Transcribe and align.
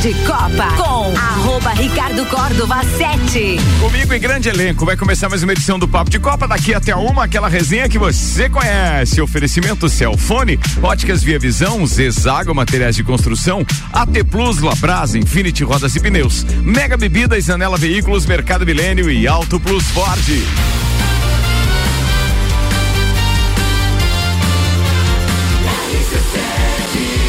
de 0.00 0.14
Copa 0.24 0.76
com 0.76 1.16
arroba 1.16 1.70
Ricardo 1.70 2.24
Córdova 2.26 2.84
7. 2.84 3.56
Comigo 3.80 4.14
em 4.14 4.20
grande 4.20 4.48
elenco. 4.48 4.86
Vai 4.86 4.96
começar 4.96 5.28
mais 5.28 5.42
uma 5.42 5.50
edição 5.50 5.76
do 5.76 5.88
Papo 5.88 6.08
de 6.08 6.20
Copa. 6.20 6.46
Daqui 6.46 6.72
até 6.72 6.94
uma, 6.94 7.24
aquela 7.24 7.48
resenha 7.48 7.88
que 7.88 7.98
você 7.98 8.48
conhece. 8.48 9.20
Oferecimento 9.20 9.88
Celfone, 9.88 10.60
Óticas 10.80 11.24
Via 11.24 11.38
Visão, 11.38 11.84
Zezago 11.84 12.54
Materiais 12.54 12.94
de 12.94 13.02
Construção, 13.02 13.66
AT 13.92 14.22
Plus, 14.30 14.58
Labrasa, 14.60 15.18
Infinity 15.18 15.64
Rodas 15.64 15.96
e 15.96 16.00
Pneus, 16.00 16.44
Mega 16.62 16.96
Bebidas, 16.96 17.50
Anela 17.50 17.76
Veículos, 17.76 18.24
Mercado 18.24 18.64
Milênio 18.64 19.10
e 19.10 19.26
Auto 19.26 19.58
Plus 19.58 19.84
Ford. 19.86 20.24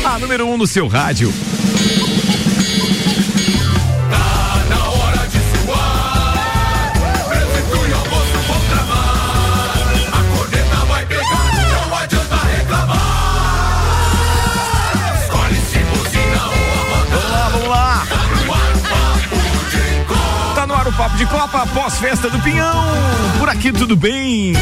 A 0.06 0.20
número 0.20 0.46
1 0.46 0.54
um 0.54 0.58
no 0.58 0.68
seu 0.68 0.88
rádio. 0.88 1.34
De 21.20 21.26
Copa, 21.26 21.68
pós-festa 21.74 22.30
do 22.30 22.40
Pinhão. 22.40 22.86
Por 23.40 23.50
aqui 23.50 23.74
tudo 23.74 23.98
bem? 23.98 24.54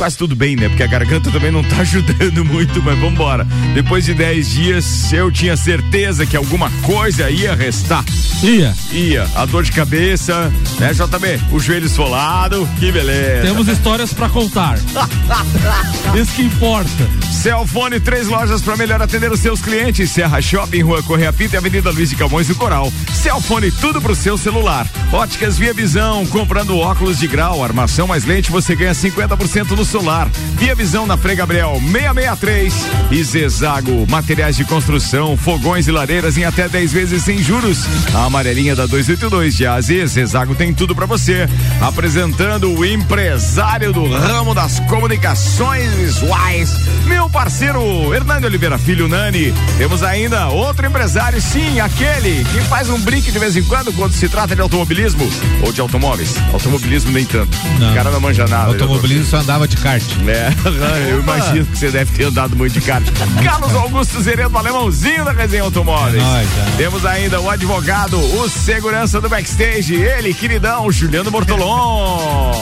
Quase 0.00 0.16
tudo 0.16 0.34
bem, 0.34 0.56
né? 0.56 0.66
Porque 0.66 0.82
a 0.82 0.86
garganta 0.86 1.30
também 1.30 1.50
não 1.50 1.62
tá 1.62 1.76
ajudando 1.84 2.42
muito, 2.42 2.82
mas 2.82 2.98
vambora. 2.98 3.46
Depois 3.74 4.06
de 4.06 4.14
10 4.14 4.50
dias, 4.50 5.12
eu 5.12 5.30
tinha 5.30 5.54
certeza 5.58 6.24
que 6.24 6.34
alguma 6.34 6.70
coisa 6.80 7.30
ia 7.30 7.54
restar. 7.54 8.02
Ia. 8.42 8.74
Ia. 8.92 9.28
A 9.34 9.44
dor 9.44 9.62
de 9.62 9.70
cabeça, 9.70 10.50
né, 10.78 10.94
JB? 10.94 11.52
O 11.52 11.60
joelho 11.60 11.84
esfolado, 11.84 12.66
que 12.78 12.90
beleza. 12.90 13.42
Temos 13.42 13.68
histórias 13.68 14.10
pra 14.14 14.30
contar. 14.30 14.78
Isso 16.18 16.32
que 16.34 16.42
importa. 16.44 17.06
Celfone, 17.30 18.00
três 18.00 18.26
lojas 18.26 18.62
para 18.62 18.78
melhor 18.78 19.02
atender 19.02 19.30
os 19.30 19.40
seus 19.40 19.60
clientes. 19.60 20.10
Serra 20.10 20.40
Shopping, 20.40 20.80
Rua 20.80 21.02
Correia 21.02 21.32
Pinto 21.32 21.54
e 21.54 21.58
Avenida 21.58 21.90
Luiz 21.90 22.08
de 22.08 22.16
Camões 22.16 22.48
do 22.48 22.54
Coral. 22.54 22.90
Celfone, 23.12 23.70
tudo 23.70 24.00
pro 24.00 24.14
seu 24.14 24.38
celular. 24.38 24.86
Óticas 25.12 25.58
Via 25.58 25.74
Visão, 25.74 26.24
comprando 26.26 26.78
óculos 26.78 27.18
de 27.18 27.26
grau, 27.26 27.62
armação 27.62 28.06
mais 28.06 28.24
lente, 28.24 28.50
você 28.50 28.74
ganha 28.74 28.92
50% 28.92 29.76
no 29.76 29.84
solar. 29.90 30.28
Via 30.56 30.74
Visão 30.74 31.04
na 31.04 31.16
Frei 31.16 31.34
Gabriel 31.34 31.80
663. 31.80 32.74
E 33.10 33.24
Zezago, 33.24 34.06
materiais 34.08 34.56
de 34.56 34.64
construção, 34.64 35.36
fogões 35.36 35.88
e 35.88 35.90
lareiras 35.90 36.38
em 36.38 36.44
até 36.44 36.68
10 36.68 36.92
vezes 36.92 37.24
sem 37.24 37.42
juros. 37.42 37.84
A 38.14 38.26
amarelinha 38.26 38.76
da 38.76 38.86
282 38.86 39.56
de 39.56 39.66
AZ, 39.66 39.86
Zezago 40.06 40.54
tem 40.54 40.72
tudo 40.72 40.94
para 40.94 41.06
você. 41.06 41.48
Apresentando 41.80 42.72
o 42.72 42.84
empresário 42.84 43.92
do 43.92 44.08
ramo 44.08 44.54
das 44.54 44.78
comunicações 44.80 45.92
visuais, 45.94 46.72
meu 47.06 47.28
parceiro 47.28 48.14
Hernani 48.14 48.46
Oliveira 48.46 48.78
Filho 48.78 49.08
Nani. 49.08 49.52
Temos 49.76 50.04
ainda 50.04 50.48
outro 50.48 50.86
empresário, 50.86 51.40
sim, 51.40 51.80
aquele 51.80 52.44
que 52.44 52.60
faz 52.68 52.88
um 52.88 53.00
brinque 53.00 53.32
de 53.32 53.38
vez 53.38 53.56
em 53.56 53.64
quando 53.64 53.92
quando 53.92 54.12
se 54.12 54.28
trata 54.28 54.54
de 54.54 54.60
automobilismo 54.60 55.28
ou 55.62 55.72
de 55.72 55.80
automóveis. 55.80 56.36
Automobilismo 56.52 57.10
nem 57.10 57.24
tanto. 57.24 57.56
Não. 57.78 57.90
O 57.90 57.94
cara 57.94 58.10
não 58.10 58.20
manja 58.20 58.46
nada. 58.46 58.68
Automobilismo 58.68 59.24
só 59.24 59.38
andava 59.38 59.66
de 59.66 59.79
kart. 59.80 60.02
É, 60.26 61.10
eu 61.10 61.20
imagino 61.20 61.66
que 61.66 61.76
você 61.78 61.90
deve 61.90 62.16
ter 62.16 62.24
andado 62.24 62.56
muito 62.56 62.72
de 62.72 62.80
kart. 62.80 63.04
Carlos 63.44 63.74
Augusto 63.74 64.20
Zeredo, 64.22 64.56
alemãozinho 64.56 65.24
da 65.24 65.32
Resenha 65.32 65.62
Automóveis. 65.62 66.22
É 66.22 66.26
nóis, 66.26 66.48
é. 66.48 66.76
Temos 66.76 67.04
ainda 67.06 67.40
o 67.40 67.48
advogado, 67.50 68.18
o 68.18 68.48
segurança 68.48 69.20
do 69.20 69.28
backstage, 69.28 69.94
ele, 69.94 70.34
queridão, 70.34 70.90
Juliano 70.90 71.30
Bortolom. 71.30 72.52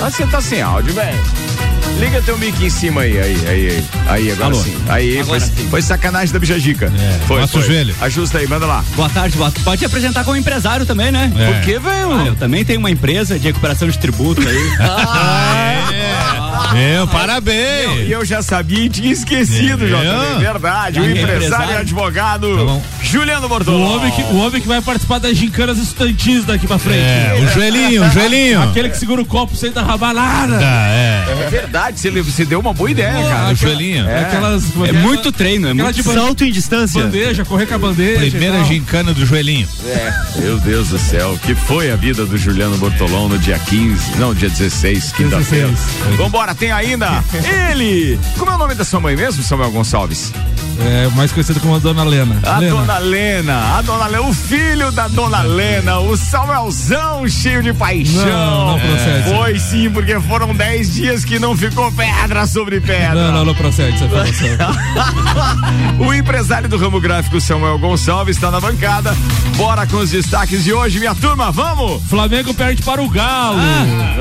Ah, 0.00 0.10
Você 0.10 0.26
tá 0.26 0.40
sem 0.40 0.62
áudio, 0.62 0.94
velho. 0.94 1.18
Liga 1.98 2.22
teu 2.22 2.38
mic 2.38 2.64
em 2.64 2.70
cima 2.70 3.02
aí, 3.02 3.18
aí, 3.18 3.36
aí, 3.46 3.68
aí. 3.70 3.84
Aí, 4.06 4.32
agora 4.32 4.54
Alô. 4.54 4.62
sim. 4.62 4.76
Aí, 4.88 5.24
foi, 5.24 5.40
foi 5.40 5.82
sacanagem 5.82 6.32
da 6.32 6.38
bijagica. 6.38 6.86
É, 6.86 7.18
foi, 7.26 7.40
mostra 7.40 7.58
o 7.58 7.62
foi. 7.62 7.72
joelho. 7.72 7.94
Ajusta 8.00 8.38
aí, 8.38 8.46
manda 8.46 8.66
lá. 8.66 8.84
Boa 8.94 9.08
tarde, 9.08 9.36
boa 9.36 9.50
tarde. 9.50 9.64
Pode 9.64 9.78
te 9.80 9.84
apresentar 9.84 10.24
como 10.24 10.36
empresário 10.36 10.86
também, 10.86 11.10
né? 11.10 11.32
É. 11.36 11.52
Por 11.52 11.60
que, 11.62 11.78
velho? 11.78 12.12
Ah, 12.12 12.26
eu 12.26 12.36
também 12.36 12.64
tenho 12.64 12.78
uma 12.78 12.90
empresa 12.90 13.38
de 13.38 13.46
recuperação 13.46 13.88
de 13.88 13.98
tributo 13.98 14.40
aí. 14.46 14.56
Meu, 16.72 17.04
E 17.04 17.08
parabéns. 17.08 18.10
eu 18.10 18.24
já 18.24 18.42
sabia 18.42 18.84
e 18.84 18.88
tinha 18.88 19.12
esquecido, 19.12 19.84
É. 19.84 19.88
JB. 19.88 20.40
Verdade. 20.40 21.00
O 21.00 21.04
Ah, 21.04 21.10
empresário, 21.10 21.72
e 21.72 21.76
advogado 21.76 22.48
Tá. 22.66 23.04
Juliano 23.04 23.46
O 23.46 23.48
Bortolom. 23.48 23.96
homem, 23.96 24.10
que, 24.12 24.22
o 24.22 24.36
homem 24.38 24.60
que 24.60 24.68
vai 24.68 24.80
participar 24.82 25.18
das 25.18 25.36
gincanas 25.36 25.78
estudantis 25.78 26.44
daqui 26.44 26.66
pra 26.66 26.78
frente. 26.78 26.98
É, 26.98 27.38
o 27.42 27.48
joelhinho, 27.54 28.04
o 28.04 28.10
joelhinho. 28.10 28.62
Aquele 28.62 28.88
que 28.90 28.98
segura 28.98 29.22
o 29.22 29.26
copo 29.26 29.56
sem 29.56 29.70
dar 29.72 29.82
rabalada. 29.84 30.58
Ah, 30.60 30.88
é. 30.90 31.24
É 31.46 31.48
verdade, 31.50 31.98
você, 32.00 32.10
você 32.10 32.44
deu 32.44 32.60
uma 32.60 32.72
boa 32.74 32.90
ideia, 32.90 33.14
Pô, 33.22 33.28
cara. 33.28 33.52
O 33.52 33.54
joelhinho. 33.54 34.08
É 34.08 34.20
aquelas. 34.22 34.64
É 34.86 34.92
muito 34.92 35.32
treino, 35.32 35.68
é 35.68 35.74
muito 35.74 35.94
de 35.94 36.02
salto 36.02 36.44
em 36.44 36.52
distância. 36.52 37.02
Bandeja, 37.02 37.44
correr 37.44 37.66
com 37.66 37.74
a 37.74 37.78
bandeja. 37.78 38.24
e 38.26 38.30
Primeira 38.30 38.62
gincana 38.64 39.14
do 39.14 39.24
joelhinho. 39.24 39.68
É, 39.86 40.12
meu 40.40 40.58
Deus 40.58 40.88
do 40.88 40.98
céu, 40.98 41.38
que 41.44 41.54
foi 41.54 41.90
a 41.90 41.96
vida 41.96 42.26
do 42.26 42.36
Juliano 42.36 42.76
Bortolom 42.78 43.28
no 43.28 43.38
dia 43.38 43.58
15, 43.58 44.16
não, 44.18 44.34
dia 44.34 44.48
16, 44.50 45.12
quinta-feira. 45.12 45.68
16. 45.68 46.16
Vambora, 46.48 46.54
tem 46.54 46.72
ainda 46.72 47.22
ele! 47.70 48.18
Como 48.38 48.50
é 48.50 48.54
o 48.54 48.58
nome 48.58 48.74
da 48.74 48.84
sua 48.84 49.00
mãe 49.00 49.16
mesmo, 49.16 49.42
Samuel 49.42 49.70
Gonçalves? 49.70 50.32
É, 50.80 51.08
mais 51.16 51.32
conhecido 51.32 51.58
como 51.58 51.74
a 51.74 51.78
Dona 51.78 52.04
Lena. 52.04 52.38
A 52.44 52.58
Lena. 52.58 52.76
dona 52.76 52.98
Lena, 52.98 53.78
a 53.78 53.82
dona 53.82 54.06
Lena, 54.06 54.22
o 54.22 54.32
filho 54.32 54.92
da 54.92 55.08
dona 55.08 55.42
Lena, 55.42 55.98
o 55.98 56.16
Samuelzão 56.16 57.26
cheio 57.28 57.62
de 57.64 57.72
paixão. 57.72 58.24
Não, 58.24 58.72
não 58.72 58.78
procede. 58.78 59.34
Foi 59.34 59.58
sim, 59.58 59.90
porque 59.90 60.20
foram 60.20 60.54
10 60.54 60.94
dias 60.94 61.24
que 61.24 61.38
não 61.40 61.56
ficou 61.56 61.90
pedra 61.90 62.46
sobre 62.46 62.80
pedra. 62.80 63.14
Não, 63.14 63.32
não, 63.32 63.44
não 63.46 63.54
procede 63.56 63.96
essa 63.96 64.04
informação. 64.04 64.48
O 65.98 66.14
empresário 66.14 66.68
do 66.68 66.76
ramo 66.76 67.00
gráfico 67.00 67.40
Samuel 67.40 67.78
Gonçalves 67.78 68.36
está 68.36 68.50
na 68.50 68.60
bancada. 68.60 69.16
Bora 69.56 69.84
com 69.84 69.96
os 69.96 70.10
destaques 70.10 70.62
de 70.62 70.72
hoje, 70.72 71.00
minha 71.00 71.14
turma, 71.14 71.50
vamos! 71.50 72.00
Flamengo 72.04 72.54
perde 72.54 72.82
para 72.82 73.02
o 73.02 73.08
Galo. 73.08 73.58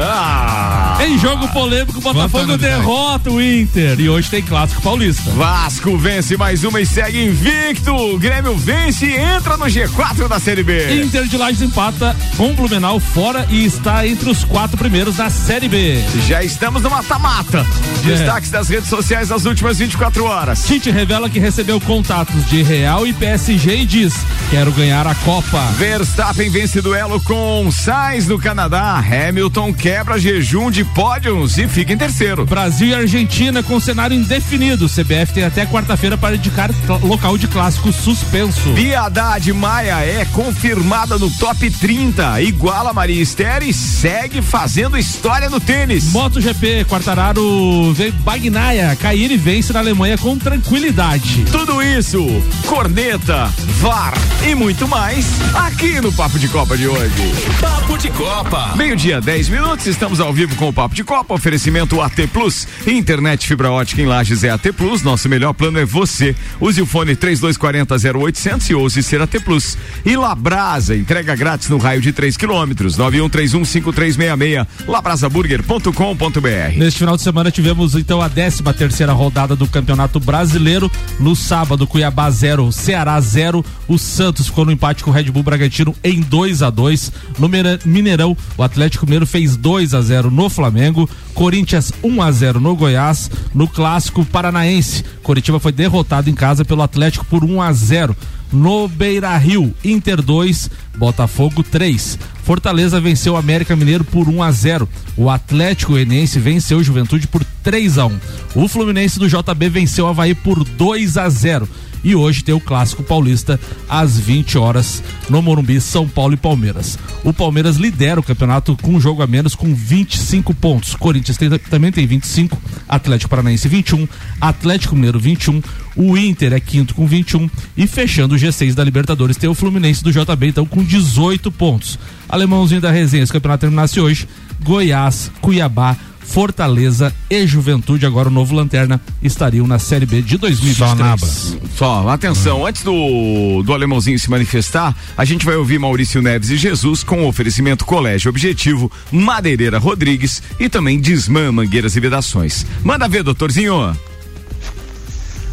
Ah! 0.01 0.97
Em 1.01 1.19
jogo 1.19 1.47
polêmico, 1.49 1.99
o 1.99 2.01
Botafogo 2.01 2.16
Quanta 2.17 2.47
novidade. 2.47 2.75
derrota 2.75 3.29
o 3.31 3.41
Inter. 3.41 3.99
E 3.99 4.09
hoje 4.09 4.29
tem 4.29 4.41
clássico 4.41 4.81
paulista. 4.81 5.29
Vasco 5.31 5.97
vence 5.97 6.35
mais 6.37 6.63
uma 6.63 6.81
e 6.81 6.85
segue 6.85 7.23
invicto. 7.23 7.93
O 7.93 8.17
Grêmio 8.17 8.55
vence 8.55 9.05
e 9.05 9.15
entra 9.15 9.57
no 9.57 9.65
G4 9.65 10.27
da 10.27 10.39
Série 10.39 10.63
B. 10.63 11.01
Inter 11.01 11.25
de 11.25 11.37
Lages 11.37 11.61
empata 11.61 12.15
com 12.35 12.51
o 12.51 12.53
Blumenau 12.53 12.99
fora 12.99 13.45
e 13.49 13.65
está 13.65 14.07
entre 14.07 14.29
os 14.29 14.43
quatro 14.43 14.77
primeiros 14.77 15.17
da 15.17 15.29
Série 15.29 15.67
B. 15.67 16.01
Já 16.27 16.43
estamos 16.43 16.81
no 16.81 16.89
mata-mata. 16.89 17.65
É. 18.03 18.07
Destaques 18.07 18.49
das 18.49 18.69
redes 18.69 18.89
sociais 18.89 19.29
das 19.29 19.45
últimas 19.45 19.77
24 19.77 20.23
horas. 20.25 20.65
Tite 20.65 20.89
revela 20.91 21.29
que 21.29 21.39
recebeu 21.39 21.79
contatos 21.81 22.45
de 22.49 22.63
Real 22.63 23.05
e 23.05 23.13
PSG 23.13 23.81
e 23.81 23.85
diz: 23.85 24.13
Quero 24.49 24.71
ganhar 24.71 25.05
a 25.05 25.15
Copa. 25.15 25.61
Verstappen 25.77 26.49
vence 26.49 26.81
duelo 26.81 27.19
com 27.21 27.69
Sainz 27.71 28.27
no 28.27 28.39
Canadá. 28.39 28.97
Hamilton 28.97 29.73
quebra 29.73 30.19
jejum 30.19 30.71
de 30.71 30.83
pódios 30.83 31.57
e 31.57 31.67
fica 31.67 31.93
em 31.93 31.97
terceiro. 32.07 32.45
Brasil 32.45 32.87
e 32.87 32.93
Argentina 32.93 33.61
com 33.61 33.79
cenário 33.79 34.15
indefinido. 34.15 34.85
O 34.85 34.89
CBF 34.89 35.33
tem 35.33 35.43
até 35.43 35.65
quarta-feira 35.65 36.17
para 36.17 36.35
indicar 36.35 36.69
local 37.03 37.37
de 37.37 37.47
clássico 37.47 37.91
suspenso. 37.91 38.71
Bia 38.71 39.01
Haddad 39.01 39.51
Maia 39.51 39.99
é 39.99 40.25
confirmada 40.25 41.17
no 41.17 41.29
top 41.31 41.69
30. 41.69 42.41
Iguala 42.41 42.93
Maria 42.93 43.21
Esther 43.21 43.63
e 43.63 43.73
segue 43.73 44.41
fazendo 44.41 44.97
história 44.97 45.49
no 45.49 45.59
tênis. 45.59 46.11
MotoGP, 46.11 46.85
Quartararo 46.85 47.93
vem 47.93 48.11
Bagnaia 48.11 48.95
cair 48.95 49.29
e 49.31 49.37
vence 49.37 49.73
na 49.73 49.79
Alemanha 49.79 50.17
com 50.17 50.37
tranquilidade. 50.37 51.45
Tudo 51.51 51.81
isso, 51.81 52.25
corneta, 52.65 53.51
VAR 53.81 54.13
e 54.47 54.55
muito 54.55 54.87
mais 54.87 55.25
aqui 55.53 55.99
no 55.99 56.11
Papo 56.13 56.39
de 56.39 56.47
Copa 56.47 56.77
de 56.77 56.87
hoje. 56.87 57.33
Papo 57.59 57.97
de 57.97 58.09
Copa. 58.11 58.73
Meio-dia, 58.75 59.19
10 59.19 59.49
minutos, 59.49 59.85
estamos 59.87 60.19
ao 60.19 60.31
vivo 60.31 60.55
com 60.55 60.69
o 60.69 60.73
Papo 60.73 60.95
de 60.95 61.03
Copa, 61.03 61.33
oferecimento 61.33 61.86
AT 61.95 62.27
Plus. 62.31 62.67
Internet 62.85 63.47
fibra 63.47 63.71
ótica 63.71 64.01
em 64.01 64.05
Lages 64.05 64.43
é 64.43 64.49
AT 64.49 64.71
Plus, 64.75 65.01
nosso 65.01 65.27
melhor 65.27 65.53
plano 65.53 65.79
é 65.79 65.85
você. 65.85 66.35
Use 66.59 66.81
o 66.81 66.85
fone 66.85 67.15
3240 67.15 68.19
0800 68.19 68.69
e 68.69 68.75
ouse 68.75 69.01
ser 69.01 69.21
AT 69.21 69.39
Plus. 69.43 69.77
E 70.05 70.15
Labrasa, 70.15 70.95
entrega 70.95 71.35
grátis 71.35 71.69
no 71.69 71.77
raio 71.77 72.01
de 72.01 72.11
3 72.11 72.35
quilômetros, 72.37 72.97
91315366, 72.97 74.67
labrasaburger.com.br. 74.87 76.77
Neste 76.77 76.99
final 76.99 77.15
de 77.15 77.23
semana 77.23 77.49
tivemos 77.49 77.95
então 77.95 78.21
a 78.21 78.29
13 78.29 78.63
terceira 78.77 79.13
rodada 79.13 79.55
do 79.55 79.67
Campeonato 79.67 80.19
Brasileiro. 80.19 80.91
No 81.19 81.35
sábado, 81.35 81.87
Cuiabá 81.87 82.29
0, 82.29 82.71
Ceará 82.71 83.19
0. 83.19 83.63
O 83.87 83.97
Santos 83.97 84.47
ficou 84.47 84.65
no 84.65 84.71
empate 84.71 85.03
com 85.03 85.11
o 85.11 85.13
Red 85.13 85.25
Bull 85.31 85.43
Bragantino 85.43 85.95
em 86.03 86.21
2 86.21 86.61
a 86.61 86.69
2 86.69 87.11
No 87.39 87.49
Mineirão, 87.85 88.35
o 88.57 88.63
Atlético 88.63 89.05
Mineiro 89.05 89.25
fez 89.25 89.55
2 89.55 89.93
a 89.93 90.01
0 90.01 90.31
no 90.31 90.49
Flamengo. 90.49 91.09
Corinthians 91.33 91.76
1 92.03 92.21
a 92.21 92.31
0 92.31 92.59
no 92.59 92.75
Goiás. 92.75 93.29
No 93.53 93.67
Clássico 93.67 94.25
Paranaense, 94.25 95.03
Coritiba 95.23 95.59
foi 95.59 95.71
derrotado 95.71 96.29
em 96.29 96.33
casa 96.33 96.65
pelo 96.65 96.81
Atlético 96.81 97.25
por 97.25 97.43
1 97.43 97.61
a 97.61 97.73
0. 97.73 98.15
No 98.51 98.87
Beira 98.87 99.35
Rio, 99.37 99.73
Inter 99.83 100.21
2, 100.21 100.69
Botafogo 100.97 101.63
3. 101.63 102.17
Fortaleza 102.43 102.99
venceu 102.99 103.33
o 103.33 103.37
América 103.37 103.75
Mineiro 103.75 104.03
por 104.03 104.27
1 104.29 104.41
a 104.43 104.51
0. 104.51 104.89
O 105.15 105.29
Atlético 105.29 105.91
Goianiense 105.93 106.39
venceu 106.39 106.77
o 106.79 106.83
Juventude 106.83 107.27
por 107.27 107.43
3 107.63 107.97
a 107.97 108.05
1. 108.05 108.19
O 108.55 108.67
Fluminense 108.67 109.19
do 109.19 109.27
JB 109.27 109.69
venceu 109.69 110.05
o 110.05 110.07
Havaí 110.07 110.33
por 110.33 110.63
2 110.63 111.17
a 111.17 111.29
0. 111.29 111.67
E 112.03 112.15
hoje 112.15 112.43
tem 112.43 112.53
o 112.55 112.59
clássico 112.59 113.03
paulista 113.03 113.59
às 113.89 114.17
20 114.17 114.57
horas 114.57 115.03
no 115.29 115.41
Morumbi, 115.41 115.81
São 115.81 116.07
Paulo 116.07 116.35
e 116.35 116.37
Palmeiras. 116.37 116.97
O 117.23 117.33
Palmeiras 117.33 117.75
lidera 117.77 118.19
o 118.19 118.23
campeonato 118.23 118.77
com 118.81 118.91
um 118.93 119.01
jogo 119.01 119.23
a 119.23 119.27
menos 119.27 119.55
com 119.55 119.73
25 119.73 120.53
pontos. 120.53 120.95
Corinthians 120.95 121.37
tem- 121.37 121.49
também 121.49 121.91
tem 121.91 122.05
25, 122.05 122.55
Atlético 122.87 123.29
Paranaense 123.31 123.67
21, 123.67 124.07
Atlético 124.39 124.95
Mineiro 124.95 125.19
21, 125.19 125.61
o 125.95 126.15
Inter 126.15 126.53
é 126.53 126.59
quinto 126.59 126.93
com 126.93 127.07
21 127.07 127.49
e 127.75 127.87
fechando 127.87 128.35
o 128.35 128.37
G6 128.37 128.75
da 128.75 128.83
Libertadores 128.83 129.35
tem 129.35 129.49
o 129.49 129.55
Fluminense 129.55 130.03
do 130.03 130.11
JB 130.11 130.47
então 130.47 130.65
com 130.67 130.83
18 130.87 131.51
pontos. 131.51 131.99
Alemãozinho 132.27 132.81
da 132.81 132.91
resenha, 132.91 133.25
se 133.25 133.31
o 133.31 133.33
campeonato 133.33 133.61
terminasse 133.61 133.99
hoje, 133.99 134.27
Goiás, 134.63 135.31
Cuiabá, 135.41 135.95
Fortaleza 136.27 137.13
e 137.29 137.47
Juventude, 137.47 138.05
agora 138.05 138.27
o 138.27 138.31
novo 138.31 138.53
Lanterna, 138.53 138.99
estariam 139.23 139.65
na 139.65 139.79
Série 139.79 140.05
B 140.05 140.21
de 140.21 140.37
2023. 140.37 141.57
Só, 141.75 142.07
atenção, 142.09 142.65
antes 142.65 142.83
do, 142.83 143.63
do 143.63 143.73
alemãozinho 143.73 144.19
se 144.19 144.29
manifestar, 144.29 144.95
a 145.17 145.23
gente 145.23 145.45
vai 145.45 145.55
ouvir 145.55 145.79
Maurício 145.79 146.21
Neves 146.21 146.49
e 146.49 146.57
Jesus 146.57 147.01
com 147.01 147.23
o 147.23 147.27
oferecimento 147.27 147.85
Colégio 147.85 148.29
Objetivo, 148.29 148.91
Madeireira 149.09 149.79
Rodrigues 149.79 150.43
e 150.59 150.67
também 150.67 150.99
Desmã 150.99 151.51
Mangueiras 151.51 151.95
e 151.95 151.99
Vedações. 151.99 152.65
Manda 152.83 153.07
ver, 153.07 153.23
doutorzinho. 153.23 153.95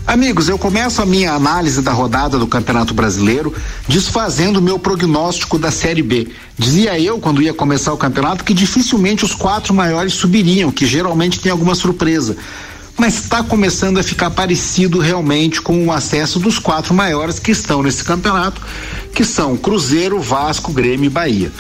Amigos, 0.07 0.51
eu 0.51 0.59
começo 0.59 1.01
a 1.01 1.07
minha 1.07 1.33
análise 1.33 1.81
da 1.81 1.91
rodada 1.91 2.39
do 2.39 2.47
Campeonato 2.47 2.93
Brasileiro 2.93 3.55
desfazendo 3.89 4.59
o 4.59 4.63
meu 4.63 4.79
prognóstico 4.79 5.59
da 5.59 5.71
Série 5.71 6.03
B. 6.03 6.29
Dizia 6.59 7.01
eu, 7.01 7.19
quando 7.19 7.41
ia 7.41 7.55
começar 7.55 7.91
o 7.91 7.97
campeonato, 7.97 8.45
que 8.45 8.53
dificilmente 8.53 9.25
os 9.25 9.35
quatro 9.35 9.73
maiores 9.73 10.13
subiriam, 10.13 10.71
que 10.71 10.85
geralmente 10.85 11.41
tem 11.41 11.51
alguma 11.51 11.75
surpresa. 11.75 12.37
Mas 12.99 13.15
está 13.15 13.43
começando 13.43 13.97
a 13.97 14.03
ficar 14.03 14.31
parecido 14.31 14.99
realmente 14.99 15.63
com 15.63 15.87
o 15.87 15.91
acesso 15.91 16.39
dos 16.39 16.59
quatro 16.59 16.93
maiores 16.93 17.39
que 17.39 17.51
estão 17.51 17.83
nesse 17.83 18.05
campeonato, 18.05 18.61
que 19.15 19.25
são 19.25 19.57
Cruzeiro, 19.57 20.21
Vasco, 20.21 20.71
Grêmio 20.71 21.07
e 21.07 21.11
Bahia. 21.11 21.51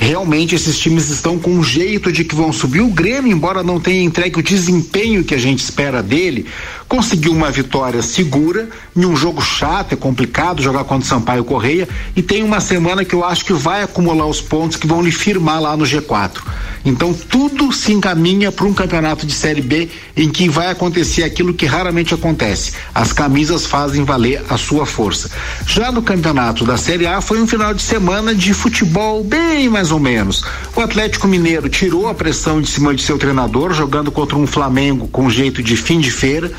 Realmente 0.00 0.54
esses 0.54 0.78
times 0.78 1.10
estão 1.10 1.38
com 1.38 1.50
um 1.50 1.62
jeito 1.62 2.10
de 2.10 2.24
que 2.24 2.34
vão 2.34 2.54
subir. 2.54 2.80
O 2.80 2.88
Grêmio, 2.88 3.30
embora 3.30 3.62
não 3.62 3.78
tenha 3.78 4.02
entregue 4.02 4.40
o 4.40 4.42
desempenho 4.42 5.22
que 5.22 5.34
a 5.34 5.38
gente 5.38 5.58
espera 5.58 6.02
dele, 6.02 6.46
conseguiu 6.90 7.30
uma 7.30 7.52
vitória 7.52 8.02
segura 8.02 8.68
em 8.96 9.06
um 9.06 9.14
jogo 9.14 9.40
chato, 9.40 9.92
é 9.92 9.96
complicado 9.96 10.60
jogar 10.60 10.82
contra 10.82 11.04
o 11.04 11.08
Sampaio 11.08 11.44
Correia 11.44 11.88
e 12.16 12.20
tem 12.20 12.42
uma 12.42 12.58
semana 12.58 13.04
que 13.04 13.14
eu 13.14 13.24
acho 13.24 13.44
que 13.44 13.52
vai 13.52 13.84
acumular 13.84 14.26
os 14.26 14.40
pontos 14.40 14.76
que 14.76 14.88
vão 14.88 15.00
lhe 15.00 15.12
firmar 15.12 15.62
lá 15.62 15.76
no 15.76 15.84
G4. 15.84 16.42
Então 16.84 17.14
tudo 17.14 17.72
se 17.72 17.92
encaminha 17.92 18.50
para 18.50 18.66
um 18.66 18.74
campeonato 18.74 19.24
de 19.24 19.32
Série 19.32 19.60
B 19.60 19.88
em 20.16 20.28
que 20.28 20.48
vai 20.48 20.66
acontecer 20.66 21.22
aquilo 21.22 21.54
que 21.54 21.64
raramente 21.64 22.12
acontece. 22.12 22.72
As 22.92 23.12
camisas 23.12 23.64
fazem 23.64 24.02
valer 24.02 24.42
a 24.50 24.58
sua 24.58 24.84
força. 24.84 25.30
Já 25.68 25.92
no 25.92 26.02
campeonato 26.02 26.64
da 26.64 26.76
Série 26.76 27.06
A 27.06 27.20
foi 27.20 27.40
um 27.40 27.46
final 27.46 27.72
de 27.72 27.82
semana 27.82 28.34
de 28.34 28.52
futebol 28.52 29.22
bem 29.22 29.68
mais 29.68 29.92
ou 29.92 30.00
menos. 30.00 30.42
O 30.74 30.80
Atlético 30.80 31.28
Mineiro 31.28 31.68
tirou 31.68 32.08
a 32.08 32.14
pressão 32.14 32.60
de 32.60 32.68
cima 32.68 32.92
de 32.92 33.02
seu 33.02 33.16
treinador, 33.16 33.72
jogando 33.72 34.10
contra 34.10 34.36
um 34.36 34.46
Flamengo 34.46 35.06
com 35.06 35.30
jeito 35.30 35.62
de 35.62 35.76
fim 35.76 36.00
de 36.00 36.10
feira. 36.10 36.50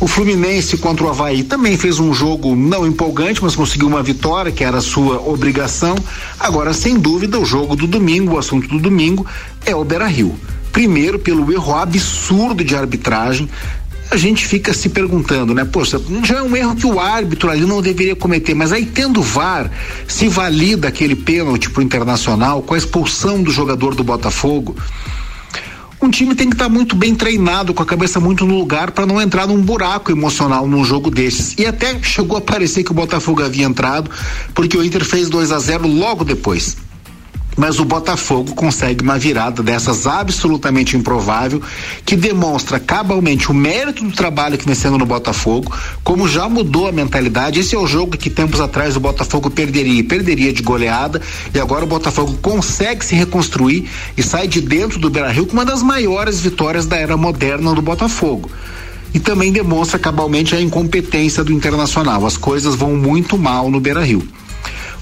O 0.00 0.06
Fluminense 0.06 0.76
contra 0.76 1.04
o 1.04 1.08
Havaí 1.08 1.42
também 1.42 1.76
fez 1.76 1.98
um 1.98 2.14
jogo 2.14 2.54
não 2.54 2.86
empolgante, 2.86 3.42
mas 3.42 3.56
conseguiu 3.56 3.88
uma 3.88 4.00
vitória, 4.00 4.52
que 4.52 4.62
era 4.62 4.78
a 4.78 4.80
sua 4.80 5.20
obrigação. 5.20 5.96
Agora, 6.38 6.72
sem 6.72 6.96
dúvida, 6.96 7.36
o 7.36 7.44
jogo 7.44 7.74
do 7.74 7.84
domingo, 7.84 8.34
o 8.34 8.38
assunto 8.38 8.68
do 8.68 8.78
domingo, 8.78 9.26
é 9.66 9.74
o 9.74 9.82
Beira 9.82 10.06
Rio. 10.06 10.38
Primeiro, 10.70 11.18
pelo 11.18 11.50
erro 11.52 11.74
absurdo 11.74 12.62
de 12.62 12.76
arbitragem. 12.76 13.48
A 14.08 14.16
gente 14.16 14.46
fica 14.46 14.72
se 14.72 14.88
perguntando, 14.88 15.52
né? 15.52 15.64
Poxa, 15.64 16.00
já 16.24 16.38
é 16.38 16.42
um 16.42 16.56
erro 16.56 16.76
que 16.76 16.86
o 16.86 17.00
árbitro 17.00 17.50
ali 17.50 17.66
não 17.66 17.82
deveria 17.82 18.14
cometer, 18.14 18.54
mas 18.54 18.72
aí 18.72 18.86
tendo 18.86 19.20
VAR, 19.20 19.68
se 20.06 20.28
valida 20.28 20.86
aquele 20.86 21.16
pênalti 21.16 21.68
pro 21.68 21.82
Internacional 21.82 22.62
com 22.62 22.74
a 22.74 22.78
expulsão 22.78 23.42
do 23.42 23.50
jogador 23.50 23.96
do 23.96 24.04
Botafogo. 24.04 24.76
Um 26.00 26.10
time 26.10 26.32
tem 26.34 26.48
que 26.48 26.54
estar 26.54 26.68
muito 26.68 26.94
bem 26.94 27.12
treinado, 27.12 27.74
com 27.74 27.82
a 27.82 27.86
cabeça 27.86 28.20
muito 28.20 28.46
no 28.46 28.56
lugar, 28.56 28.92
para 28.92 29.04
não 29.04 29.20
entrar 29.20 29.48
num 29.48 29.60
buraco 29.60 30.12
emocional 30.12 30.66
num 30.66 30.84
jogo 30.84 31.10
desses. 31.10 31.56
E 31.58 31.66
até 31.66 32.00
chegou 32.02 32.38
a 32.38 32.40
parecer 32.40 32.84
que 32.84 32.92
o 32.92 32.94
Botafogo 32.94 33.42
havia 33.42 33.66
entrado, 33.66 34.08
porque 34.54 34.76
o 34.76 34.84
Inter 34.84 35.04
fez 35.04 35.28
2 35.28 35.50
a 35.50 35.58
0 35.58 35.88
logo 35.88 36.24
depois. 36.24 36.76
Mas 37.58 37.80
o 37.80 37.84
Botafogo 37.84 38.54
consegue 38.54 39.02
uma 39.02 39.18
virada 39.18 39.64
dessas 39.64 40.06
absolutamente 40.06 40.96
improvável, 40.96 41.60
que 42.06 42.14
demonstra 42.14 42.78
cabalmente 42.78 43.50
o 43.50 43.54
mérito 43.54 44.04
do 44.04 44.12
trabalho 44.12 44.56
que 44.56 44.64
vem 44.64 44.76
sendo 44.76 44.96
no 44.96 45.04
Botafogo, 45.04 45.76
como 46.04 46.28
já 46.28 46.48
mudou 46.48 46.86
a 46.86 46.92
mentalidade. 46.92 47.58
Esse 47.58 47.74
é 47.74 47.78
o 47.78 47.86
jogo 47.86 48.16
que 48.16 48.30
tempos 48.30 48.60
atrás 48.60 48.96
o 48.96 49.00
Botafogo 49.00 49.50
perderia, 49.50 50.04
perderia 50.04 50.52
de 50.52 50.62
goleada, 50.62 51.20
e 51.52 51.58
agora 51.58 51.84
o 51.84 51.88
Botafogo 51.88 52.38
consegue 52.40 53.04
se 53.04 53.16
reconstruir 53.16 53.90
e 54.16 54.22
sai 54.22 54.46
de 54.46 54.60
dentro 54.60 55.00
do 55.00 55.10
Beira-Rio 55.10 55.46
com 55.46 55.54
uma 55.54 55.64
das 55.64 55.82
maiores 55.82 56.38
vitórias 56.38 56.86
da 56.86 56.96
era 56.96 57.16
moderna 57.16 57.74
do 57.74 57.82
Botafogo. 57.82 58.48
E 59.12 59.18
também 59.18 59.50
demonstra 59.50 59.98
cabalmente 59.98 60.54
a 60.54 60.60
incompetência 60.60 61.42
do 61.42 61.52
Internacional. 61.52 62.24
As 62.24 62.36
coisas 62.36 62.76
vão 62.76 62.94
muito 62.94 63.36
mal 63.36 63.68
no 63.68 63.80
Beira-Rio. 63.80 64.22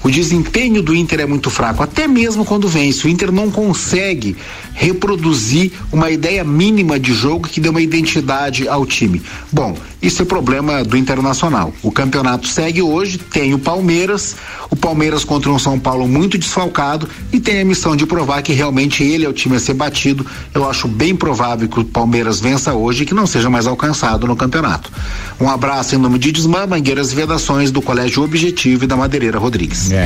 O 0.07 0.09
desempenho 0.09 0.81
do 0.81 0.95
Inter 0.95 1.19
é 1.19 1.25
muito 1.25 1.49
fraco, 1.49 1.83
até 1.83 2.07
mesmo 2.07 2.45
quando 2.45 2.65
vence. 2.65 3.05
O 3.05 3.09
Inter 3.09 3.29
não 3.29 3.51
consegue 3.51 4.37
reproduzir 4.73 5.73
uma 5.91 6.09
ideia 6.09 6.45
mínima 6.45 6.97
de 6.97 7.11
jogo 7.13 7.49
que 7.49 7.59
dê 7.59 7.67
uma 7.67 7.81
identidade 7.81 8.69
ao 8.69 8.85
time. 8.85 9.21
Bom, 9.51 9.75
isso 10.01 10.21
é 10.21 10.25
problema 10.25 10.83
do 10.83 10.95
Internacional. 10.95 11.73
O 11.81 11.91
campeonato 11.91 12.47
segue 12.47 12.83
hoje, 12.83 13.17
tem 13.17 13.55
o 13.55 13.59
Palmeiras, 13.59 14.35
o 14.69 14.75
Palmeiras 14.75 15.23
contra 15.23 15.51
um 15.51 15.57
São 15.57 15.79
Paulo 15.79 16.07
muito 16.07 16.37
desfalcado 16.37 17.09
e 17.33 17.39
tem 17.39 17.59
a 17.59 17.65
missão 17.65 17.95
de 17.95 18.05
provar 18.05 18.43
que 18.43 18.53
realmente 18.53 19.03
ele 19.03 19.25
é 19.25 19.29
o 19.29 19.33
time 19.33 19.55
a 19.55 19.59
ser 19.59 19.73
batido. 19.73 20.23
Eu 20.53 20.69
acho 20.69 20.87
bem 20.87 21.15
provável 21.15 21.67
que 21.67 21.79
o 21.79 21.83
Palmeiras 21.83 22.39
vença 22.39 22.73
hoje 22.73 23.03
e 23.03 23.05
que 23.07 23.13
não 23.15 23.25
seja 23.25 23.49
mais 23.49 23.65
alcançado 23.65 24.27
no 24.27 24.35
campeonato. 24.35 24.91
Um 25.41 25.49
abraço 25.49 25.95
em 25.95 25.97
nome 25.97 26.19
de 26.19 26.31
Desmã, 26.31 26.67
Mangueiras 26.67 27.11
e 27.11 27.15
Vedações 27.15 27.71
do 27.71 27.81
Colégio 27.81 28.23
Objetivo 28.23 28.83
e 28.83 28.87
da 28.87 28.95
Madeireira 28.95 29.39
Rodrigues. 29.39 29.91
É, 29.91 29.96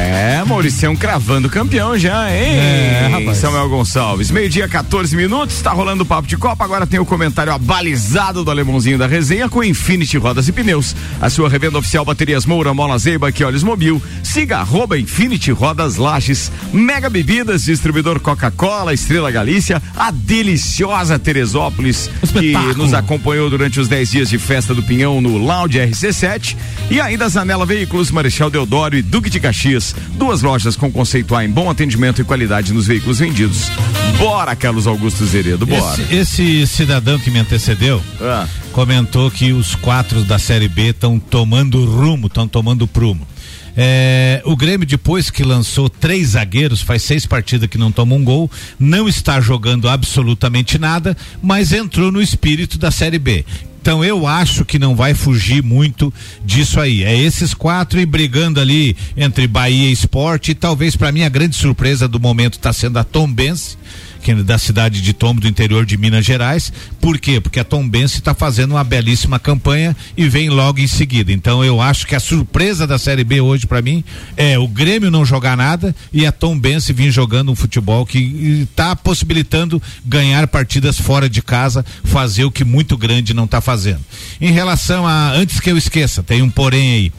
Mauricião 0.51 0.95
cravando 0.97 1.49
campeão 1.49 1.97
já, 1.97 2.29
hein? 2.29 2.57
É, 2.57 3.09
rapaz. 3.09 3.37
Samuel 3.37 3.69
Gonçalves. 3.69 4.29
Meio-dia, 4.29 4.67
14 4.67 5.15
minutos, 5.15 5.61
tá 5.61 5.71
rolando 5.71 6.03
o 6.03 6.05
papo 6.05 6.27
de 6.27 6.35
Copa. 6.35 6.65
Agora 6.65 6.85
tem 6.85 6.99
o 6.99 7.05
comentário 7.05 7.53
abalizado 7.53 8.43
do 8.43 8.51
alemãozinho 8.51 8.97
da 8.97 9.07
resenha 9.07 9.47
com 9.47 9.63
Infinity 9.63 10.17
Rodas 10.17 10.49
e 10.49 10.51
Pneus. 10.51 10.93
A 11.21 11.29
sua 11.29 11.47
revenda 11.47 11.77
oficial 11.77 12.03
Baterias 12.03 12.45
Moura, 12.45 12.73
Mola 12.73 12.97
Zeiba, 12.97 13.31
que 13.31 13.45
olhos 13.45 13.63
mobil. 13.63 14.01
Siga 14.21 14.57
arroba 14.57 14.99
Infinity 14.99 15.51
Rodas 15.51 15.95
Lages. 15.95 16.51
Mega 16.73 17.09
Bebidas, 17.09 17.63
distribuidor 17.63 18.19
Coca-Cola, 18.19 18.93
Estrela 18.93 19.31
Galícia, 19.31 19.81
a 19.95 20.11
deliciosa 20.11 21.17
Teresópolis, 21.17 22.09
que 22.33 22.51
nos 22.75 22.93
acompanhou 22.93 23.49
durante 23.49 23.79
os 23.79 23.87
10 23.87 24.11
dias 24.11 24.29
de 24.29 24.37
festa 24.37 24.75
do 24.75 24.83
Pinhão 24.83 25.21
no 25.21 25.37
Lounge 25.37 25.79
RC7. 25.79 26.57
E 26.89 26.99
ainda 26.99 27.25
a 27.25 27.29
Zanela 27.29 27.65
Veículos, 27.65 28.11
Marechal 28.11 28.49
Deodoro 28.49 28.97
e 28.97 29.01
Duque 29.01 29.29
de 29.29 29.39
Caxias. 29.39 29.70
Duas 30.15 30.41
lojas 30.41 30.75
com 30.75 30.91
conceito 30.91 31.35
A 31.35 31.43
em 31.45 31.49
bom 31.49 31.69
atendimento 31.69 32.21
e 32.21 32.23
qualidade 32.23 32.73
nos 32.73 32.87
veículos 32.87 33.19
vendidos. 33.19 33.69
Bora, 34.17 34.55
Carlos 34.55 34.87
Augusto 34.87 35.25
Zeredo, 35.25 35.65
bora. 35.65 36.01
Esse, 36.11 36.15
esse 36.15 36.67
cidadão 36.67 37.17
que 37.19 37.31
me 37.31 37.39
antecedeu 37.39 38.01
Ah. 38.21 38.47
comentou 38.71 39.29
que 39.31 39.51
os 39.51 39.75
quatro 39.75 40.23
da 40.23 40.37
Série 40.37 40.67
B 40.67 40.89
estão 40.89 41.17
tomando 41.19 41.83
rumo, 41.85 42.27
estão 42.27 42.47
tomando 42.47 42.87
prumo. 42.87 43.27
É, 43.75 44.41
o 44.45 44.55
Grêmio, 44.55 44.85
depois 44.85 45.29
que 45.29 45.43
lançou 45.43 45.89
três 45.89 46.29
zagueiros, 46.29 46.81
faz 46.81 47.03
seis 47.03 47.25
partidas 47.25 47.69
que 47.69 47.77
não 47.77 47.91
toma 47.91 48.15
um 48.15 48.23
gol, 48.23 48.51
não 48.77 49.07
está 49.07 49.39
jogando 49.39 49.87
absolutamente 49.87 50.77
nada, 50.77 51.15
mas 51.41 51.71
entrou 51.71 52.11
no 52.11 52.21
espírito 52.21 52.77
da 52.77 52.91
Série 52.91 53.17
B. 53.19 53.45
Então 53.81 54.05
eu 54.05 54.27
acho 54.27 54.63
que 54.63 54.77
não 54.77 54.95
vai 54.95 55.15
fugir 55.15 55.63
muito 55.63 56.13
disso 56.45 56.79
aí. 56.79 57.03
É 57.03 57.17
esses 57.17 57.53
quatro 57.53 57.99
e 57.99 58.05
brigando 58.05 58.59
ali 58.59 58.95
entre 59.17 59.47
Bahia 59.47 59.89
e 59.89 59.91
Esporte. 59.91 60.51
E 60.51 60.55
talvez 60.55 60.95
para 60.95 61.11
mim 61.11 61.23
a 61.23 61.29
grande 61.29 61.55
surpresa 61.55 62.07
do 62.07 62.19
momento 62.19 62.53
está 62.53 62.71
sendo 62.71 62.99
a 62.99 63.03
Tombense 63.03 63.77
que 64.21 64.33
da 64.35 64.57
cidade 64.57 65.01
de 65.01 65.13
Tombo, 65.13 65.41
do 65.41 65.47
interior 65.47 65.85
de 65.85 65.97
Minas 65.97 66.25
Gerais. 66.25 66.71
Por 66.99 67.19
quê? 67.19 67.41
Porque 67.41 67.59
a 67.59 67.63
Tombense 67.63 68.19
está 68.19 68.33
fazendo 68.33 68.71
uma 68.71 68.83
belíssima 68.83 69.39
campanha 69.39 69.95
e 70.15 70.27
vem 70.29 70.49
logo 70.49 70.79
em 70.79 70.87
seguida. 70.87 71.31
Então 71.31 71.63
eu 71.63 71.81
acho 71.81 72.05
que 72.07 72.15
a 72.15 72.19
surpresa 72.19 72.85
da 72.85 72.97
Série 72.97 73.23
B 73.23 73.41
hoje 73.41 73.65
para 73.67 73.81
mim 73.81 74.03
é 74.37 74.57
o 74.57 74.67
Grêmio 74.67 75.11
não 75.11 75.25
jogar 75.25 75.57
nada 75.57 75.95
e 76.13 76.25
a 76.25 76.31
Tombense 76.31 76.93
vir 76.93 77.11
jogando 77.11 77.51
um 77.51 77.55
futebol 77.55 78.05
que 78.05 78.67
está 78.71 78.95
possibilitando 78.95 79.81
ganhar 80.05 80.47
partidas 80.47 80.99
fora 80.99 81.29
de 81.29 81.41
casa, 81.41 81.85
fazer 82.03 82.45
o 82.45 82.51
que 82.51 82.63
muito 82.63 82.97
grande 82.97 83.33
não 83.33 83.45
está 83.45 83.59
fazendo. 83.59 84.01
Em 84.39 84.51
relação 84.51 85.07
a 85.07 85.31
antes 85.31 85.59
que 85.59 85.69
eu 85.69 85.77
esqueça, 85.77 86.21
tem 86.23 86.41
um 86.41 86.49
porém 86.49 86.93
aí. 86.93 87.11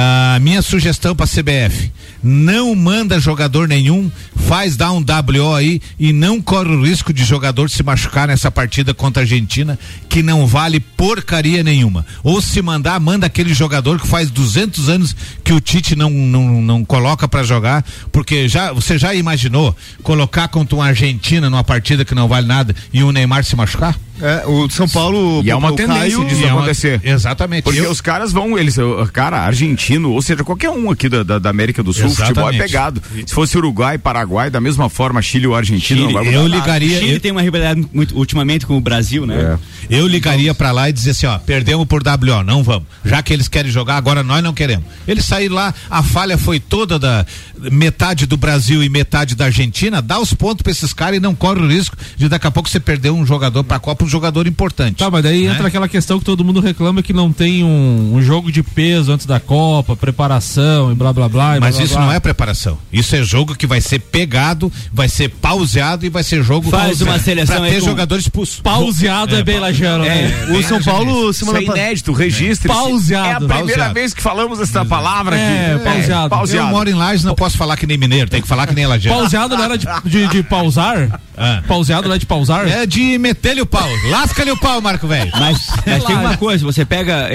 A 0.00 0.38
minha 0.38 0.62
sugestão 0.62 1.16
para 1.16 1.26
CBF: 1.26 1.90
não 2.22 2.72
manda 2.76 3.18
jogador 3.18 3.66
nenhum, 3.66 4.08
faz 4.46 4.76
dar 4.76 4.92
um 4.92 5.00
WO 5.04 5.54
aí 5.56 5.80
e 5.98 6.12
não 6.12 6.40
corre 6.40 6.68
o 6.68 6.84
risco 6.84 7.12
de 7.12 7.24
jogador 7.24 7.68
se 7.68 7.82
machucar 7.82 8.28
nessa 8.28 8.48
partida 8.48 8.94
contra 8.94 9.22
a 9.22 9.24
Argentina, 9.24 9.76
que 10.08 10.22
não 10.22 10.46
vale 10.46 10.78
porcaria 10.78 11.64
nenhuma. 11.64 12.06
Ou 12.22 12.40
se 12.40 12.62
mandar, 12.62 13.00
manda 13.00 13.26
aquele 13.26 13.52
jogador 13.52 14.00
que 14.00 14.06
faz 14.06 14.30
200 14.30 14.88
anos 14.88 15.16
que 15.42 15.52
o 15.52 15.60
Tite 15.60 15.96
não, 15.96 16.10
não, 16.10 16.62
não 16.62 16.84
coloca 16.84 17.26
para 17.26 17.42
jogar, 17.42 17.84
porque 18.12 18.46
já 18.48 18.72
você 18.72 18.96
já 18.98 19.12
imaginou 19.14 19.76
colocar 20.04 20.46
contra 20.46 20.76
uma 20.76 20.86
Argentina 20.86 21.50
numa 21.50 21.64
partida 21.64 22.04
que 22.04 22.14
não 22.14 22.28
vale 22.28 22.46
nada 22.46 22.72
e 22.92 23.02
o 23.02 23.10
Neymar 23.10 23.42
se 23.44 23.56
machucar? 23.56 23.98
É, 24.20 24.44
o 24.48 24.68
São 24.68 24.88
Paulo. 24.88 25.42
E 25.44 25.50
é 25.50 25.54
uma 25.54 25.70
tendência 25.76 25.94
Caio- 26.16 26.24
disso 26.24 26.40
E 26.40 26.44
é 26.44 26.52
uma- 26.52 26.62
acontecer. 26.62 27.00
Exatamente. 27.04 27.62
Porque 27.62 27.78
Eu- 27.78 27.88
os 27.90 28.00
caras 28.00 28.32
vão, 28.32 28.58
eles, 28.58 28.74
cara, 29.12 29.46
argentino, 29.88 30.10
ou 30.12 30.20
seja, 30.22 30.44
qualquer 30.44 30.70
um 30.70 30.90
aqui 30.90 31.08
da, 31.08 31.22
da, 31.22 31.38
da 31.38 31.50
América 31.50 31.82
do 31.82 31.92
Sul, 31.92 32.06
o 32.06 32.10
futebol 32.10 32.50
é 32.50 32.56
Exatamente. 32.56 32.62
pegado. 32.62 33.02
Se 33.26 33.34
fosse 33.34 33.56
Uruguai, 33.56 33.96
Paraguai, 33.98 34.50
da 34.50 34.60
mesma 34.60 34.88
forma, 34.88 35.22
Chile 35.22 35.46
ou 35.46 35.54
Argentina, 35.54 36.02
não 36.02 36.12
vai 36.12 36.24
mudar 36.24 36.36
eu 36.36 36.48
nada. 36.48 36.60
ligaria. 36.60 36.96
O 36.96 37.00
Chile 37.00 37.12
eu- 37.14 37.20
tem 37.20 37.32
uma 37.32 37.42
rivalidade 37.42 37.86
muito, 37.92 38.16
ultimamente 38.16 38.66
com 38.66 38.76
o 38.76 38.80
Brasil, 38.80 39.26
né? 39.26 39.58
É. 39.90 39.98
Eu 39.98 40.06
ligaria 40.06 40.54
pra 40.54 40.70
lá 40.72 40.88
e 40.88 40.92
dizer 40.92 41.10
assim, 41.10 41.26
ó, 41.26 41.38
perdemos 41.38 41.86
por 41.86 42.02
WO, 42.02 42.42
não 42.44 42.62
vamos. 42.62 42.86
Já 43.04 43.22
que 43.22 43.32
eles 43.32 43.48
querem 43.48 43.70
jogar, 43.70 43.96
agora 43.96 44.22
nós 44.22 44.42
não 44.42 44.52
queremos. 44.52 44.84
Eles 45.06 45.24
saíram 45.24 45.54
lá, 45.54 45.74
a 45.90 46.02
falha 46.02 46.36
foi 46.36 46.60
toda 46.60 46.98
da 46.98 47.24
metade 47.72 48.26
do 48.26 48.36
Brasil 48.36 48.82
e 48.84 48.88
metade 48.88 49.34
da 49.34 49.46
Argentina, 49.46 50.00
dá 50.02 50.18
os 50.20 50.32
pontos 50.34 50.62
pra 50.62 50.70
esses 50.70 50.92
caras 50.92 51.16
e 51.16 51.20
não 51.20 51.34
corre 51.34 51.60
o 51.60 51.66
risco 51.68 51.96
de 52.16 52.28
daqui 52.28 52.46
a 52.46 52.50
pouco 52.50 52.68
você 52.68 52.78
perder 52.78 53.10
um 53.10 53.24
jogador 53.26 53.64
pra 53.64 53.78
Copa, 53.78 54.04
um 54.04 54.08
jogador 54.08 54.46
importante. 54.46 54.96
Tá, 54.98 55.10
mas 55.10 55.22
daí 55.22 55.46
Né? 55.46 55.52
entra 55.54 55.66
aquela 55.68 55.88
questão 55.88 56.18
que 56.18 56.24
todo 56.24 56.44
mundo 56.44 56.60
reclama 56.60 57.02
que 57.02 57.12
não 57.12 57.32
tem 57.32 57.64
um, 57.64 58.14
um 58.14 58.22
jogo 58.22 58.52
de 58.52 58.62
peso 58.62 59.12
antes 59.12 59.26
da 59.26 59.40
Copa, 59.40 59.67
preparação 60.00 60.92
e 60.92 60.94
blá 60.94 61.12
blá 61.12 61.28
blá. 61.28 61.56
e 61.56 61.60
Mas 61.60 61.76
blá, 61.76 61.84
isso 61.84 61.94
blá. 61.94 62.06
não 62.06 62.12
é 62.12 62.20
preparação. 62.20 62.78
Isso 62.92 63.14
é 63.16 63.22
jogo 63.22 63.54
que 63.54 63.66
vai 63.66 63.80
ser 63.80 63.98
pegado, 64.00 64.72
vai 64.92 65.08
ser 65.08 65.28
pauseado 65.28 66.04
e 66.04 66.08
vai 66.08 66.22
ser 66.22 66.42
jogo 66.42 66.70
Faz 66.70 67.00
uma 67.00 67.18
seleção 67.18 67.56
pra 67.60 67.68
ter 67.68 67.80
com- 67.80 67.86
jogador 67.86 68.18
expulso. 68.18 68.62
Pauseado 68.62 69.36
é, 69.36 69.42
bem 69.42 69.58
lajano, 69.58 70.04
né? 70.04 70.30
O 70.50 70.62
São 70.62 70.82
Paulo 70.82 71.30
Isso 71.30 71.40
semana 71.40 71.58
é 71.58 71.62
pa- 71.66 71.72
inédito, 71.72 72.12
registre. 72.12 72.68
Pauseado. 72.68 73.26
É 73.28 73.32
a 73.32 73.36
primeira 73.36 73.58
Pauseado. 73.64 73.94
vez 73.94 74.14
que 74.14 74.22
falamos 74.22 74.60
essa 74.60 74.84
palavra 74.84 75.36
É, 75.36 75.74
aqui. 75.74 75.84
pauseado. 75.84 76.34
Eu 76.52 76.66
moro 76.66 76.88
em 76.90 76.94
Lages, 76.94 77.24
não 77.24 77.34
posso 77.34 77.56
falar 77.56 77.76
que 77.76 77.86
nem 77.86 77.96
mineiro, 77.98 78.28
tem 78.30 78.40
que 78.42 78.48
falar 78.48 78.66
que 78.66 78.74
nem 78.74 78.86
lajano. 78.86 79.16
Pauseado 79.16 79.56
não 79.56 79.64
era 79.64 79.76
de, 79.78 79.86
de, 80.04 80.26
de 80.28 80.42
pausar? 80.42 81.20
Ah. 81.36 81.62
Pauseado 81.66 82.08
não 82.08 82.14
é 82.14 82.18
de 82.18 82.26
pausar? 82.26 82.66
É 82.68 82.84
de 82.86 83.16
meter-lhe 83.18 83.60
o 83.60 83.66
pau. 83.66 83.88
Lasca-lhe 84.10 84.50
o 84.50 84.56
pau, 84.56 84.80
Marco 84.80 85.06
Velho. 85.06 85.30
Mas, 85.38 85.66
mas 85.86 86.04
tem 86.04 86.16
uma 86.16 86.36
coisa, 86.36 86.64
você 86.64 86.84
pega. 86.84 87.28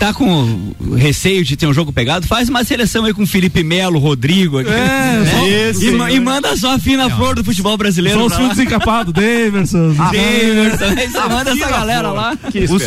Tá 0.00 0.14
com 0.14 0.72
receio 0.96 1.44
de 1.44 1.56
ter 1.56 1.66
um 1.66 1.74
jogo 1.74 1.92
pegado, 1.92 2.26
faz 2.26 2.48
uma 2.48 2.64
seleção 2.64 3.04
aí 3.04 3.12
com 3.12 3.26
Felipe 3.26 3.62
Melo, 3.62 3.98
Rodrigo. 3.98 4.58
aqui, 4.58 4.70
É, 4.70 5.20
né? 5.20 5.70
Isso, 5.70 5.84
e, 5.84 5.90
né? 5.90 6.14
e 6.14 6.18
manda 6.18 6.56
só 6.56 6.74
a 6.74 6.78
fina 6.78 7.10
flor 7.10 7.34
do 7.34 7.44
futebol 7.44 7.76
brasileiro. 7.76 8.18
São 8.18 8.26
os 8.26 8.32
Daverson. 9.12 9.92
Davidson, 9.92 10.84
aí 10.96 11.08
você 11.08 11.18
manda 11.28 11.50
essa 11.50 11.68
galera 11.68 12.10
lá. 12.12 12.36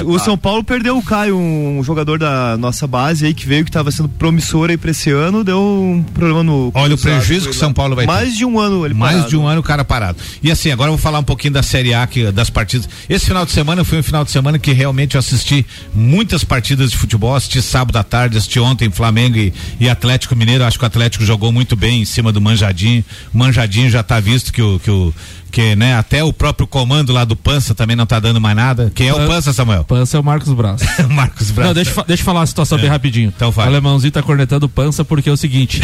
O, 0.05 0.13
o 0.15 0.19
São 0.19 0.35
Paulo 0.35 0.63
perdeu 0.63 0.97
o 0.97 1.03
Caio, 1.03 1.37
um 1.37 1.83
jogador 1.83 2.17
da 2.17 2.57
nossa 2.57 2.87
base 2.87 3.27
aí 3.27 3.33
que 3.33 3.45
veio, 3.45 3.63
que 3.63 3.69
estava 3.69 3.91
sendo 3.91 4.09
promissor 4.09 4.71
aí 4.71 4.77
pra 4.77 4.89
esse 4.89 5.11
ano, 5.11 5.43
deu 5.43 5.59
um 5.61 6.03
problema 6.15 6.41
no. 6.41 6.71
Olha 6.73 6.95
o 6.95 6.97
prejuízo 6.97 7.49
que 7.49 7.53
lá. 7.55 7.59
São 7.59 7.71
Paulo 7.71 7.95
vai 7.95 8.07
ter. 8.07 8.11
Mais 8.11 8.35
de 8.35 8.43
um 8.43 8.59
ano 8.59 8.85
ele 8.85 8.95
Mais 8.95 9.13
parado. 9.17 9.29
de 9.29 9.37
um 9.37 9.45
ano 9.47 9.59
o 9.61 9.63
cara 9.63 9.85
parado. 9.85 10.17
E 10.41 10.49
assim, 10.49 10.71
agora 10.71 10.87
eu 10.89 10.93
vou 10.93 11.01
falar 11.01 11.19
um 11.19 11.23
pouquinho 11.23 11.53
da 11.53 11.61
Série 11.61 11.93
A, 11.93 12.07
que, 12.07 12.31
das 12.31 12.49
partidas. 12.49 12.89
Esse 13.07 13.27
final 13.27 13.45
de 13.45 13.51
semana 13.51 13.83
foi 13.83 13.99
um 13.99 14.03
final 14.03 14.25
de 14.25 14.31
semana 14.31 14.57
que 14.57 14.71
realmente 14.71 15.15
eu 15.15 15.19
assisti 15.19 15.63
muitas 15.93 16.43
partidas 16.43 16.89
de 16.91 16.97
futebol. 17.03 17.35
Assisti 17.35 17.61
sábado 17.61 17.95
à 17.97 18.03
tarde, 18.03 18.37
assisti 18.37 18.59
ontem 18.59 18.89
Flamengo 18.89 19.37
e, 19.37 19.53
e 19.79 19.89
Atlético 19.89 20.35
Mineiro. 20.35 20.63
Acho 20.63 20.77
que 20.77 20.83
o 20.83 20.87
Atlético 20.87 21.23
jogou 21.25 21.51
muito 21.51 21.75
bem 21.75 22.01
em 22.01 22.05
cima 22.05 22.31
do 22.31 22.41
Manjadinho. 22.41 23.03
O 23.33 23.37
Manjadinho 23.37 23.89
já 23.89 24.01
tá 24.03 24.19
visto 24.19 24.51
que 24.51 24.61
o. 24.61 24.79
Que 24.79 24.89
o 24.91 25.13
que, 25.53 25.75
né, 25.75 25.95
até 25.95 26.23
o 26.23 26.33
próprio 26.33 26.65
comando 26.65 27.13
lá 27.13 27.23
do 27.23 27.35
Pança 27.35 27.75
também 27.75 27.95
não 27.95 28.07
tá 28.07 28.19
dando 28.19 28.41
mais 28.41 28.55
nada. 28.55 28.91
Quem 28.95 29.09
é 29.09 29.13
o 29.13 29.17
Pan- 29.17 29.27
Pança, 29.27 29.53
Samuel? 29.53 29.83
Pança 29.83 30.17
é 30.17 30.19
o 30.19 30.23
Marcos 30.23 30.51
Braz. 30.51 30.81
Marcos 31.11 31.51
Braz. 31.51 31.67
Não, 31.67 31.75
deixa, 31.75 32.03
deixa 32.07 32.21
eu 32.21 32.25
falar 32.25 32.41
a 32.41 32.45
situação 32.47 32.75
bem 32.79 32.89
rapidinho. 32.89 33.31
Então 33.35 33.51
vai. 33.51 33.67
O 33.67 33.69
alemãozinho 33.69 34.11
tá 34.11 34.23
cornetando 34.23 34.67
pança 34.67 35.05
porque 35.05 35.29
é 35.29 35.31
o 35.31 35.37
seguinte: 35.37 35.79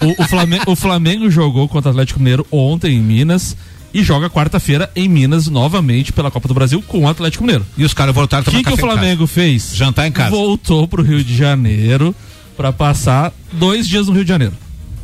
o, 0.00 0.06
o- 0.06 0.22
o 0.22 0.24
Flamengo, 0.26 0.64
o 0.68 0.74
Flamengo 0.74 1.30
jogou 1.30 1.68
contra 1.68 1.90
o 1.90 1.92
Atlético 1.92 2.18
Mineiro 2.18 2.46
ontem 2.50 2.96
em 2.96 3.00
Minas 3.02 3.54
e 3.94 4.02
joga 4.02 4.28
quarta-feira 4.28 4.90
em 4.96 5.08
Minas 5.08 5.46
novamente 5.46 6.12
pela 6.12 6.30
Copa 6.30 6.48
do 6.48 6.52
Brasil 6.54 6.82
com 6.86 7.04
o 7.04 7.08
Atlético 7.08 7.44
Mineiro. 7.44 7.64
E 7.78 7.84
os 7.84 7.94
caras 7.94 8.14
voltaram 8.14 8.44
a 8.44 8.50
O 8.50 8.52
que, 8.52 8.64
que 8.64 8.72
o. 8.72 8.76
Flamengo 8.76 9.26
fez? 9.26 9.74
Jantar 9.74 10.08
em 10.08 10.12
casa. 10.12 10.30
Voltou 10.30 10.88
pro 10.88 11.02
Rio 11.02 11.22
de 11.22 11.36
Janeiro 11.36 12.14
pra 12.56 12.72
passar 12.72 13.32
dois 13.52 13.86
dias 13.86 14.08
no 14.08 14.12
Rio 14.12 14.24
de 14.24 14.28
Janeiro. 14.28 14.54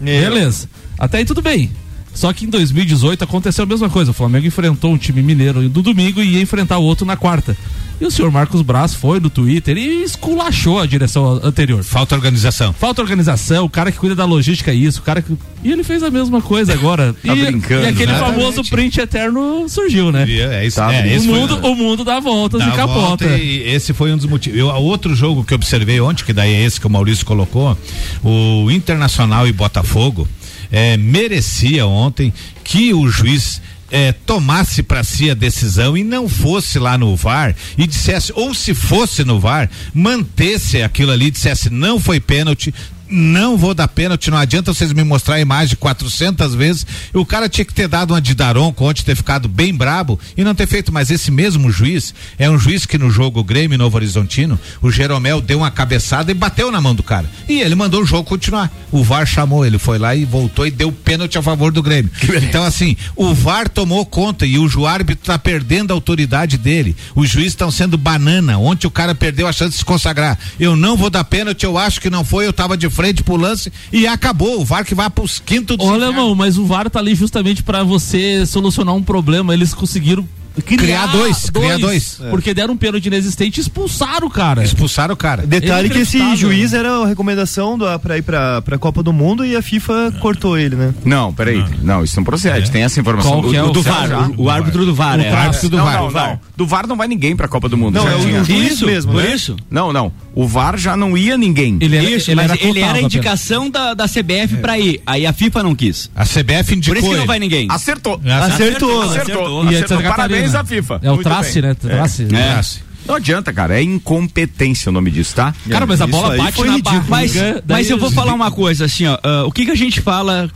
Beleza. 0.00 0.68
Até 0.98 1.18
aí 1.18 1.24
tudo 1.24 1.40
bem. 1.40 1.70
Só 2.14 2.32
que 2.32 2.44
em 2.44 2.48
2018 2.48 3.24
aconteceu 3.24 3.64
a 3.64 3.66
mesma 3.66 3.88
coisa. 3.88 4.10
O 4.10 4.14
Flamengo 4.14 4.46
enfrentou 4.46 4.92
um 4.92 4.98
time 4.98 5.22
mineiro 5.22 5.62
no 5.62 5.82
domingo 5.82 6.22
e 6.22 6.34
ia 6.36 6.42
enfrentar 6.42 6.78
o 6.78 6.82
outro 6.82 7.06
na 7.06 7.16
quarta. 7.16 7.56
E 8.00 8.06
o 8.06 8.10
senhor 8.10 8.30
Marcos 8.32 8.62
Braz 8.62 8.94
foi 8.94 9.20
no 9.20 9.28
Twitter 9.28 9.76
e 9.76 10.02
esculachou 10.02 10.80
a 10.80 10.86
direção 10.86 11.38
anterior. 11.44 11.84
Falta 11.84 12.14
organização. 12.14 12.72
Falta 12.72 13.02
organização, 13.02 13.66
o 13.66 13.68
cara 13.68 13.92
que 13.92 13.98
cuida 13.98 14.14
da 14.14 14.24
logística 14.24 14.70
é 14.70 14.74
isso, 14.74 15.00
o 15.00 15.02
cara 15.02 15.20
que. 15.20 15.36
E 15.62 15.70
ele 15.70 15.84
fez 15.84 16.02
a 16.02 16.10
mesma 16.10 16.40
coisa 16.40 16.72
agora. 16.72 17.14
Tá 17.22 17.36
e, 17.36 17.44
brincando, 17.44 17.84
e 17.84 17.88
aquele 17.88 18.12
né? 18.12 18.18
famoso 18.18 18.64
print 18.64 18.98
eterno 19.00 19.68
surgiu, 19.68 20.10
né? 20.10 20.24
É 20.28 20.66
isso. 20.66 20.76
Tá, 20.76 20.92
é, 20.94 21.02
o 21.02 21.06
esse 21.06 21.28
O 21.28 21.30
foi- 21.30 21.38
mundo, 21.40 21.58
o 21.66 21.74
mundo 21.74 22.02
dá 22.04 22.18
voltas 22.18 22.60
Dá 22.60 22.68
e 22.68 22.70
capota. 22.72 23.00
volta 23.00 23.26
E 23.26 23.68
esse 23.68 23.92
foi 23.92 24.10
um 24.12 24.16
dos 24.16 24.24
motivos. 24.26 24.58
Eu, 24.58 24.68
outro 24.68 25.14
jogo 25.14 25.44
que 25.44 25.52
eu 25.52 25.56
observei 25.56 26.00
ontem, 26.00 26.24
que 26.24 26.32
daí 26.32 26.54
é 26.54 26.64
esse 26.64 26.80
que 26.80 26.86
o 26.86 26.90
Maurício 26.90 27.26
colocou, 27.26 27.76
o 28.24 28.70
Internacional 28.70 29.46
e 29.46 29.52
Botafogo 29.52 30.26
eh, 30.70 30.96
merecia 30.96 31.86
ontem 31.86 32.32
que 32.64 32.92
o 32.94 33.08
juiz 33.08 33.60
eh, 33.90 34.12
tomasse 34.24 34.82
para 34.82 35.02
si 35.02 35.30
a 35.30 35.34
decisão 35.34 35.96
e 35.96 36.04
não 36.04 36.28
fosse 36.28 36.78
lá 36.78 36.96
no 36.96 37.16
VAR 37.16 37.54
e 37.76 37.86
dissesse, 37.86 38.32
ou 38.34 38.54
se 38.54 38.74
fosse 38.74 39.24
no 39.24 39.40
VAR, 39.40 39.68
mantesse 39.92 40.82
aquilo 40.82 41.10
ali, 41.10 41.30
dissesse 41.30 41.70
não 41.70 41.98
foi 41.98 42.20
pênalti, 42.20 42.72
não 43.10 43.56
vou 43.56 43.74
dar 43.74 43.88
pênalti, 43.88 44.30
não 44.30 44.38
adianta 44.38 44.72
vocês 44.72 44.92
me 44.92 45.02
mostrar 45.02 45.34
a 45.34 45.40
imagem 45.40 45.76
400 45.76 46.54
vezes. 46.54 46.86
O 47.12 47.26
cara 47.26 47.48
tinha 47.48 47.64
que 47.64 47.74
ter 47.74 47.88
dado 47.88 48.12
uma 48.12 48.20
de 48.20 48.34
Daronco 48.34 48.84
ontem, 48.84 49.02
ter 49.02 49.16
ficado 49.16 49.48
bem 49.48 49.74
brabo 49.74 50.18
e 50.36 50.44
não 50.44 50.54
ter 50.54 50.66
feito. 50.66 50.92
Mas 50.92 51.10
esse 51.10 51.30
mesmo 51.30 51.70
juiz 51.70 52.14
é 52.38 52.48
um 52.48 52.58
juiz 52.58 52.86
que 52.86 52.96
no 52.96 53.10
jogo 53.10 53.42
Grêmio 53.42 53.76
Novo 53.76 53.96
Horizontino, 53.96 54.58
o 54.80 54.90
Jeromel 54.90 55.40
deu 55.40 55.58
uma 55.58 55.70
cabeçada 55.70 56.30
e 56.30 56.34
bateu 56.34 56.70
na 56.70 56.80
mão 56.80 56.94
do 56.94 57.02
cara. 57.02 57.28
E 57.48 57.60
ele 57.60 57.74
mandou 57.74 58.02
o 58.02 58.06
jogo 58.06 58.28
continuar. 58.28 58.70
O 58.92 59.02
VAR 59.02 59.26
chamou, 59.26 59.66
ele 59.66 59.78
foi 59.78 59.98
lá 59.98 60.14
e 60.14 60.24
voltou 60.24 60.66
e 60.66 60.70
deu 60.70 60.92
pênalti 60.92 61.36
a 61.36 61.42
favor 61.42 61.72
do 61.72 61.82
Grêmio. 61.82 62.10
Então, 62.50 62.64
assim, 62.64 62.96
o 63.14 63.34
VAR 63.34 63.68
tomou 63.68 64.04
conta 64.06 64.46
e 64.46 64.58
o 64.58 64.86
árbitro 64.86 65.26
tá 65.26 65.38
perdendo 65.38 65.90
a 65.90 65.94
autoridade 65.94 66.56
dele. 66.56 66.96
Os 67.14 67.28
juízes 67.28 67.52
estão 67.52 67.70
sendo 67.70 67.98
banana. 67.98 68.58
Ontem 68.58 68.86
o 68.86 68.90
cara 68.90 69.14
perdeu 69.14 69.46
a 69.46 69.52
chance 69.52 69.72
de 69.72 69.78
se 69.78 69.84
consagrar. 69.84 70.38
Eu 70.58 70.74
não 70.74 70.96
vou 70.96 71.10
dar 71.10 71.24
pênalti, 71.24 71.64
eu 71.64 71.76
acho 71.76 72.00
que 72.00 72.10
não 72.10 72.24
foi, 72.24 72.46
eu 72.46 72.52
tava 72.52 72.76
de 72.76 72.88
frente 72.88 72.99
pro 73.24 73.36
lance 73.36 73.72
e 73.92 74.06
acabou. 74.06 74.60
O 74.60 74.64
VAR 74.64 74.84
que 74.84 74.94
vai 74.94 75.08
pros 75.10 75.38
quintos 75.38 75.76
dos 75.76 75.86
Ô, 75.86 75.90
infernos. 75.90 76.08
Alemão, 76.16 76.34
mas 76.34 76.58
o 76.58 76.66
VAR 76.66 76.88
tá 76.90 76.98
ali 76.98 77.14
justamente 77.14 77.62
pra 77.62 77.82
você 77.82 78.44
solucionar 78.46 78.94
um 78.94 79.02
problema. 79.02 79.52
Eles 79.54 79.74
conseguiram 79.74 80.26
criar, 80.66 80.78
Criar 80.82 81.06
dois, 81.06 81.50
criar 81.50 81.78
dois. 81.78 82.20
Porque 82.28 82.52
deram 82.52 82.74
um 82.74 82.76
pênalti 82.76 83.06
inexistente 83.06 83.58
e 83.58 83.60
expulsaram 83.60 84.26
o 84.26 84.30
cara. 84.30 84.62
Expulsaram 84.64 85.14
o 85.14 85.16
cara. 85.16 85.46
Detalhe 85.46 85.88
que 85.88 85.98
esse 85.98 86.36
juiz 86.36 86.72
era 86.72 86.90
a 87.02 87.06
recomendação 87.06 87.78
do, 87.78 87.98
pra 88.00 88.18
ir 88.18 88.22
pra, 88.22 88.60
pra 88.60 88.76
Copa 88.76 89.02
do 89.02 89.12
Mundo 89.12 89.44
e 89.44 89.56
a 89.56 89.62
FIFA 89.62 90.12
cortou 90.20 90.58
ele, 90.58 90.76
né? 90.76 90.92
Não, 91.04 91.32
peraí. 91.32 91.64
Não, 91.82 92.02
isso 92.02 92.16
não 92.16 92.24
procede. 92.24 92.70
Tem 92.70 92.82
essa 92.82 93.00
informação. 93.00 93.40
Qual 93.40 93.50
que 93.50 93.56
é 93.56 93.62
o 93.62 93.70
Do 93.70 93.82
Céu 93.82 93.92
VAR, 93.92 94.08
já. 94.08 94.26
o, 94.36 94.42
o 94.42 94.50
árbitro 94.50 94.84
do 94.84 94.94
VAR. 94.94 95.18
O 95.18 95.22
é. 95.22 95.30
árbitro 95.32 95.68
do 95.68 95.76
não, 95.76 95.84
VAR. 95.84 96.00
Não, 96.02 96.10
não. 96.10 96.40
Do 96.56 96.66
VAR 96.66 96.86
não 96.86 96.96
vai 96.96 97.08
ninguém 97.08 97.36
pra 97.36 97.48
Copa 97.48 97.68
do 97.68 97.76
Mundo. 97.76 97.94
Não, 97.94 98.02
já 98.02 98.12
é 98.12 98.16
o 98.16 98.20
tinha. 98.20 98.44
juiz 98.44 98.72
Isso, 98.72 98.86
mesmo, 98.86 99.12
por 99.12 99.22
né? 99.22 99.34
isso. 99.34 99.56
Não, 99.70 99.92
não. 99.92 100.12
O 100.34 100.46
VAR 100.46 100.76
já 100.78 100.96
não 100.96 101.18
ia 101.18 101.36
ninguém. 101.36 101.76
Ele 101.80 101.96
era, 101.96 102.10
Isso, 102.10 102.30
ele 102.30 102.36
mas 102.36 102.50
era 102.50 102.62
ele 102.64 102.80
era 102.80 102.98
a 102.98 103.02
indicação 103.02 103.68
da, 103.68 103.94
da 103.94 104.06
CBF 104.06 104.58
pra 104.60 104.78
ir. 104.78 105.00
Aí 105.04 105.26
a 105.26 105.32
FIFA 105.32 105.62
não 105.62 105.74
quis. 105.74 106.10
A 106.14 106.24
CBF 106.24 106.74
indicou 106.76 106.94
Por 106.94 106.96
isso 106.98 107.10
que 107.10 107.16
não 107.16 107.26
vai 107.26 107.38
ninguém. 107.38 107.66
Acertou. 107.68 108.20
Acertou. 108.24 109.02
Acertou. 109.02 109.62
apenas. 109.62 109.72
E 109.72 109.74
é 109.74 109.78
de 109.78 109.84
acertou. 109.84 110.02
Parabéns 110.10 110.54
à 110.54 110.64
FIFA. 110.64 111.00
É 111.02 111.10
o 111.10 111.14
Muito 111.14 111.24
Trace, 111.26 111.60
bem. 111.60 111.70
né? 111.70 111.74
Trace. 111.74 112.28
É. 112.32 112.90
Não 113.06 113.14
adianta, 113.16 113.52
cara. 113.52 113.78
É 113.78 113.82
incompetência 113.82 114.90
o 114.90 114.92
nome 114.92 115.10
disso, 115.10 115.34
tá? 115.34 115.52
Cara, 115.68 115.84
mas 115.86 116.00
a 116.00 116.04
Isso 116.04 116.12
bola 116.12 116.36
bate 116.36 116.62
na 116.62 116.78
barriga. 116.78 117.04
Mas, 117.08 117.32
mas 117.66 117.90
eu 117.90 117.98
vou 117.98 118.10
falar 118.10 118.32
uma 118.34 118.50
coisa 118.50 118.84
assim, 118.84 119.06
ó. 119.06 119.18
ah, 119.22 119.44
o 119.46 119.50
que, 119.52 119.64
que 119.64 119.70
a 119.72 119.76
gente 119.76 120.00
fala, 120.00 120.48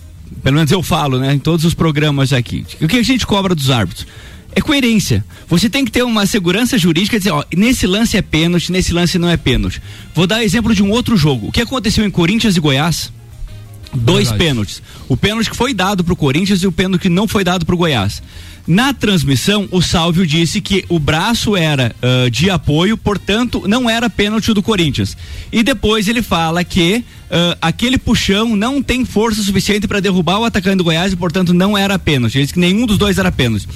pelo 0.43 0.55
menos 0.57 0.71
eu 0.71 0.83
falo, 0.83 1.19
né? 1.19 1.33
Em 1.35 1.39
todos 1.39 1.65
os 1.65 1.75
programas 1.75 2.33
aqui. 2.33 2.65
O 2.81 2.87
que 2.87 2.99
a 2.99 3.03
gente 3.03 3.27
cobra 3.27 3.55
dos 3.55 3.71
árbitros? 3.71 4.07
É 4.55 4.61
coerência. 4.61 5.25
Você 5.49 5.69
tem 5.69 5.85
que 5.85 5.91
ter 5.91 6.03
uma 6.03 6.27
segurança 6.27 6.79
jurídica, 6.79 7.19
dizer, 7.19 7.33
ó, 7.33 7.45
nesse 7.55 7.87
lance 7.87 8.17
é 8.17 8.23
pênalti, 8.23 8.71
nesse 8.71 8.93
lance 8.93 9.19
não 9.19 9.29
é 9.29 9.37
pênalti. 9.37 9.83
Vou 10.15 10.27
dar 10.27 10.45
exemplo 10.45 10.75
de 10.75 10.83
um 10.83 10.91
outro 10.91 11.17
jogo. 11.17 11.49
O 11.49 11.53
que 11.53 11.61
aconteceu 11.61 12.05
em 12.05 12.11
Corinthians 12.11 12.57
e 12.57 12.61
Goiás? 12.61 13.13
Dois 13.93 14.29
Verdade. 14.29 14.39
pênaltis. 14.39 14.83
O 15.09 15.17
pênalti 15.17 15.51
que 15.51 15.57
foi 15.57 15.73
dado 15.73 16.03
pro 16.03 16.17
Corinthians 16.17 16.63
e 16.63 16.67
o 16.67 16.73
pênalti 16.73 17.03
que 17.03 17.09
não 17.09 17.29
foi 17.29 17.45
dado 17.45 17.65
pro 17.65 17.77
Goiás. 17.77 18.23
Na 18.67 18.95
transmissão, 18.95 19.69
o 19.71 19.83
Sálvio 19.83 20.27
disse 20.27 20.61
que 20.61 20.85
o 20.89 20.99
braço 20.99 21.55
era 21.55 21.95
ah, 22.01 22.31
de 22.31 22.49
apoio, 22.49 22.97
portanto, 22.97 23.65
não 23.69 23.91
era 23.91 24.09
pênalti 24.09 24.55
do 24.55 24.63
Corinthians. 24.63 25.17
E 25.53 25.63
depois 25.63 26.09
ele 26.09 26.23
fala 26.23 26.65
que 26.65 27.05
ah, 27.31 27.59
aquele 27.61 27.99
puxão 27.99 28.57
não 28.57 28.83
tem 28.83 29.05
força 29.05 29.43
suficiente 29.43 29.87
para 29.87 30.01
derrubar 30.01 30.39
o 30.39 30.45
atacante 30.45 30.77
do 30.77 30.85
Goiás 30.85 31.13
e, 31.13 31.17
portanto, 31.17 31.53
não 31.53 31.77
era 31.77 31.99
pênalti. 31.99 32.37
Ele 32.37 32.45
disse 32.45 32.55
que 32.55 32.61
nenhum 32.61 32.87
dos 32.87 32.97
dois 32.97 33.19
era 33.19 33.31
pênalti. 33.31 33.69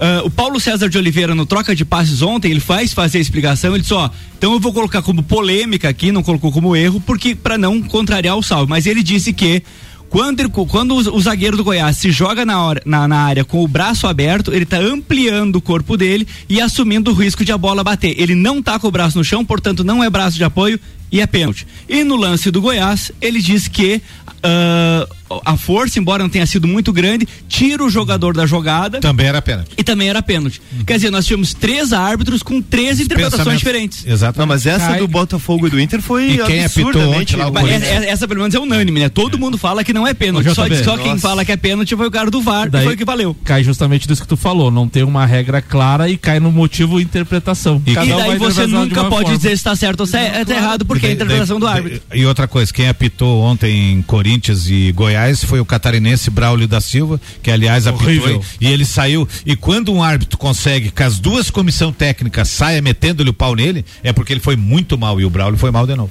Ah, 0.00 0.22
o 0.24 0.30
Paulo 0.30 0.58
César 0.58 0.88
de 0.88 0.96
Oliveira, 0.96 1.34
no 1.34 1.44
troca 1.44 1.76
de 1.76 1.84
passes 1.84 2.22
ontem, 2.22 2.50
ele 2.50 2.58
faz 2.60 2.92
fazer 2.94 3.18
a 3.18 3.20
explicação. 3.20 3.74
Ele 3.74 3.82
disse: 3.82 3.92
Ó, 3.92 4.08
então 4.38 4.52
eu 4.54 4.58
vou 4.58 4.72
colocar 4.72 5.02
como 5.02 5.22
polêmica 5.22 5.88
aqui, 5.90 6.10
não 6.10 6.22
colocou 6.22 6.50
como 6.50 6.74
erro, 6.74 7.00
porque 7.00 7.34
para 7.34 7.58
não 7.58 7.82
contrariar 7.82 8.36
o 8.36 8.42
salvo. 8.42 8.68
Mas 8.70 8.86
ele 8.86 9.02
disse 9.02 9.32
que. 9.32 9.62
Quando, 10.08 10.50
quando 10.50 10.96
o, 10.96 11.20
zagueiro 11.20 11.56
do 11.56 11.62
Goiás 11.62 11.98
se 11.98 12.10
joga 12.10 12.44
na, 12.44 12.60
hora- 12.60 12.82
na, 12.84 13.06
na 13.06 13.18
área 13.18 13.44
com 13.44 13.62
o 13.62 13.68
braço 13.68 14.08
aberto, 14.08 14.52
ele 14.52 14.66
tá 14.66 14.76
ampliando 14.76 15.54
o 15.54 15.60
corpo 15.60 15.96
dele 15.96 16.26
e 16.48 16.60
assumindo 16.60 17.12
o 17.12 17.14
risco 17.14 17.44
de 17.44 17.52
a 17.52 17.56
bola 17.56 17.84
bater. 17.84 18.20
Ele 18.20 18.34
não 18.34 18.60
tá 18.60 18.76
com 18.76 18.88
o 18.88 18.90
braço 18.90 19.16
no 19.16 19.22
chão, 19.22 19.44
portanto 19.44 19.84
não 19.84 20.02
é 20.02 20.10
braço 20.10 20.36
de 20.36 20.42
apoio 20.42 20.80
e 21.12 21.20
é 21.20 21.26
pênalti. 21.28 21.64
E 21.88 22.02
no 22.02 22.16
lance 22.16 22.50
do 22.50 22.60
Goiás, 22.60 23.12
ele 23.20 23.40
diz 23.40 23.68
que 23.68 24.02
ah, 24.42 25.06
a 25.44 25.56
força, 25.56 25.98
embora 25.98 26.22
não 26.22 26.30
tenha 26.30 26.46
sido 26.46 26.66
muito 26.66 26.92
grande, 26.92 27.26
tira 27.48 27.84
o 27.84 27.90
jogador 27.90 28.34
da 28.34 28.46
jogada 28.46 28.98
Também 29.00 29.26
era 29.26 29.40
pênalti. 29.40 29.70
e 29.76 29.84
também 29.84 30.08
era 30.08 30.20
pênalti. 30.22 30.60
Quer 30.86 30.94
dizer, 30.96 31.10
nós 31.10 31.24
tivemos 31.26 31.54
três 31.54 31.92
árbitros 31.92 32.42
com 32.42 32.60
três 32.60 32.98
interpretações 33.00 33.58
diferentes. 33.58 34.04
Exato. 34.06 34.38
Não, 34.38 34.46
mas 34.46 34.66
essa 34.66 34.88
Cai- 34.88 34.98
do 34.98 35.06
Botafogo 35.08 35.66
e 35.66 35.70
do 35.70 35.80
Inter 35.80 36.00
foi 36.02 36.32
E 36.32 36.38
quem 36.44 36.64
apitou 36.64 36.88
absurdamente 36.90 37.36
ontem 37.36 37.42
lá, 37.44 37.50
o 37.62 37.68
essa, 37.68 37.86
essa, 38.06 38.28
pelo 38.28 38.40
menos 38.40 38.54
é 38.54 38.58
unânime, 38.58 39.00
né? 39.00 39.08
Todo 39.08 39.38
mundo 39.38 39.56
fala 39.56 39.84
que 39.84 39.92
não 39.92 40.06
é 40.06 40.12
pênalti. 40.14 40.46
Só, 40.54 40.66
só 40.82 40.96
quem 40.96 41.12
nossa. 41.12 41.20
fala 41.20 41.44
que 41.44 41.52
é 41.52 41.56
pênalti 41.56 41.94
foi 41.96 42.06
o 42.08 42.10
cara 42.10 42.30
do 42.30 42.40
VAR, 42.40 42.68
Daí 42.68 42.80
que 42.80 42.86
foi 42.86 42.94
o 42.94 42.98
que 42.98 43.04
valeu. 43.04 43.36
Cai 43.44 43.62
justamente 43.62 44.08
disso 44.08 44.22
que 44.22 44.28
tu 44.28 44.36
falou, 44.36 44.70
não 44.70 44.88
tem 44.88 45.02
uma 45.04 45.24
regra 45.26 45.62
clara 45.62 46.08
e 46.08 46.16
cai 46.16 46.40
no 46.40 46.50
motivo 46.50 47.00
interpretação. 47.00 47.80
E 47.86 47.90
E 47.90 47.94
daí 47.94 48.36
você 48.38 48.66
nunca 48.66 49.04
pode 49.04 49.22
forma. 49.24 49.36
dizer 49.36 49.48
se 49.50 49.54
está 49.54 49.76
certo 49.76 50.00
ou 50.00 50.06
se 50.06 50.16
é, 50.16 50.42
é 50.46 50.52
errado, 50.52 50.84
porque 50.84 51.06
é 51.06 51.10
a 51.10 51.12
E 51.12 51.14
daí- 51.14 51.24
interpretação 51.24 51.60
do 51.60 51.66
daí- 51.66 51.76
árbitro. 51.76 52.00
E 52.14 52.26
outra 52.26 52.48
coisa, 52.48 52.72
quem 52.72 52.88
apitou 52.88 53.42
ontem 53.42 53.92
em 53.92 54.02
Corinthians 54.02 54.29
e 54.68 54.92
Goiás 54.92 55.42
foi 55.42 55.60
o 55.60 55.64
catarinense 55.64 56.30
Braulio 56.30 56.68
da 56.68 56.80
Silva, 56.80 57.20
que 57.42 57.50
aliás 57.50 57.86
apitou 57.86 58.44
e, 58.60 58.66
e 58.66 58.68
ele 58.68 58.84
saiu. 58.84 59.28
E 59.44 59.56
quando 59.56 59.92
um 59.92 60.02
árbitro 60.02 60.38
consegue 60.38 60.90
que 60.90 61.02
as 61.02 61.18
duas 61.18 61.50
comissão 61.50 61.92
técnicas 61.92 62.48
saia 62.48 62.80
metendo-lhe 62.80 63.30
o 63.30 63.34
pau 63.34 63.54
nele, 63.54 63.84
é 64.02 64.12
porque 64.12 64.32
ele 64.32 64.40
foi 64.40 64.56
muito 64.56 64.96
mal 64.96 65.20
e 65.20 65.24
o 65.24 65.30
Braulio 65.30 65.58
foi 65.58 65.70
mal 65.70 65.86
de 65.86 65.94
novo. 65.94 66.10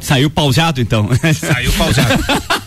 Saiu 0.00 0.28
pausado, 0.28 0.80
então. 0.80 1.08
Saiu 1.34 1.72
pausado. 1.72 2.22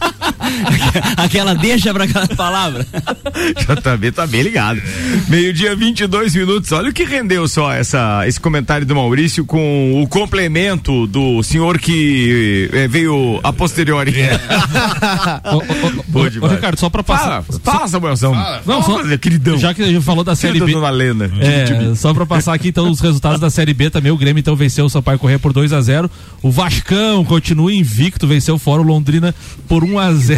Aquela 1.17 1.53
deixa 1.53 1.93
pra 1.93 2.03
aquela 2.05 2.27
palavra. 2.27 2.85
JB 3.57 4.11
tá 4.11 4.25
bem 4.27 4.41
ligado. 4.41 4.81
Meio-dia, 5.27 5.75
22 5.75 6.35
minutos. 6.35 6.71
Olha 6.71 6.89
o 6.89 6.93
que 6.93 7.03
rendeu 7.03 7.47
só 7.47 7.71
essa, 7.71 8.27
esse 8.27 8.39
comentário 8.39 8.85
do 8.85 8.95
Maurício 8.95 9.45
com 9.45 10.01
o 10.01 10.07
complemento 10.07 11.07
do 11.07 11.41
senhor 11.43 11.77
que 11.79 12.69
eh, 12.73 12.87
veio 12.87 13.39
a 13.43 13.51
posteriori. 13.53 14.13
Ô, 15.51 15.55
ô, 15.57 15.59
ô, 15.59 16.03
Boa 16.07 16.25
ô, 16.25 16.29
demais. 16.29 16.53
Ricardo, 16.53 16.79
só 16.79 16.89
pra 16.89 17.03
Fala, 17.03 17.43
passar. 17.43 17.59
fala, 17.63 17.87
Samuelzão. 17.87 18.33
Não, 18.65 18.81
só, 18.83 18.97
Fala, 18.97 19.17
queridão. 19.17 19.57
já 19.57 19.73
que 19.73 19.81
a 19.81 19.87
gente 19.87 20.03
falou 20.03 20.23
da 20.23 20.35
Série 20.35 20.59
B. 20.59 20.71
Dona 20.71 20.89
Lena. 20.89 21.29
É, 21.39 21.95
só 21.95 22.13
pra 22.13 22.25
passar 22.25 22.53
aqui 22.53 22.69
então 22.69 22.89
os 22.89 22.99
resultados 22.99 23.39
da 23.39 23.49
Série 23.49 23.73
B 23.73 23.89
também, 23.89 24.11
o 24.11 24.17
Grêmio 24.17 24.39
então 24.39 24.55
venceu 24.55 24.85
o 24.85 24.89
Sampaio 24.89 25.19
Corrêa 25.19 25.39
por 25.39 25.53
2 25.53 25.73
a 25.73 25.81
0 25.81 26.09
O 26.41 26.51
Vascão 26.51 27.23
continua 27.25 27.71
invicto, 27.73 28.27
venceu 28.27 28.55
o 28.55 28.59
Fórum 28.59 28.83
Londrina 28.83 29.33
por 29.67 29.83
1 29.83 29.99
a 29.99 30.13
0 30.13 30.36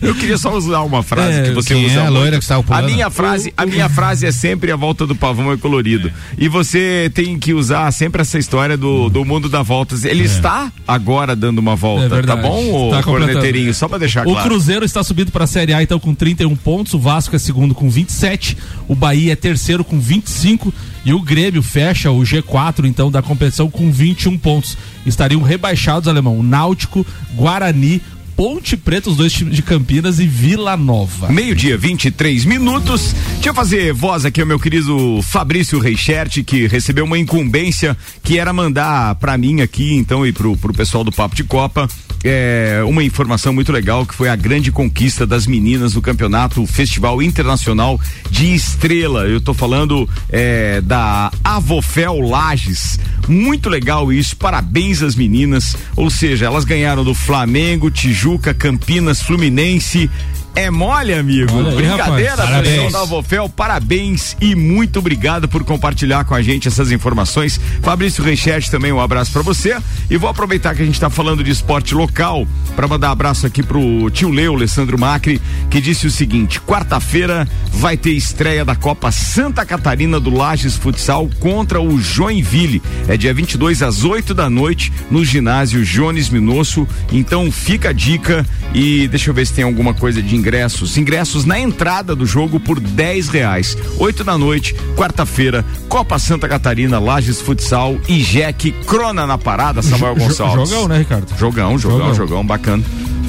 Eu 0.00 0.14
queria 0.14 0.38
só 0.38 0.54
usar 0.56 0.80
uma 0.82 1.02
frase 1.02 1.38
É, 1.40 1.42
que 1.44 1.50
você 1.52 1.74
usa. 1.74 2.00
é 2.00 2.06
a 2.06 2.08
loira 2.10 2.38
que 2.38 2.46
a 2.68 2.82
minha 2.82 3.10
frase, 3.10 3.52
a 3.56 3.66
minha 3.66 3.88
frase 3.88 4.26
é 4.26 4.32
sempre 4.32 4.70
a 4.70 4.76
volta 4.76 5.06
do 5.06 5.14
pavão 5.14 5.52
é 5.52 5.56
colorido. 5.56 6.10
E 6.38 6.48
você 6.48 7.10
tem 7.14 7.38
que 7.38 7.52
usar 7.52 7.90
sempre 7.92 8.22
essa 8.22 8.38
história 8.38 8.76
do, 8.76 9.08
do 9.08 9.24
mundo 9.24 9.48
da 9.48 9.62
voltas. 9.62 10.04
Ele 10.04 10.24
está 10.24 10.72
agora 10.86 11.34
dando 11.34 11.58
uma 11.58 11.74
volta, 11.76 12.16
É 12.16 12.22
tá 12.22 12.36
bom, 12.36 12.90
Tá 12.90 13.02
corneteirinho? 13.02 13.72
Só 13.74 13.88
pra 13.88 13.98
deixar 13.98 14.26
O 14.26 14.32
claro. 14.32 14.48
Cruzeiro 14.48 14.84
está 14.84 15.02
subindo 15.02 15.30
para 15.30 15.44
a 15.44 15.46
Série 15.46 15.72
A 15.72 15.82
então 15.82 15.98
com 15.98 16.14
31 16.14 16.54
pontos, 16.56 16.94
o 16.94 16.98
Vasco 16.98 17.34
é 17.34 17.38
segundo 17.38 17.74
com 17.74 17.88
27, 17.88 18.56
o 18.88 18.94
Bahia 18.94 19.32
é 19.32 19.36
terceiro 19.36 19.84
com 19.84 19.98
25 19.98 20.72
e 21.04 21.12
o 21.12 21.20
Grêmio 21.20 21.62
fecha 21.62 22.10
o 22.10 22.20
G4 22.20 22.84
então 22.86 23.10
da 23.10 23.20
competição 23.22 23.70
com 23.70 23.92
21 23.92 24.38
pontos. 24.38 24.76
Estariam 25.04 25.42
rebaixados, 25.42 26.08
alemão, 26.08 26.42
Náutico, 26.42 27.06
Guarani, 27.34 28.00
Ponte 28.36 28.76
Preta, 28.76 29.10
os 29.10 29.16
dois 29.16 29.32
times 29.32 29.54
de 29.54 29.62
Campinas 29.62 30.18
e 30.18 30.26
Vila 30.26 30.76
Nova. 30.76 31.30
Meio-dia, 31.30 31.78
23 31.78 32.44
minutos. 32.44 33.14
Deixa 33.34 33.50
eu 33.50 33.54
fazer 33.54 33.92
voz 33.92 34.24
aqui 34.24 34.40
ao 34.40 34.46
meu 34.46 34.58
querido 34.58 35.20
Fabrício 35.22 35.78
Reichert, 35.78 36.42
que 36.44 36.66
recebeu 36.66 37.04
uma 37.04 37.18
incumbência 37.18 37.96
que 38.22 38.38
era 38.38 38.52
mandar 38.52 39.14
pra 39.16 39.38
mim 39.38 39.60
aqui, 39.60 39.94
então, 39.94 40.26
e 40.26 40.32
pro, 40.32 40.56
pro 40.56 40.74
pessoal 40.74 41.04
do 41.04 41.12
Papo 41.12 41.36
de 41.36 41.44
Copa, 41.44 41.88
é, 42.24 42.82
uma 42.86 43.04
informação 43.04 43.52
muito 43.52 43.70
legal 43.70 44.06
que 44.06 44.14
foi 44.14 44.30
a 44.30 44.34
grande 44.34 44.72
conquista 44.72 45.26
das 45.26 45.46
meninas 45.46 45.94
no 45.94 46.00
campeonato 46.00 46.66
Festival 46.66 47.22
Internacional 47.22 48.00
de 48.30 48.54
Estrela. 48.54 49.26
Eu 49.26 49.42
tô 49.42 49.52
falando 49.52 50.08
é, 50.30 50.80
da 50.80 51.30
Avofel 51.44 52.20
Lages. 52.20 52.98
Muito 53.28 53.68
legal 53.68 54.10
isso, 54.10 54.36
parabéns 54.36 55.02
às 55.02 55.14
meninas. 55.14 55.76
Ou 55.94 56.08
seja, 56.08 56.46
elas 56.46 56.64
ganharam 56.64 57.04
do 57.04 57.14
Flamengo, 57.14 57.90
Tijuca, 57.90 58.54
Campinas, 58.54 59.22
Fluminense. 59.22 60.10
É 60.56 60.70
mole, 60.70 61.12
amigo. 61.12 61.52
Olha 61.52 61.70
aí, 61.70 61.76
Brincadeira, 61.76 62.30
rapaz. 62.36 62.38
pessoal 62.38 62.46
Parabéns. 62.62 62.92
da 62.92 63.00
Avofel, 63.00 63.48
parabéns 63.48 64.36
e 64.40 64.54
muito 64.54 65.00
obrigado 65.00 65.48
por 65.48 65.64
compartilhar 65.64 66.24
com 66.24 66.34
a 66.34 66.40
gente 66.42 66.68
essas 66.68 66.92
informações. 66.92 67.60
Fabrício 67.82 68.22
Reichert 68.22 68.68
também 68.70 68.92
um 68.92 69.00
abraço 69.00 69.32
pra 69.32 69.42
você 69.42 69.76
e 70.08 70.16
vou 70.16 70.30
aproveitar 70.30 70.74
que 70.76 70.82
a 70.82 70.86
gente 70.86 71.00
tá 71.00 71.10
falando 71.10 71.42
de 71.42 71.50
esporte 71.50 71.92
local 71.92 72.46
para 72.76 72.86
mandar 72.86 73.10
abraço 73.10 73.46
aqui 73.46 73.64
pro 73.64 74.08
tio 74.10 74.30
Leo, 74.30 74.54
Alessandro 74.54 74.96
Macri, 74.96 75.42
que 75.68 75.80
disse 75.80 76.06
o 76.06 76.10
seguinte: 76.10 76.60
quarta-feira 76.60 77.48
vai 77.72 77.96
ter 77.96 78.12
estreia 78.12 78.64
da 78.64 78.76
Copa 78.76 79.10
Santa 79.10 79.66
Catarina 79.66 80.20
do 80.20 80.30
Lages 80.30 80.76
Futsal 80.76 81.28
contra 81.40 81.80
o 81.80 82.00
Joinville. 82.00 82.80
É 83.08 83.16
dia 83.16 83.34
22 83.34 83.82
às 83.82 84.04
8 84.04 84.32
da 84.32 84.48
noite 84.48 84.92
no 85.10 85.24
ginásio 85.24 85.84
Jones 85.84 86.28
Minosso. 86.28 86.86
Então 87.10 87.50
fica 87.50 87.88
a 87.88 87.92
dica 87.92 88.46
e 88.72 89.08
deixa 89.08 89.30
eu 89.30 89.34
ver 89.34 89.46
se 89.46 89.52
tem 89.52 89.64
alguma 89.64 89.92
coisa 89.92 90.22
de 90.22 90.36
ingressos. 90.44 90.98
Ingressos 90.98 91.44
na 91.46 91.58
entrada 91.58 92.14
do 92.14 92.26
jogo 92.26 92.60
por 92.60 92.78
10 92.78 93.28
reais. 93.28 93.76
8 93.98 94.22
da 94.22 94.36
noite, 94.36 94.74
quarta-feira, 94.94 95.64
Copa 95.88 96.18
Santa 96.18 96.46
Catarina, 96.46 96.98
Lages 96.98 97.40
Futsal 97.40 97.96
e 98.06 98.18
Jack 98.18 98.70
Crona 98.86 99.26
na 99.26 99.38
parada, 99.38 99.80
Samuel 99.80 100.14
Gonçalves. 100.20 100.68
Jogão, 100.68 100.86
né, 100.88 100.98
Ricardo? 100.98 101.26
Jogão, 101.38 101.78
jogão, 101.78 101.98
Jogão. 101.98 102.14
jogão, 102.14 102.46
bacana. 102.46 102.84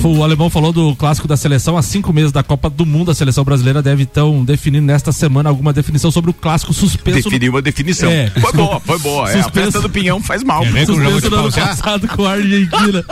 O 0.07 0.23
alemão 0.23 0.49
falou 0.51 0.71
do 0.71 0.95
clássico 0.95 1.27
da 1.27 1.35
seleção 1.35 1.75
há 1.77 1.81
cinco 1.81 2.13
meses 2.13 2.31
da 2.31 2.43
Copa 2.43 2.69
do 2.69 2.85
Mundo. 2.85 3.09
A 3.09 3.15
seleção 3.15 3.43
brasileira 3.43 3.81
deve 3.81 4.03
então 4.03 4.45
definir 4.45 4.79
nesta 4.79 5.11
semana 5.11 5.49
alguma 5.49 5.73
definição 5.73 6.11
sobre 6.11 6.29
o 6.29 6.33
clássico 6.33 6.73
suspenso. 6.73 7.17
no- 7.17 7.23
Definiu 7.23 7.51
uma 7.53 7.61
definição. 7.61 8.09
É. 8.11 8.29
Foi 8.29 8.53
boa, 8.53 8.79
foi 8.79 8.99
boa. 8.99 9.29
É, 9.31 9.39
a 9.39 9.43
Suspenso. 9.43 9.65
festa 9.71 9.81
do 9.81 9.89
pinhão 9.89 10.21
faz 10.21 10.43
mal. 10.43 10.61
O 10.61 10.65
jogo 10.65 10.85
Suspenso 10.85 11.29
no 11.31 11.37
ano 11.37 11.51
passado 11.51 12.07
com 12.07 12.23
a 12.25 12.33
Argentina. 12.33 13.03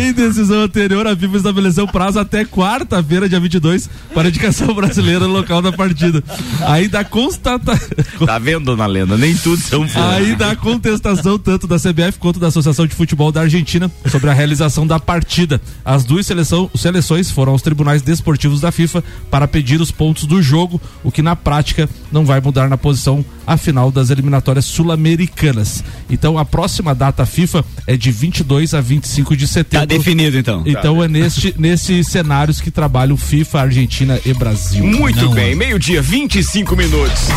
em 0.00 0.12
decisão 0.12 0.62
anterior, 0.62 1.06
a 1.08 1.16
FIFA 1.16 1.36
estabeleceu 1.38 1.88
prazo 1.88 2.20
até 2.20 2.44
quarta-feira, 2.44 3.28
dia 3.28 3.40
22, 3.40 3.90
para 4.14 4.28
a 4.28 4.28
indicação 4.28 4.72
brasileira 4.74 5.26
no 5.26 5.32
local 5.32 5.60
da 5.60 5.72
partida. 5.72 6.22
Aí 6.66 6.86
da 6.88 7.02
constata... 7.04 7.76
Tá 8.24 8.38
vendo, 8.38 8.64
dona 8.66 8.86
Lena? 8.86 9.16
Nem 9.16 9.34
tudo 9.36 9.60
são 9.60 9.88
flores. 9.88 10.12
Aí 10.28 10.36
da 10.36 10.54
contestação 10.54 11.36
tanto 11.38 11.66
da 11.66 11.76
CBF 11.78 12.18
quanto 12.18 12.38
da 12.38 12.46
Associação 12.46 12.86
de 12.86 12.94
Futebol 12.94 13.32
da 13.32 13.40
Argentina 13.40 13.90
sobre 14.10 14.30
a 14.30 14.32
realização 14.32 14.86
da 14.86 15.00
partida. 15.00 15.60
As 15.84 16.04
duas 16.04 16.27
seleção, 16.28 16.70
seleções 16.74 17.30
foram 17.30 17.52
aos 17.52 17.62
tribunais 17.62 18.02
desportivos 18.02 18.60
da 18.60 18.70
FIFA 18.70 19.02
para 19.30 19.48
pedir 19.48 19.80
os 19.80 19.90
pontos 19.90 20.24
do 20.24 20.40
jogo, 20.42 20.80
o 21.02 21.10
que 21.10 21.22
na 21.22 21.34
prática 21.34 21.88
não 22.12 22.24
vai 22.24 22.40
mudar 22.40 22.68
na 22.68 22.76
posição 22.76 23.24
a 23.46 23.56
final 23.56 23.90
das 23.90 24.10
eliminatórias 24.10 24.64
sul-americanas. 24.66 25.82
Então 26.08 26.38
a 26.38 26.44
próxima 26.44 26.94
data 26.94 27.24
FIFA 27.26 27.64
é 27.86 27.96
de 27.96 28.10
22 28.12 28.74
a 28.74 28.80
25 28.80 29.36
de 29.36 29.46
Tá 29.46 29.52
setembro. 29.54 29.86
definido, 29.88 30.38
então. 30.38 30.62
Então 30.66 31.02
é 31.02 31.08
neste, 31.08 31.54
nesses 31.58 32.06
cenários 32.08 32.60
que 32.60 32.70
trabalham 32.70 33.16
FIFA, 33.16 33.62
Argentina 33.62 34.20
e 34.24 34.32
Brasil. 34.34 34.84
Muito 34.84 35.24
Não, 35.24 35.32
bem, 35.34 35.52
é. 35.52 35.54
meio-dia, 35.54 36.02
25 36.02 36.76
minutos. 36.76 37.28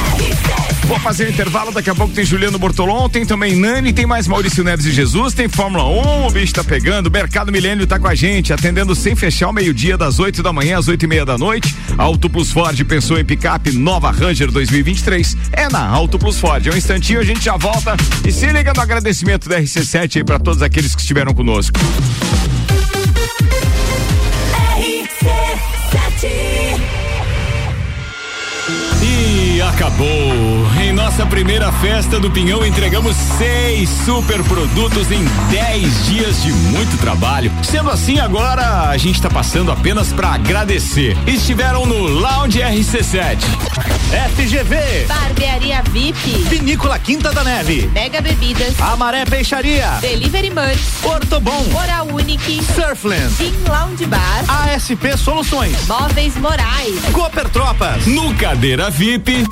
Vou 0.87 0.99
fazer 0.99 1.27
o 1.27 1.29
intervalo, 1.29 1.71
daqui 1.71 1.89
a 1.89 1.95
pouco 1.95 2.13
tem 2.13 2.25
Juliano 2.25 2.59
Bortolom, 2.59 3.07
tem 3.07 3.25
também 3.25 3.55
Nani, 3.55 3.93
tem 3.93 4.05
mais 4.05 4.27
Maurício 4.27 4.63
Neves 4.63 4.85
e 4.85 4.91
Jesus, 4.91 5.33
tem 5.33 5.47
Fórmula 5.47 5.85
1, 5.85 6.27
o 6.27 6.31
bicho 6.31 6.53
tá 6.53 6.63
pegando, 6.63 7.09
Mercado 7.09 7.51
Milênio 7.51 7.87
tá 7.87 7.97
com 7.97 8.07
a 8.07 8.15
gente, 8.15 8.51
atendendo 8.51 8.95
sem 8.95 9.15
fechar 9.15 9.49
o 9.49 9.53
meio-dia, 9.53 9.97
das 9.97 10.19
8 10.19 10.43
da 10.43 10.51
manhã 10.51 10.77
às 10.77 10.87
8 10.87 11.03
e 11.03 11.07
meia 11.07 11.25
da 11.25 11.37
noite. 11.37 11.75
Auto 11.97 12.29
Plus 12.29 12.51
Ford 12.51 12.83
pensou 12.85 13.19
em 13.19 13.25
picape 13.25 13.71
nova 13.71 14.11
Ranger 14.11 14.51
2023, 14.51 15.37
é 15.53 15.69
na 15.69 15.85
Auto 15.87 16.19
Plus 16.19 16.39
Ford. 16.39 16.65
É 16.67 16.71
um 16.71 16.77
instantinho, 16.77 17.19
a 17.19 17.23
gente 17.23 17.43
já 17.43 17.57
volta 17.57 17.95
e 18.25 18.31
se 18.31 18.47
liga 18.47 18.73
no 18.73 18.81
agradecimento 18.81 19.47
da 19.47 19.59
RC7 19.59 20.17
aí 20.17 20.23
pra 20.23 20.39
todos 20.39 20.61
aqueles 20.61 20.95
que 20.95 21.01
estiveram 21.01 21.33
conosco. 21.33 21.79
Acabou. 29.61 30.07
Em 30.81 30.91
nossa 30.91 31.25
primeira 31.25 31.71
festa 31.73 32.19
do 32.19 32.29
Pinhão, 32.31 32.65
entregamos 32.65 33.15
seis 33.37 33.89
super 34.05 34.43
produtos 34.43 35.11
em 35.11 35.23
10 35.51 36.05
dias 36.05 36.41
de 36.41 36.51
muito 36.51 36.97
trabalho. 36.99 37.51
Sendo 37.63 37.89
assim, 37.89 38.19
agora 38.19 38.89
a 38.89 38.97
gente 38.97 39.15
está 39.15 39.29
passando 39.29 39.71
apenas 39.71 40.11
para 40.11 40.29
agradecer. 40.29 41.17
Estiveram 41.27 41.85
no 41.85 41.97
Lounge 41.97 42.59
RC7. 42.59 43.37
FGV, 44.35 45.05
Barbearia 45.07 45.81
VIP, 45.83 46.43
Vinícola 46.49 46.99
Quinta 46.99 47.31
da 47.31 47.45
Neve, 47.45 47.89
Mega 47.93 48.19
Bebidas, 48.19 48.77
Amaré 48.81 49.23
Peixaria, 49.23 49.87
Delivery 50.01 50.49
Munch, 50.49 50.81
Ortobon, 51.01 51.63
Oral 51.73 52.07
Unique, 52.07 52.61
Surfland, 52.75 53.33
Gin 53.37 53.53
Lounge 53.69 54.05
Bar, 54.07 54.43
ASP 54.49 55.17
Soluções, 55.17 55.87
Móveis 55.87 56.35
Morais, 56.35 56.99
Cooper 57.13 57.47
Tropas, 57.47 58.05
No 58.05 58.33
Cadeira 58.35 58.89
VIP. 58.89 59.45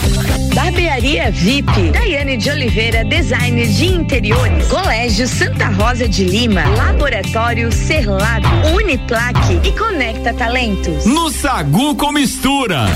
Barbearia 0.53 1.31
VIP, 1.31 1.91
Daiane 1.91 2.37
de 2.37 2.49
Oliveira, 2.49 3.03
designer 3.05 3.67
de 3.67 3.85
interiores, 3.85 4.67
Colégio 4.67 5.27
Santa 5.27 5.67
Rosa 5.67 6.07
de 6.07 6.25
Lima, 6.25 6.63
Laboratório 6.75 7.71
Serlab, 7.71 8.43
Uniplaque 8.75 9.59
e 9.63 9.71
Conecta 9.71 10.33
Talentos. 10.33 11.05
No 11.05 11.29
Sagu 11.29 11.95
com 11.95 12.11
Mistura. 12.11 12.87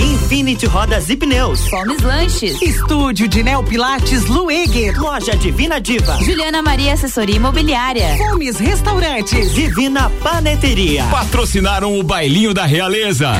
Infinity 0.00 0.66
Rodas 0.66 1.08
e 1.10 1.16
Pneus. 1.16 1.66
Fomes 1.68 2.02
Lanches. 2.02 2.60
Estúdio 2.62 3.26
de 3.28 3.42
Neopilates 3.42 4.26
Lueger. 4.26 4.96
Loja 4.98 5.36
Divina 5.36 5.80
Diva. 5.80 6.18
Juliana 6.22 6.62
Maria 6.62 6.94
Assessoria 6.94 7.36
Imobiliária. 7.36 8.16
Fomes 8.16 8.58
Restaurantes. 8.58 9.54
Divina 9.54 10.10
Paneteria. 10.22 11.04
Patrocinaram 11.04 11.98
o 11.98 12.02
Bailinho 12.02 12.52
da 12.54 12.64
Realeza. 12.64 13.32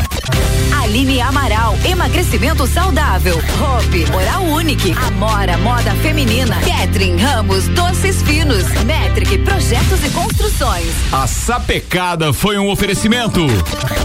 Aline 0.73 1.21
Amaral, 1.21 1.77
emagrecimento 1.85 2.67
saudável. 2.67 3.37
Hope, 3.37 4.05
Oral 4.15 4.45
Unique, 4.45 4.95
Amora, 5.07 5.57
moda 5.59 5.95
feminina. 5.97 6.57
Catherine 6.61 7.21
Ramos, 7.21 7.69
doces 7.69 8.23
finos. 8.23 8.65
Metric, 8.85 9.39
projetos 9.39 10.05
e 10.05 10.11
construções. 10.11 10.87
A 11.13 11.27
sapecada 11.27 12.33
foi 12.33 12.59
um 12.59 12.71
oferecimento. 12.71 13.41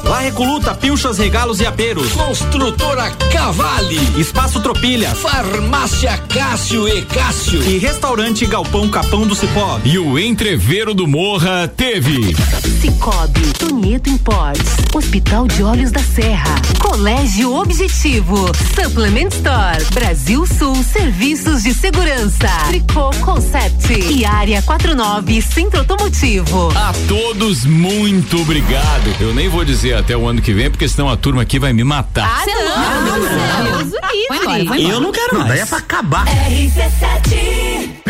La 0.03 0.19
Recoluta, 0.19 0.73
Pilchas, 0.75 1.17
Regalos 1.17 1.59
e 1.59 1.65
Aperos, 1.65 2.11
Construtora 2.11 3.11
Cavale, 3.31 3.99
Espaço 4.19 4.59
Tropilha, 4.59 5.09
Farmácia 5.15 6.17
Cássio 6.29 6.87
e 6.87 7.01
Cássio 7.03 7.63
e 7.63 7.77
Restaurante 7.77 8.45
Galpão 8.45 8.89
Capão 8.89 9.25
do 9.25 9.35
Cipó. 9.35 9.79
E 9.85 9.97
o 9.97 10.19
entreveiro 10.19 10.93
do 10.93 11.07
Morra 11.07 11.67
teve. 11.67 12.35
Cicobi, 12.81 13.53
Tonieto 13.57 14.09
Imports, 14.09 14.75
Hospital 14.93 15.47
de 15.47 15.63
Olhos 15.63 15.91
da 15.91 16.01
Serra, 16.01 16.52
Colégio 16.79 17.55
Objetivo, 17.55 18.51
Supplement 18.75 19.29
Store, 19.33 19.83
Brasil 19.93 20.45
Sul 20.45 20.75
Serviços 20.83 21.63
de 21.63 21.73
Segurança, 21.73 22.47
Tricô 22.67 23.09
Concept 23.21 23.93
e 23.93 24.25
Área 24.25 24.61
49 24.61 25.41
Centro 25.41 25.79
Automotivo. 25.79 26.71
A 26.75 26.93
todos, 27.07 27.65
muito 27.65 28.41
obrigado. 28.41 29.15
Eu 29.19 29.33
nem 29.33 29.49
vou 29.49 29.65
dizer 29.65 29.95
até 29.95 30.15
o 30.15 30.27
ano 30.27 30.41
que 30.41 30.53
vem, 30.53 30.69
porque 30.69 30.87
senão 30.87 31.09
a 31.09 31.17
turma 31.17 31.41
aqui 31.41 31.57
vai 31.57 31.73
me 31.73 31.83
matar. 31.83 32.29
Ah, 32.29 32.45
não, 32.45 33.63
não, 33.63 33.79
Deus 33.79 33.93
Vai 34.01 34.15
embora, 34.15 34.45
vai 34.45 34.61
embora. 34.61 34.81
Eu 34.81 35.01
não 35.01 35.11
quero 35.11 35.37
mais. 35.37 35.49
Daí 35.49 35.59
é 35.59 35.65
pra 35.65 35.77
acabar. 35.77 36.25
RC7. 36.25 37.33
Mercado 37.33 38.02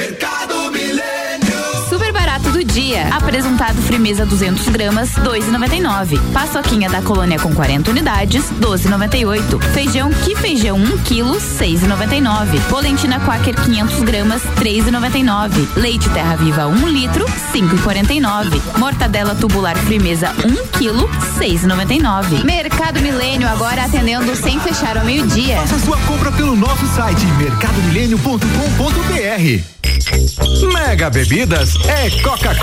dia. 2.74 3.08
Apresentado 3.10 3.80
frimeza 3.84 4.26
200 4.26 4.68
gramas, 4.70 5.12
2,99. 5.12 6.20
Paçoquinha 6.34 6.90
da 6.90 7.04
colônia 7.04 7.38
com 7.38 7.54
40 7.54 7.92
unidades, 7.92 8.46
12,98. 8.60 9.62
Feijão 9.74 10.10
que 10.10 10.36
feijão 10.36 10.78
1 10.78 10.98
quilo, 11.00 11.36
6,99. 11.36 12.60
Polentina 12.70 13.20
Quaker 13.20 13.56
500 13.56 14.02
gramas, 14.02 14.42
3,99. 14.58 15.68
Leite 15.76 16.10
Terra 16.10 16.36
Viva 16.36 16.66
1 16.66 16.88
litro, 16.88 17.26
5,49. 17.54 18.60
Mortadela 18.80 19.36
tubular 19.36 19.78
frimeza 19.78 20.34
1 20.44 20.80
quilo, 20.80 21.08
6,99. 21.38 22.44
Mercado 22.44 23.00
Milênio 23.02 23.48
agora 23.48 23.84
atendendo 23.84 24.36
sem 24.36 24.60
fechar 24.60 24.98
ao 24.98 25.06
meio-dia. 25.06 25.58
Faça 25.58 25.78
sua 25.78 25.98
compra 26.00 26.32
pelo 26.32 26.56
nosso 26.56 26.88
site 26.88 27.24
mercadomilênio.com.br. 27.38 29.74
Mega 30.74 31.10
Bebidas 31.10 31.76
é 31.86 32.10
Coca-Cola. 32.22 32.63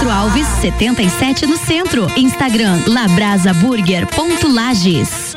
Castro 0.00 0.10
Alves, 0.10 0.46
77 0.62 1.46
no 1.46 1.58
centro. 1.58 2.06
Instagram 2.16 2.80
labrasaburger.lages. 2.86 5.34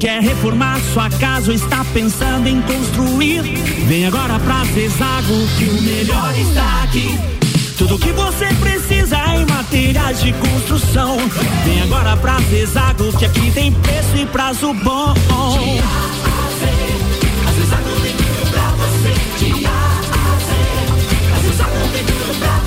Quer 0.00 0.20
reformar 0.20 0.80
sua 0.92 1.08
casa 1.08 1.52
ou 1.52 1.54
está 1.54 1.84
pensando 1.94 2.48
em 2.48 2.60
construir? 2.62 3.42
Vem 3.86 4.08
agora 4.08 4.40
pra 4.40 4.64
Zezago 4.64 5.46
que 5.56 5.66
o 5.66 5.82
melhor 5.82 6.36
está 6.36 6.82
aqui. 6.82 7.16
Tudo 7.78 7.96
que 7.96 8.10
você 8.10 8.46
precisa 8.54 9.16
em 9.36 9.46
materiais 9.46 10.20
de 10.20 10.32
construção. 10.32 11.16
Vem 11.64 11.80
agora 11.82 12.16
pra 12.16 12.40
Zezago 12.50 13.16
que 13.16 13.24
aqui 13.24 13.52
tem 13.52 13.70
preço 13.70 14.16
e 14.16 14.26
prazo 14.26 14.74
bom. 14.74 15.14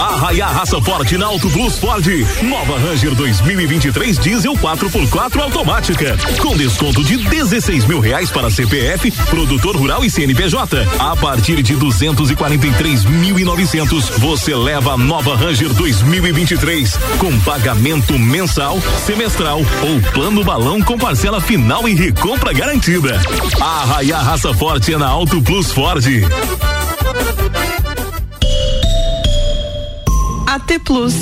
Arraia 0.00 0.46
raça 0.46 0.80
forte 0.80 1.18
na 1.18 1.26
Auto 1.26 1.50
Plus 1.50 1.78
Ford. 1.78 2.06
Nova 2.42 2.78
Ranger 2.78 3.14
2023 3.14 4.18
Diesel 4.18 4.54
4x4 4.54 5.42
automática. 5.42 6.16
Com 6.40 6.56
desconto 6.56 7.04
de 7.04 7.18
16 7.18 7.84
mil 7.84 8.00
reais 8.00 8.30
para 8.30 8.50
CPF, 8.50 9.10
produtor 9.28 9.76
rural 9.76 10.02
e 10.02 10.10
CNPJ. 10.10 10.88
A 10.98 11.14
partir 11.14 11.62
de 11.62 11.76
243.900, 11.76 14.18
você 14.18 14.54
leva 14.54 14.94
a 14.94 14.96
nova 14.96 15.36
Ranger 15.36 15.74
2023 15.74 16.96
com 17.18 17.38
pagamento 17.40 18.18
mensal, 18.18 18.80
semestral 19.04 19.58
ou 19.58 20.00
plano 20.14 20.42
balão 20.42 20.80
com 20.80 20.96
parcela 20.96 21.42
final 21.42 21.86
e 21.86 21.94
recompra 21.94 22.54
garantida. 22.54 23.20
Arraia 23.60 24.16
raça 24.16 24.54
forte 24.54 24.94
é 24.94 24.96
na 24.96 25.08
Auto 25.08 25.42
Plus 25.42 25.70
Ford. 25.70 26.02
AT 30.70 30.78
Plus. 30.84 31.14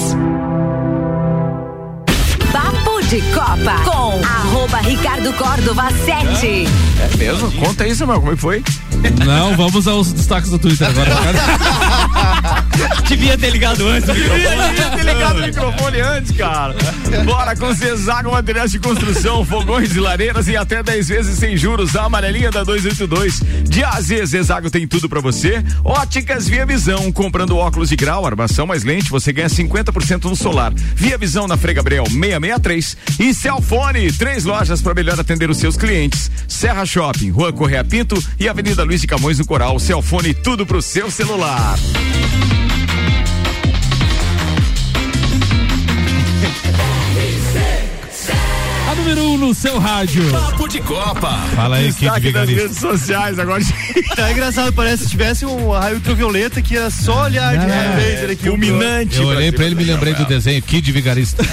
Papo 2.53 3.01
de 3.09 3.23
Copa 3.33 3.83
com 3.83 4.21
arroba 4.23 4.79
Ricardo 4.79 5.33
Córdova 5.33 5.89
7. 6.05 6.67
É 7.01 7.17
mesmo? 7.17 7.51
Conta 7.53 7.85
aí, 7.85 7.95
Samuel, 7.95 8.21
como 8.21 8.33
é 8.33 8.35
que 8.35 8.41
foi? 8.43 8.63
Não, 9.25 9.57
vamos 9.57 9.89
aos 9.89 10.13
destaques 10.13 10.51
do 10.51 10.59
Twitter 10.59 10.89
agora. 10.89 11.11
Devia 13.09 13.39
ter 13.39 13.51
ligado 13.51 13.89
antes 13.89 14.07
Devia 14.07 14.91
ter 14.91 15.03
ligado 15.03 15.39
o 15.39 15.43
microfone 15.43 16.01
antes, 16.01 16.37
cara. 16.37 16.75
Bora 17.25 17.57
com 17.57 17.73
Zezago 17.73 18.31
Materiais 18.31 18.71
de 18.71 18.79
Construção, 18.79 19.45
fogões 19.45 19.97
e 19.97 19.99
lareiras 20.01 20.47
em 20.47 20.57
até 20.57 20.83
10 20.83 21.09
vezes 21.09 21.39
sem 21.39 21.57
juros. 21.57 21.97
A 21.97 22.05
amarelinha 22.05 22.51
da 22.51 22.63
282. 22.63 23.41
De 23.65 23.83
A 23.83 23.91
a 23.95 24.01
Z, 24.01 24.27
Zezago 24.27 24.71
tem 24.71 24.87
tudo 24.87 25.09
pra 25.09 25.21
você. 25.21 25.65
Óticas 25.83 26.49
Via 26.49 26.67
Visão. 26.67 27.11
Comprando 27.11 27.57
óculos 27.57 27.89
de 27.89 27.97
grau, 27.97 28.27
armação 28.27 28.67
mais 28.67 28.85
lente, 28.85 29.11
você 29.11 29.33
ganha 29.33 29.49
50% 29.49 30.25
no 30.25 30.37
solar. 30.37 30.73
Via 30.95 31.17
Visão 31.17 31.49
na 31.49 31.57
Frei 31.57 31.75
Gabriel 31.75 32.05
663. 32.05 32.97
E 33.19 33.35
Celfone, 33.35 34.13
três 34.13 34.45
lojas 34.45 34.83
para 34.83 34.95
melhor 34.95 35.19
atender 35.19 35.49
os 35.49 35.57
seus 35.57 35.77
clientes. 35.77 36.31
Serra 36.47 36.85
Shopping, 36.85 37.31
Rua 37.31 37.53
Correia 37.53 37.83
Pinto 37.83 38.23
e 38.39 38.49
Avenida 38.49 38.85
Luiz 38.85 39.01
de 39.01 39.07
Camões 39.07 39.39
no 39.39 39.47
Coral. 39.47 39.79
Celfone, 39.79 40.35
tudo 40.35 40.67
pro 40.67 40.83
seu 40.83 41.11
celular. 41.11 41.79
Número 49.09 49.23
1 49.23 49.33
um 49.33 49.39
no 49.39 49.55
seu 49.55 49.79
rádio. 49.79 50.31
Papo 50.31 50.69
de 50.69 50.81
Copa. 50.81 51.31
Fala 51.57 51.77
aí, 51.77 51.85
Kid 51.93 52.01
Destaque 52.01 52.31
das 52.33 52.49
Vigarista. 52.49 52.63
redes 52.63 52.79
sociais 52.79 53.39
agora. 53.39 53.65
Tá 54.15 54.31
engraçado, 54.33 54.73
parece 54.73 55.05
que 55.05 55.11
tivesse 55.11 55.47
um 55.47 55.71
raio 55.71 55.95
ultravioleta 55.97 56.61
que 56.61 56.77
era 56.77 56.91
só 56.91 57.25
olhar 57.25 57.57
de 57.57 57.65
É. 57.65 57.97
laser 57.97 58.31
aqui. 58.33 58.49
Fulminante. 58.49 59.17
Eu 59.19 59.29
olhei 59.29 59.51
pra 59.51 59.65
ele 59.65 59.75
e 59.75 59.79
me 59.79 59.85
lembrei 59.85 60.13
do 60.13 60.27
desenho 60.27 60.61
Kid 60.63 60.93
Vigarista. 60.93 61.43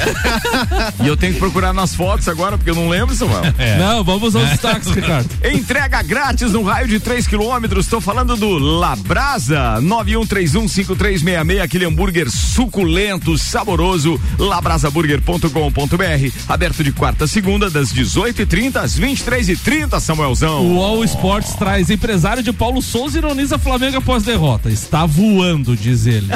E 1.04 1.08
eu 1.08 1.15
tenho 1.18 1.34
que 1.34 1.39
procurar 1.39 1.74
nas 1.74 1.94
fotos 1.94 2.28
agora, 2.28 2.58
porque 2.58 2.70
eu 2.70 2.76
não 2.76 2.89
lembro, 2.89 3.13
Samuel. 3.15 3.44
É. 3.58 3.78
Não, 3.78 4.04
vamos 4.04 4.36
aos 4.36 4.50
destaques, 4.50 4.89
Ricardo. 4.89 5.30
Entrega 5.44 6.02
grátis 6.02 6.52
no 6.52 6.63
raio 6.63 6.88
de 6.88 7.00
3 7.00 7.28
quilômetros. 7.28 7.86
Estou 7.86 8.02
falando 8.02 8.36
do 8.36 8.58
Labrasa 8.58 9.80
91315366, 9.82 11.62
aquele 11.62 11.86
hambúrguer 11.86 12.30
suculento, 12.30 13.38
saboroso. 13.38 14.20
Labrasaburger.com.br. 14.38 16.32
Aberto 16.48 16.84
de 16.84 16.91
quarta 16.91 17.26
a 17.26 17.28
segunda, 17.46 17.70
das 17.70 17.94
18h30 17.94 18.78
às 18.78 19.00
23h30, 19.00 20.00
Samuelzão. 20.00 20.66
O 20.66 20.82
All 20.82 21.04
Sports 21.04 21.54
traz 21.54 21.92
empresário 21.92 22.42
de 22.42 22.52
Paulo 22.52 22.82
Souza 22.82 23.18
e 23.18 23.20
ironiza 23.20 23.60
Flamengo 23.60 23.98
após 23.98 24.24
derrota. 24.24 24.72
Está 24.72 25.06
voando, 25.06 25.78
diz 25.78 26.08
ele. 26.08 26.28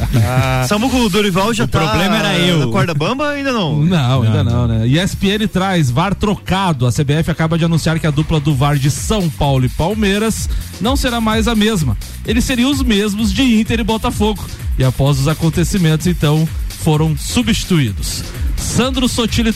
Samuco, 0.66 0.96
o 0.96 1.10
Dorival 1.10 1.52
já 1.52 1.64
O 1.64 1.68
tá 1.68 1.80
problema 1.80 2.16
era 2.16 2.38
eu. 2.38 2.70
corda 2.70 2.94
bamba 2.94 3.28
ainda 3.28 3.52
não? 3.52 3.84
Não, 3.84 4.22
ainda 4.22 4.42
não, 4.42 4.66
né? 4.66 4.88
ESPN 4.88 5.46
traz 5.46 5.90
VAR 5.90 6.14
trocado. 6.14 6.86
A 6.86 6.90
CBF 6.90 7.30
acaba 7.30 7.58
de 7.58 7.66
anunciar 7.66 8.00
que 8.00 8.06
a 8.06 8.10
dupla 8.10 8.40
do 8.40 8.54
VAR 8.54 8.78
de 8.78 8.90
São 8.90 9.28
Paulo 9.28 9.66
e 9.66 9.68
Palmeiras 9.68 10.48
não 10.80 10.96
será 10.96 11.20
mais 11.20 11.46
a 11.46 11.54
mesma. 11.54 11.98
Eles 12.26 12.44
seriam 12.44 12.70
os 12.70 12.82
mesmos 12.82 13.30
de 13.30 13.42
Inter 13.42 13.80
e 13.80 13.84
Botafogo. 13.84 14.42
E 14.78 14.84
após 14.84 15.20
os 15.20 15.28
acontecimentos, 15.28 16.06
então, 16.06 16.48
foram 16.86 17.16
substituídos. 17.18 18.22
Sandro 18.56 19.08
Sotile 19.08 19.52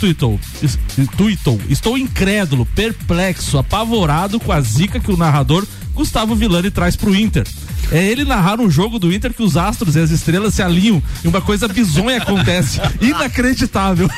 es- 0.60 0.76
tuitou, 1.16 1.60
estou 1.68 1.96
incrédulo, 1.96 2.66
perplexo, 2.66 3.56
apavorado 3.56 4.40
com 4.40 4.50
a 4.50 4.60
zica 4.60 4.98
que 4.98 5.12
o 5.12 5.16
narrador 5.16 5.64
Gustavo 5.94 6.34
Villani 6.34 6.72
traz 6.72 6.96
pro 6.96 7.14
Inter. 7.14 7.46
É 7.92 8.04
ele 8.04 8.24
narrar 8.24 8.58
um 8.60 8.68
jogo 8.68 8.98
do 8.98 9.12
Inter 9.12 9.32
que 9.32 9.44
os 9.44 9.56
astros 9.56 9.94
e 9.94 10.00
as 10.00 10.10
estrelas 10.10 10.54
se 10.54 10.62
alinham 10.62 11.00
e 11.24 11.28
uma 11.28 11.40
coisa 11.40 11.68
bizonha 11.68 12.18
acontece. 12.18 12.80
Inacreditável. 13.00 14.10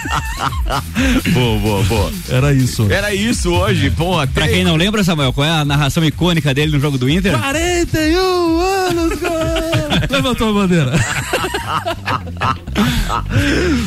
boa, 1.34 1.58
boa, 1.58 1.82
boa. 1.84 2.12
Era 2.30 2.54
isso. 2.54 2.90
Era 2.90 3.14
isso 3.14 3.50
hoje. 3.50 3.90
Pô, 3.90 4.18
até. 4.18 4.32
Pra 4.32 4.48
quem 4.48 4.64
não 4.64 4.76
lembra, 4.76 5.04
Samuel, 5.04 5.34
qual 5.34 5.46
é 5.46 5.50
a 5.50 5.64
narração 5.66 6.02
icônica 6.02 6.54
dele 6.54 6.72
no 6.72 6.80
jogo 6.80 6.96
do 6.96 7.10
Inter? 7.10 7.32
41 7.38 8.58
anos, 8.60 9.18
gol! 9.18 9.71
Levantou 10.10 10.50
a 10.50 10.52
bandeira. 10.52 10.92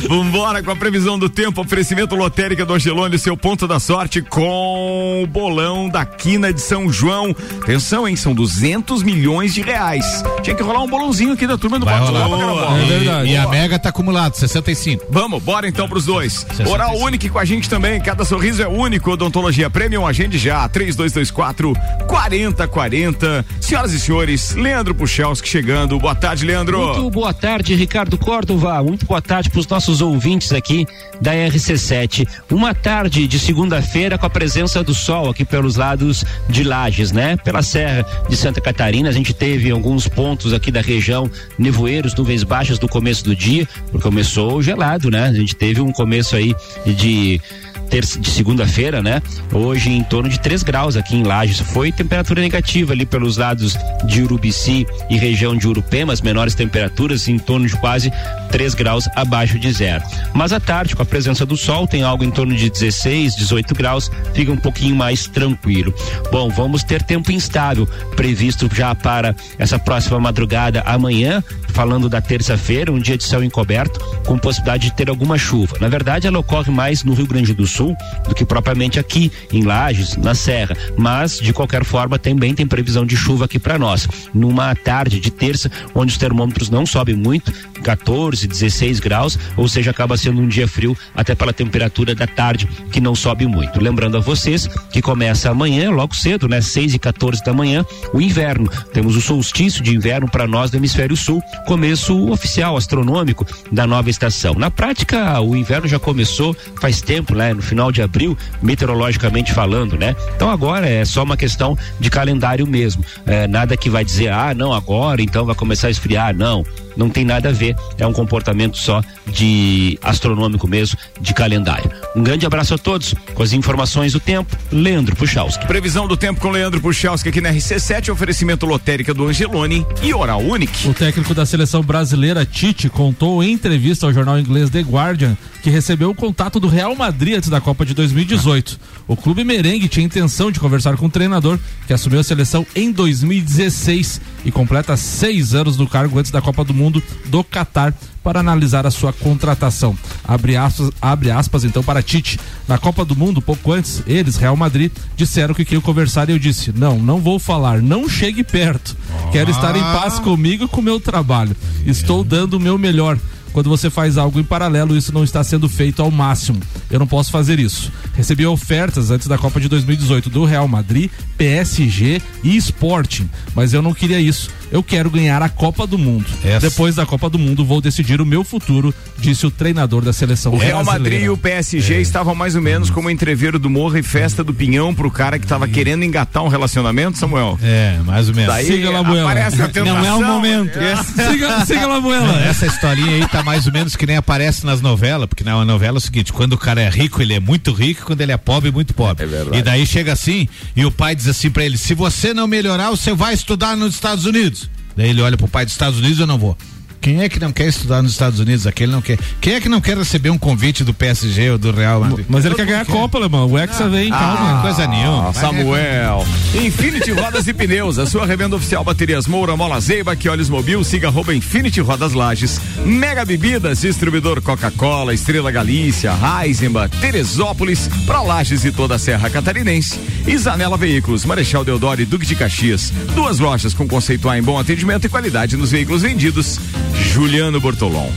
Vambora 0.08 0.62
com 0.62 0.70
a 0.70 0.76
previsão 0.76 1.18
do 1.18 1.28
tempo, 1.28 1.60
oferecimento 1.60 2.14
lotérica 2.14 2.64
do 2.64 2.74
Angelone, 2.74 3.18
seu 3.18 3.36
ponto 3.36 3.66
da 3.66 3.80
sorte 3.80 4.22
com 4.22 5.22
o 5.22 5.26
bolão 5.26 5.88
da 5.88 6.04
quina 6.04 6.52
de 6.52 6.60
São 6.60 6.92
João. 6.92 7.34
Atenção, 7.62 8.06
hein? 8.06 8.16
São 8.16 8.34
200 8.34 9.02
milhões 9.02 9.54
de 9.54 9.62
reais. 9.62 10.22
Tinha 10.42 10.54
que 10.54 10.62
rolar 10.62 10.82
um 10.82 10.88
bolãozinho 10.88 11.32
aqui 11.32 11.46
da 11.46 11.58
turma 11.58 11.78
do 11.78 11.84
Vai 11.84 11.98
rolar. 11.98 12.80
É 12.80 12.84
verdade. 12.86 13.30
E 13.30 13.36
a 13.36 13.48
Mega 13.48 13.78
tá 13.78 13.88
acumulado, 13.88 14.34
65. 14.34 15.06
Vamos, 15.10 15.42
bora 15.42 15.68
então 15.68 15.88
pros 15.88 16.04
dois. 16.04 16.46
65. 16.50 16.70
Oral 16.70 16.96
Único 16.96 17.28
com 17.30 17.38
a 17.38 17.44
gente 17.44 17.68
também. 17.68 18.00
Cada 18.00 18.24
sorriso 18.24 18.62
é 18.62 18.68
único. 18.68 19.10
Odontologia 19.10 19.70
Premium, 19.70 20.06
agende 20.06 20.38
já. 20.38 20.68
3224 20.68 21.72
4040. 22.06 23.44
Senhoras 23.60 23.92
e 23.92 24.00
senhores, 24.00 24.54
Leandro 24.54 24.94
Puchalski 24.94 25.48
chegando. 25.48 25.98
Boa 26.06 26.14
tarde, 26.14 26.46
Leandro. 26.46 26.78
Muito 26.78 27.10
boa 27.10 27.34
tarde, 27.34 27.74
Ricardo 27.74 28.16
Córdova. 28.16 28.80
Muito 28.80 29.04
boa 29.04 29.20
tarde 29.20 29.50
para 29.50 29.58
os 29.58 29.66
nossos 29.66 30.00
ouvintes 30.00 30.52
aqui 30.52 30.86
da 31.20 31.32
RC7. 31.32 32.24
Uma 32.48 32.72
tarde 32.72 33.26
de 33.26 33.40
segunda-feira 33.40 34.16
com 34.16 34.24
a 34.24 34.30
presença 34.30 34.84
do 34.84 34.94
sol 34.94 35.28
aqui 35.28 35.44
pelos 35.44 35.74
lados 35.74 36.24
de 36.48 36.62
Lages, 36.62 37.10
né? 37.10 37.36
Pela 37.36 37.60
Serra 37.60 38.06
de 38.28 38.36
Santa 38.36 38.60
Catarina, 38.60 39.08
a 39.08 39.12
gente 39.12 39.34
teve 39.34 39.68
alguns 39.68 40.06
pontos 40.06 40.52
aqui 40.52 40.70
da 40.70 40.80
região 40.80 41.28
nevoeiros, 41.58 42.14
nuvens 42.14 42.44
baixas 42.44 42.78
no 42.78 42.88
começo 42.88 43.24
do 43.24 43.34
dia, 43.34 43.66
porque 43.90 44.04
começou 44.04 44.62
gelado, 44.62 45.10
né? 45.10 45.24
A 45.24 45.32
gente 45.32 45.56
teve 45.56 45.80
um 45.80 45.90
começo 45.90 46.36
aí 46.36 46.54
de 46.86 47.40
terça, 47.88 48.18
de 48.18 48.30
segunda-feira, 48.30 49.02
né? 49.02 49.22
Hoje 49.52 49.90
em 49.90 50.02
torno 50.02 50.28
de 50.28 50.38
3 50.40 50.62
graus 50.62 50.96
aqui 50.96 51.16
em 51.16 51.22
Lages. 51.22 51.60
Foi 51.60 51.92
temperatura 51.92 52.40
negativa 52.40 52.92
ali 52.92 53.06
pelos 53.06 53.36
lados 53.36 53.76
de 54.04 54.22
Urubici 54.22 54.86
e 55.08 55.16
região 55.16 55.56
de 55.56 55.66
Urupema, 55.66 56.12
as 56.12 56.20
menores 56.20 56.54
temperaturas 56.54 57.28
em 57.28 57.38
torno 57.38 57.66
de 57.66 57.76
quase 57.76 58.12
3 58.50 58.74
graus 58.74 59.08
abaixo 59.14 59.58
de 59.58 59.72
zero. 59.72 60.02
Mas 60.34 60.52
à 60.52 60.60
tarde, 60.60 60.94
com 60.94 61.02
a 61.02 61.06
presença 61.06 61.46
do 61.46 61.56
sol, 61.56 61.86
tem 61.86 62.02
algo 62.02 62.24
em 62.24 62.30
torno 62.30 62.54
de 62.54 62.70
16, 62.70 63.36
18 63.36 63.74
graus, 63.74 64.10
fica 64.34 64.52
um 64.52 64.56
pouquinho 64.56 64.96
mais 64.96 65.26
tranquilo. 65.26 65.94
Bom, 66.30 66.48
vamos 66.48 66.82
ter 66.82 67.02
tempo 67.02 67.32
instável 67.32 67.86
previsto 68.14 68.68
já 68.72 68.94
para 68.94 69.34
essa 69.58 69.78
próxima 69.78 70.18
madrugada 70.18 70.82
amanhã, 70.86 71.42
falando 71.76 72.08
da 72.08 72.22
terça-feira, 72.22 72.90
um 72.90 72.98
dia 72.98 73.18
de 73.18 73.24
céu 73.24 73.44
encoberto, 73.44 74.00
com 74.24 74.38
possibilidade 74.38 74.88
de 74.88 74.96
ter 74.96 75.10
alguma 75.10 75.36
chuva. 75.36 75.76
Na 75.78 75.88
verdade, 75.88 76.26
ela 76.26 76.38
ocorre 76.38 76.72
mais 76.72 77.04
no 77.04 77.12
Rio 77.12 77.26
Grande 77.26 77.52
do 77.52 77.66
Sul 77.66 77.94
do 78.26 78.34
que 78.34 78.46
propriamente 78.46 78.98
aqui 78.98 79.30
em 79.52 79.62
Lages, 79.62 80.16
na 80.16 80.34
Serra. 80.34 80.74
Mas, 80.96 81.38
de 81.38 81.52
qualquer 81.52 81.84
forma, 81.84 82.18
também 82.18 82.54
tem 82.54 82.66
previsão 82.66 83.04
de 83.04 83.14
chuva 83.14 83.44
aqui 83.44 83.58
para 83.58 83.78
nós. 83.78 84.08
Numa 84.32 84.74
tarde 84.74 85.20
de 85.20 85.30
terça, 85.30 85.70
onde 85.94 86.12
os 86.12 86.18
termômetros 86.18 86.70
não 86.70 86.86
sobem 86.86 87.14
muito, 87.14 87.52
14, 87.82 88.48
16 88.48 88.98
graus, 88.98 89.38
ou 89.54 89.68
seja, 89.68 89.90
acaba 89.90 90.16
sendo 90.16 90.40
um 90.40 90.48
dia 90.48 90.66
frio 90.66 90.96
até 91.14 91.34
pela 91.34 91.52
temperatura 91.52 92.14
da 92.14 92.26
tarde, 92.26 92.66
que 92.90 93.02
não 93.02 93.14
sobe 93.14 93.46
muito. 93.46 93.82
Lembrando 93.82 94.16
a 94.16 94.20
vocês 94.20 94.66
que 94.90 95.02
começa 95.02 95.50
amanhã, 95.50 95.90
logo 95.90 96.16
cedo, 96.16 96.48
né? 96.48 96.62
6 96.62 96.94
e 96.94 96.98
14 96.98 97.44
da 97.44 97.52
manhã, 97.52 97.84
o 98.14 98.20
inverno. 98.20 98.66
Temos 98.94 99.14
o 99.14 99.20
solstício 99.20 99.82
de 99.82 99.94
inverno 99.94 100.26
para 100.26 100.46
nós 100.46 100.70
do 100.70 100.78
hemisfério 100.78 101.16
sul, 101.16 101.42
começo 101.66 102.30
oficial, 102.30 102.76
astronômico 102.76 103.44
da 103.70 103.86
nova 103.86 104.08
estação. 104.08 104.54
Na 104.54 104.70
prática, 104.70 105.38
o 105.40 105.54
inverno 105.54 105.86
já 105.86 105.98
começou 105.98 106.56
faz 106.80 107.02
tempo, 107.02 107.34
né? 107.34 107.52
No 107.52 107.60
final 107.60 107.92
de 107.92 108.00
abril, 108.00 108.38
meteorologicamente 108.62 109.52
falando, 109.52 109.98
né? 109.98 110.16
Então 110.34 110.48
agora 110.48 110.88
é 110.88 111.04
só 111.04 111.24
uma 111.24 111.36
questão 111.36 111.76
de 112.00 112.08
calendário 112.08 112.66
mesmo. 112.66 113.04
É, 113.26 113.46
nada 113.46 113.76
que 113.76 113.90
vai 113.90 114.04
dizer, 114.04 114.28
ah, 114.28 114.54
não, 114.54 114.72
agora 114.72 115.20
então 115.20 115.44
vai 115.44 115.54
começar 115.54 115.88
a 115.88 115.90
esfriar, 115.90 116.34
não. 116.34 116.64
Não 116.96 117.10
tem 117.10 117.24
nada 117.24 117.50
a 117.50 117.52
ver, 117.52 117.76
é 117.98 118.06
um 118.06 118.12
comportamento 118.12 118.76
só 118.76 119.02
de 119.26 119.98
astronômico 120.02 120.66
mesmo, 120.66 120.98
de 121.20 121.34
calendário. 121.34 121.90
Um 122.14 122.22
grande 122.22 122.46
abraço 122.46 122.74
a 122.74 122.78
todos, 122.78 123.14
com 123.34 123.42
as 123.42 123.52
informações 123.52 124.12
do 124.12 124.20
tempo, 124.20 124.56
Leandro 124.72 125.14
Puchalski. 125.14 125.66
Previsão 125.66 126.08
do 126.08 126.16
tempo 126.16 126.40
com 126.40 126.50
Leandro 126.50 126.80
Puchalski 126.80 127.28
aqui 127.28 127.40
na 127.40 127.52
RC7, 127.52 128.10
oferecimento 128.10 128.66
lotérica 128.66 129.12
do 129.12 129.26
Angelone 129.26 129.86
e 130.02 130.14
Oral 130.14 130.40
Unique. 130.40 130.88
O 130.88 130.94
técnico 130.94 131.34
da 131.34 131.44
seleção 131.44 131.82
brasileira, 131.82 132.46
Tite, 132.46 132.88
contou 132.88 133.42
em 133.42 133.52
entrevista 133.52 134.06
ao 134.06 134.12
jornal 134.12 134.38
inglês 134.38 134.70
The 134.70 134.80
Guardian 134.80 135.36
que 135.66 135.70
recebeu 135.70 136.10
o 136.10 136.14
contato 136.14 136.60
do 136.60 136.68
Real 136.68 136.94
Madrid 136.94 137.36
antes 137.36 137.48
da 137.48 137.60
Copa 137.60 137.84
de 137.84 137.92
2018. 137.92 138.78
O 139.08 139.16
clube 139.16 139.42
merengue 139.42 139.88
tinha 139.88 140.06
intenção 140.06 140.48
de 140.48 140.60
conversar 140.60 140.96
com 140.96 141.06
o 141.06 141.10
treinador, 141.10 141.58
que 141.88 141.92
assumiu 141.92 142.20
a 142.20 142.22
seleção 142.22 142.64
em 142.72 142.92
2016 142.92 144.20
e 144.44 144.52
completa 144.52 144.96
seis 144.96 145.56
anos 145.56 145.76
no 145.76 145.88
cargo 145.88 146.20
antes 146.20 146.30
da 146.30 146.40
Copa 146.40 146.62
do 146.62 146.72
Mundo 146.72 147.02
do 147.24 147.42
Catar 147.42 147.92
para 148.22 148.38
analisar 148.38 148.86
a 148.86 148.92
sua 148.92 149.12
contratação. 149.12 149.98
Abre 150.22 150.56
aspas, 150.56 150.92
abre 151.02 151.32
aspas 151.32 151.64
então 151.64 151.82
para 151.82 152.00
Tite. 152.00 152.38
Na 152.68 152.78
Copa 152.78 153.04
do 153.04 153.16
Mundo, 153.16 153.42
pouco 153.42 153.72
antes, 153.72 154.04
eles, 154.06 154.36
Real 154.36 154.56
Madrid, 154.56 154.92
disseram 155.16 155.52
que 155.52 155.64
queriam 155.64 155.82
conversar 155.82 156.28
e 156.28 156.32
eu 156.32 156.38
disse: 156.38 156.72
não, 156.72 156.96
não 156.96 157.18
vou 157.18 157.40
falar, 157.40 157.82
não 157.82 158.08
chegue 158.08 158.44
perto. 158.44 158.96
Quero 159.32 159.50
estar 159.50 159.74
em 159.74 159.82
paz 159.82 160.20
comigo 160.20 160.66
e 160.66 160.68
com 160.68 160.80
o 160.80 160.84
meu 160.84 161.00
trabalho. 161.00 161.56
Estou 161.84 162.22
dando 162.22 162.54
o 162.54 162.60
meu 162.60 162.78
melhor. 162.78 163.18
Quando 163.56 163.70
você 163.70 163.88
faz 163.88 164.18
algo 164.18 164.38
em 164.38 164.44
paralelo, 164.44 164.94
isso 164.94 165.14
não 165.14 165.24
está 165.24 165.42
sendo 165.42 165.66
feito 165.66 166.02
ao 166.02 166.10
máximo. 166.10 166.60
Eu 166.90 166.98
não 166.98 167.06
posso 167.06 167.30
fazer 167.30 167.58
isso. 167.58 167.90
Recebi 168.12 168.44
ofertas 168.44 169.10
antes 169.10 169.26
da 169.26 169.38
Copa 169.38 169.58
de 169.58 169.66
2018 169.66 170.28
do 170.28 170.44
Real 170.44 170.68
Madrid, 170.68 171.10
PSG 171.38 172.20
e 172.44 172.54
Sporting, 172.58 173.30
mas 173.54 173.72
eu 173.72 173.80
não 173.80 173.94
queria 173.94 174.20
isso. 174.20 174.50
Eu 174.70 174.82
quero 174.82 175.08
ganhar 175.08 175.40
a 175.40 175.48
Copa 175.48 175.86
do 175.86 175.96
Mundo. 175.96 176.26
Depois 176.60 176.96
da 176.96 177.06
Copa 177.06 177.30
do 177.30 177.38
Mundo, 177.38 177.64
vou 177.64 177.80
decidir 177.80 178.20
o 178.20 178.26
meu 178.26 178.44
futuro, 178.44 178.94
disse 179.18 179.46
o 179.46 179.50
treinador 179.50 180.02
da 180.02 180.12
seleção 180.12 180.52
O 180.52 180.58
Real 180.58 180.84
Madrid 180.84 181.22
e 181.22 181.30
o 181.30 181.36
PSG 181.36 182.00
estavam 182.00 182.34
mais 182.34 182.56
ou 182.56 182.60
menos 182.60 182.90
como 182.90 183.08
entreveiro 183.08 183.58
do 183.58 183.70
Morro 183.70 183.96
e 183.96 184.02
festa 184.02 184.44
do 184.44 184.52
Pinhão 184.52 184.94
pro 184.94 185.10
cara 185.10 185.38
que 185.38 185.46
tava 185.46 185.66
querendo 185.66 186.04
engatar 186.04 186.42
um 186.42 186.48
relacionamento, 186.48 187.16
Samuel. 187.16 187.58
É, 187.62 187.98
mais 188.04 188.28
ou 188.28 188.34
menos. 188.34 188.52
Daí 188.52 188.66
Siga 188.66 188.90
lá, 188.90 189.02
Buela. 189.02 189.30
aparece 189.30 189.62
a 189.62 189.68
tentação. 189.68 189.98
Não 189.98 190.04
é 190.04 190.14
o 190.14 190.22
momento. 190.22 190.78
Siga, 191.16 191.64
siga 191.64 191.86
lá, 191.86 192.00
Buela. 192.00 192.40
Essa 192.42 192.66
historinha 192.66 193.12
aí 193.12 193.28
tá 193.28 193.42
mais 193.46 193.64
ou 193.64 193.72
menos 193.72 193.94
que 193.94 194.04
nem 194.04 194.16
aparece 194.16 194.66
nas 194.66 194.80
novelas, 194.80 195.28
porque 195.28 195.44
na 195.44 195.64
novela 195.64 195.98
é 195.98 195.98
o 195.98 196.00
seguinte, 196.00 196.32
quando 196.32 196.54
o 196.54 196.58
cara 196.58 196.80
é 196.82 196.90
rico, 196.90 197.22
ele 197.22 197.32
é 197.32 197.38
muito 197.38 197.72
rico, 197.72 198.04
quando 198.04 198.20
ele 198.20 198.32
é 198.32 198.36
pobre, 198.36 198.72
muito 198.72 198.92
pobre. 198.92 199.22
É 199.22 199.26
verdade. 199.26 199.56
E 199.56 199.62
daí 199.62 199.86
chega 199.86 200.12
assim, 200.12 200.48
e 200.74 200.84
o 200.84 200.90
pai 200.90 201.14
diz 201.14 201.28
assim 201.28 201.48
pra 201.48 201.64
ele, 201.64 201.78
se 201.78 201.94
você 201.94 202.34
não 202.34 202.48
melhorar, 202.48 202.90
você 202.90 203.14
vai 203.14 203.34
estudar 203.34 203.76
nos 203.76 203.94
Estados 203.94 204.24
Unidos. 204.24 204.68
Daí 204.96 205.10
ele 205.10 205.22
olha 205.22 205.36
pro 205.36 205.46
pai 205.46 205.64
dos 205.64 205.74
Estados 205.74 206.00
Unidos, 206.00 206.18
eu 206.18 206.26
não 206.26 206.36
vou. 206.36 206.58
Quem 207.00 207.22
é 207.22 207.28
que 207.28 207.38
não 207.38 207.52
quer 207.52 207.68
estudar 207.68 208.02
nos 208.02 208.12
Estados 208.12 208.40
Unidos? 208.40 208.66
Aquele 208.66 208.92
não 208.92 209.00
quer. 209.00 209.18
Quem 209.40 209.54
é 209.54 209.60
que 209.60 209.68
não 209.68 209.80
quer 209.80 209.96
receber 209.96 210.30
um 210.30 210.38
convite 210.38 210.82
do 210.82 210.92
PSG 210.92 211.50
ou 211.50 211.58
do 211.58 211.70
Real 211.70 212.00
Madrid? 212.00 212.26
Mas 212.28 212.44
ele 212.44 212.54
quer 212.54 212.66
ganhar 212.66 212.80
a 212.80 212.84
Copa, 212.84 213.18
Alemão. 213.18 213.50
O 213.50 213.58
Hexa 213.58 213.88
vem, 213.88 214.10
calma. 214.10 214.58
Ah, 214.58 214.62
coisa 214.62 214.86
nenhuma. 214.86 215.28
Ah, 215.28 215.32
Samuel. 215.32 216.26
Infinity 216.54 217.12
Rodas 217.12 217.46
e 217.46 217.52
Pneus, 217.54 217.98
a 217.98 218.06
sua 218.06 218.26
revenda 218.26 218.56
oficial 218.56 218.82
Baterias 218.82 219.26
Moura, 219.26 219.56
Mola 219.56 219.80
Zeiba, 219.80 220.16
que 220.16 220.28
olhos 220.28 220.48
mobil, 220.48 220.82
siga 220.82 221.08
arroba 221.08 221.34
Infinity 221.34 221.80
Rodas 221.80 222.12
Lages. 222.12 222.60
Mega 222.84 223.24
Bebidas, 223.24 223.80
distribuidor 223.80 224.40
Coca-Cola, 224.42 225.14
Estrela 225.14 225.50
Galícia, 225.50 226.12
Heisenbach, 226.42 226.96
Teresópolis, 226.98 227.88
pra 228.06 228.22
Lages 228.22 228.64
e 228.64 228.72
toda 228.72 228.96
a 228.96 228.98
Serra 228.98 229.30
Catarinense. 229.30 229.98
Zanela 230.46 230.76
Veículos, 230.76 231.24
Marechal 231.24 231.64
Deodoro 231.64 232.00
e 232.00 232.04
Duque 232.04 232.24
de 232.24 232.36
Caxias. 232.36 232.92
Duas 233.14 233.38
lojas 233.38 233.74
com 233.74 233.88
conceito 233.88 234.28
A 234.28 234.38
em 234.38 234.42
bom 234.42 234.58
atendimento 234.58 235.06
e 235.06 235.08
qualidade 235.08 235.56
nos 235.56 235.72
veículos 235.72 236.02
vendidos. 236.02 236.60
Juliano 237.02 237.60
Bortolom. 237.60 238.10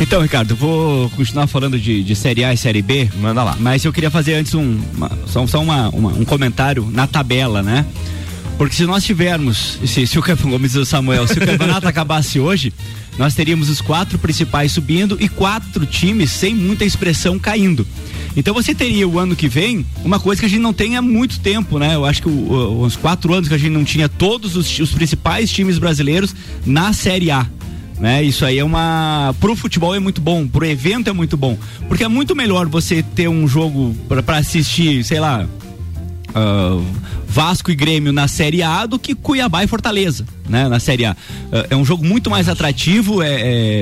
Então, 0.00 0.22
Ricardo, 0.22 0.56
vou 0.56 1.10
continuar 1.10 1.46
falando 1.46 1.78
de, 1.78 2.02
de 2.02 2.16
Série 2.16 2.42
A 2.44 2.52
e 2.52 2.56
Série 2.56 2.82
B. 2.82 3.08
Manda 3.20 3.42
lá. 3.42 3.56
Mas 3.58 3.84
eu 3.84 3.92
queria 3.92 4.10
fazer 4.10 4.34
antes 4.34 4.54
um, 4.54 4.78
uma- 4.96 5.10
só, 5.26 5.46
só 5.46 5.60
uma- 5.62 5.88
uma- 5.90 6.12
um 6.12 6.24
comentário 6.24 6.88
na 6.92 7.06
tabela, 7.06 7.62
né? 7.62 7.84
Porque 8.58 8.74
se 8.74 8.84
nós 8.84 9.04
tivermos, 9.04 9.78
se, 9.86 10.06
se 10.06 10.18
o 10.18 10.22
campeonato, 10.22 10.84
Samuel, 10.84 11.26
se 11.26 11.34
o 11.38 11.46
campeonato 11.46 11.86
acabasse 11.88 12.38
hoje, 12.38 12.72
nós 13.18 13.34
teríamos 13.34 13.68
os 13.70 13.80
quatro 13.80 14.18
principais 14.18 14.72
subindo 14.72 15.16
e 15.20 15.28
quatro 15.28 15.86
times 15.86 16.30
sem 16.30 16.54
muita 16.54 16.84
expressão 16.84 17.38
caindo. 17.38 17.86
Então 18.36 18.54
você 18.54 18.74
teria 18.74 19.08
o 19.08 19.18
ano 19.18 19.34
que 19.34 19.48
vem 19.48 19.84
uma 20.04 20.20
coisa 20.20 20.40
que 20.40 20.46
a 20.46 20.48
gente 20.48 20.60
não 20.60 20.72
tem 20.72 20.96
há 20.96 21.02
muito 21.02 21.40
tempo, 21.40 21.78
né? 21.78 21.94
Eu 21.94 22.04
acho 22.04 22.22
que 22.22 22.28
o- 22.28 22.80
os 22.82 22.96
quatro 22.96 23.32
anos 23.34 23.48
que 23.48 23.54
a 23.54 23.58
gente 23.58 23.72
não 23.72 23.84
tinha 23.84 24.08
todos 24.08 24.56
os, 24.56 24.78
os 24.78 24.90
principais 24.92 25.50
times 25.50 25.78
brasileiros 25.78 26.34
na 26.64 26.92
Série 26.92 27.30
A 27.30 27.46
né? 28.00 28.22
Isso 28.22 28.44
aí 28.44 28.58
é 28.58 28.64
uma 28.64 29.34
pro 29.38 29.54
futebol 29.54 29.94
é 29.94 29.98
muito 30.00 30.20
bom, 30.20 30.48
pro 30.48 30.64
evento 30.66 31.08
é 31.08 31.12
muito 31.12 31.36
bom, 31.36 31.56
porque 31.88 32.02
é 32.04 32.08
muito 32.08 32.34
melhor 32.34 32.66
você 32.66 33.02
ter 33.02 33.28
um 33.28 33.46
jogo 33.46 33.94
pra 34.24 34.38
assistir, 34.38 35.04
sei 35.04 35.20
lá, 35.20 35.46
ah, 36.34 36.80
Vasco 37.28 37.70
e 37.70 37.74
Grêmio 37.74 38.12
na 38.12 38.26
Série 38.26 38.62
A 38.62 38.86
do 38.86 38.98
que 38.98 39.14
Cuiabá 39.14 39.62
e 39.62 39.66
Fortaleza, 39.66 40.24
né? 40.48 40.68
Na 40.68 40.80
Série 40.80 41.04
A. 41.04 41.16
Ah, 41.52 41.66
é 41.70 41.76
um 41.76 41.84
jogo 41.84 42.04
muito 42.04 42.28
mais 42.30 42.48
atrativo, 42.48 43.22
é, 43.22 43.28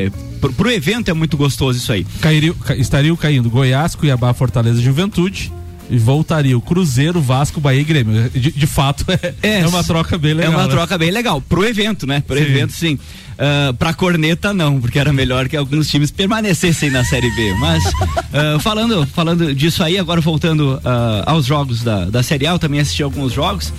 é 0.07 0.11
pro, 0.41 0.53
pro 0.53 0.71
evento 0.71 1.11
é 1.11 1.15
muito 1.15 1.37
gostoso 1.37 1.79
isso 1.79 1.93
aí. 1.93 2.07
Cairia, 2.21 2.53
ca- 2.55 2.77
estariam 2.77 3.17
caindo 3.17 3.49
Goiás, 3.49 3.95
Cuiabá, 3.95 4.33
Fortaleza 4.35 4.81
e 4.81 4.85
Juventude. 4.85 5.53
E 5.91 5.97
voltaria 5.97 6.57
o 6.57 6.61
Cruzeiro, 6.61 7.21
Vasco, 7.21 7.61
Bahia 7.61 7.81
e 7.81 7.85
Grêmio. 7.85 8.29
De, 8.31 8.51
de 8.53 8.67
fato, 8.67 9.05
é, 9.43 9.61
é, 9.61 9.67
uma 9.67 9.83
troca 9.83 10.19
bem 10.19 10.35
legal. 10.35 10.53
É 10.53 10.55
uma 10.57 10.65
né? 10.67 10.71
troca 10.71 10.99
bem 10.99 11.11
legal. 11.11 11.41
Pro 11.41 11.65
evento, 11.65 12.07
né? 12.07 12.23
Pro 12.27 12.37
Sim. 12.37 12.43
evento, 12.43 12.73
sim. 12.73 12.99
Ah, 13.39 13.73
pra 13.79 13.95
corneta, 13.95 14.53
não, 14.53 14.81
porque 14.81 14.99
era 14.99 15.13
melhor 15.13 15.49
que 15.49 15.57
alguns 15.57 15.89
times 15.89 16.11
permanecessem 16.11 16.91
na 16.91 17.05
Série 17.05 17.31
B. 17.35 17.55
Mas, 17.61 17.85
ah, 18.33 18.59
falando, 18.61 19.07
falando 19.07 19.55
disso 19.55 19.83
aí, 19.83 19.97
agora 19.97 20.21
voltando 20.21 20.81
ah, 20.85 21.23
aos 21.25 21.47
jogos 21.47 21.83
da, 21.83 22.05
da 22.07 22.23
Série 22.23 22.47
A, 22.47 22.51
eu 22.53 22.59
também 22.59 22.81
assisti 22.81 23.03
alguns 23.03 23.33
jogos. 23.33 23.73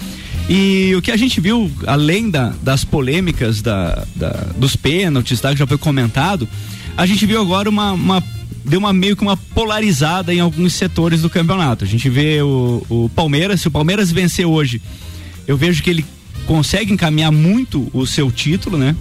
E 0.50 0.96
o 0.96 1.02
que 1.02 1.12
a 1.12 1.18
gente 1.18 1.40
viu, 1.40 1.70
além 1.86 2.32
da- 2.32 2.54
das 2.64 2.84
polêmicas, 2.84 3.62
da, 3.62 4.04
da- 4.16 4.48
dos 4.58 4.76
pênaltis, 4.76 5.40
tá, 5.40 5.52
que 5.52 5.60
já 5.60 5.68
foi 5.68 5.78
comentado, 5.78 6.48
a 6.98 7.06
gente 7.06 7.24
viu 7.26 7.40
agora 7.40 7.70
uma, 7.70 7.92
uma- 7.92 8.24
deu 8.64 8.80
uma 8.80 8.94
meio 8.94 9.16
que 9.16 9.22
uma 9.22 9.38
polarizada 9.38 10.34
em 10.34 10.40
alguns 10.40 10.74
setores 10.74 11.22
do 11.22 11.30
campeonato. 11.30 11.84
A 11.84 11.88
gente 11.88 12.10
vê 12.10 12.42
o, 12.42 12.86
o 12.90 13.10
Palmeiras, 13.16 13.62
se 13.62 13.68
o 13.68 13.72
Palmeiras 13.72 14.12
vencer 14.12 14.46
hoje, 14.46 14.82
eu 15.48 15.58
vejo 15.58 15.82
que 15.82 15.90
ele 15.90 16.06
consegue 16.46 16.94
encaminhar 16.94 17.32
muito 17.32 17.90
o 17.94 18.06
seu 18.06 18.32
título, 18.32 18.78
né? 18.78 18.96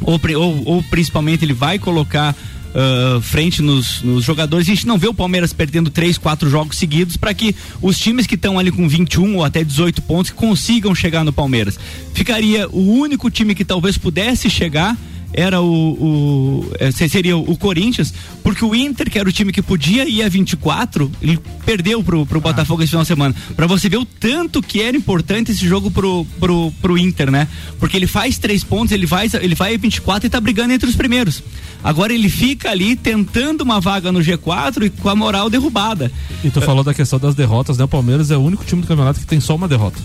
Ou, 0.00 0.20
ou, 0.36 0.62
ou 0.66 0.82
principalmente 0.82 1.44
ele 1.44 1.54
vai 1.54 1.78
colocar 1.78 2.34
ah, 2.78 3.20
frente 3.22 3.62
nos, 3.62 4.02
nos 4.02 4.22
jogadores. 4.22 4.68
A 4.68 4.70
gente 4.74 4.86
não 4.86 4.98
vê 4.98 5.08
o 5.08 5.14
Palmeiras 5.14 5.50
perdendo 5.50 5.88
três, 5.88 6.18
quatro 6.18 6.50
jogos 6.50 6.76
seguidos 6.76 7.16
para 7.16 7.32
que 7.32 7.56
os 7.80 7.98
times 7.98 8.26
que 8.26 8.34
estão 8.34 8.58
ali 8.58 8.70
com 8.70 8.86
21 8.86 9.36
ou 9.36 9.44
até 9.44 9.64
18 9.64 10.02
pontos 10.02 10.30
consigam 10.30 10.94
chegar 10.94 11.24
no 11.24 11.32
Palmeiras. 11.32 11.78
Ficaria 12.12 12.68
o 12.68 12.92
único 12.92 13.30
time 13.30 13.54
que 13.54 13.64
talvez 13.64 13.96
pudesse 13.96 14.50
chegar 14.50 14.94
era 15.32 15.60
o, 15.60 15.66
o 15.66 16.72
eh, 16.78 16.90
seria 16.90 17.36
o 17.36 17.56
Corinthians, 17.56 18.12
porque 18.42 18.64
o 18.64 18.74
Inter, 18.74 19.10
que 19.10 19.18
era 19.18 19.28
o 19.28 19.32
time 19.32 19.52
que 19.52 19.62
podia 19.62 20.08
ir 20.08 20.22
a 20.22 20.28
24, 20.28 21.10
ele 21.20 21.38
perdeu 21.64 22.02
pro, 22.02 22.24
pro 22.24 22.40
Botafogo 22.40 22.82
esse 22.82 22.90
final 22.90 23.02
de 23.02 23.08
semana. 23.08 23.34
Pra 23.54 23.66
você 23.66 23.88
ver 23.88 23.98
o 23.98 24.04
tanto 24.04 24.62
que 24.62 24.80
era 24.80 24.96
importante 24.96 25.50
esse 25.52 25.66
jogo 25.66 25.90
pro, 25.90 26.26
pro, 26.38 26.72
pro 26.80 26.98
Inter, 26.98 27.30
né? 27.30 27.48
Porque 27.78 27.96
ele 27.96 28.06
faz 28.06 28.38
três 28.38 28.64
pontos, 28.64 28.92
ele 28.92 29.06
vai, 29.06 29.28
ele 29.40 29.54
vai 29.54 29.74
a 29.74 29.78
24 29.78 30.26
e 30.26 30.30
tá 30.30 30.40
brigando 30.40 30.72
entre 30.72 30.88
os 30.88 30.96
primeiros. 30.96 31.42
Agora 31.82 32.12
ele 32.12 32.28
fica 32.28 32.70
ali 32.70 32.96
tentando 32.96 33.62
uma 33.62 33.80
vaga 33.80 34.10
no 34.10 34.20
G4 34.20 34.86
e 34.86 34.90
com 34.90 35.08
a 35.08 35.14
moral 35.14 35.50
derrubada. 35.50 36.10
E 36.42 36.50
tu 36.50 36.60
falou 36.60 36.82
da 36.82 36.94
questão 36.94 37.18
das 37.18 37.34
derrotas, 37.34 37.78
né? 37.78 37.84
O 37.84 37.88
Palmeiras 37.88 38.30
é 38.30 38.36
o 38.36 38.40
único 38.40 38.64
time 38.64 38.82
do 38.82 38.88
campeonato 38.88 39.20
que 39.20 39.26
tem 39.26 39.40
só 39.40 39.54
uma 39.54 39.68
derrota. 39.68 40.00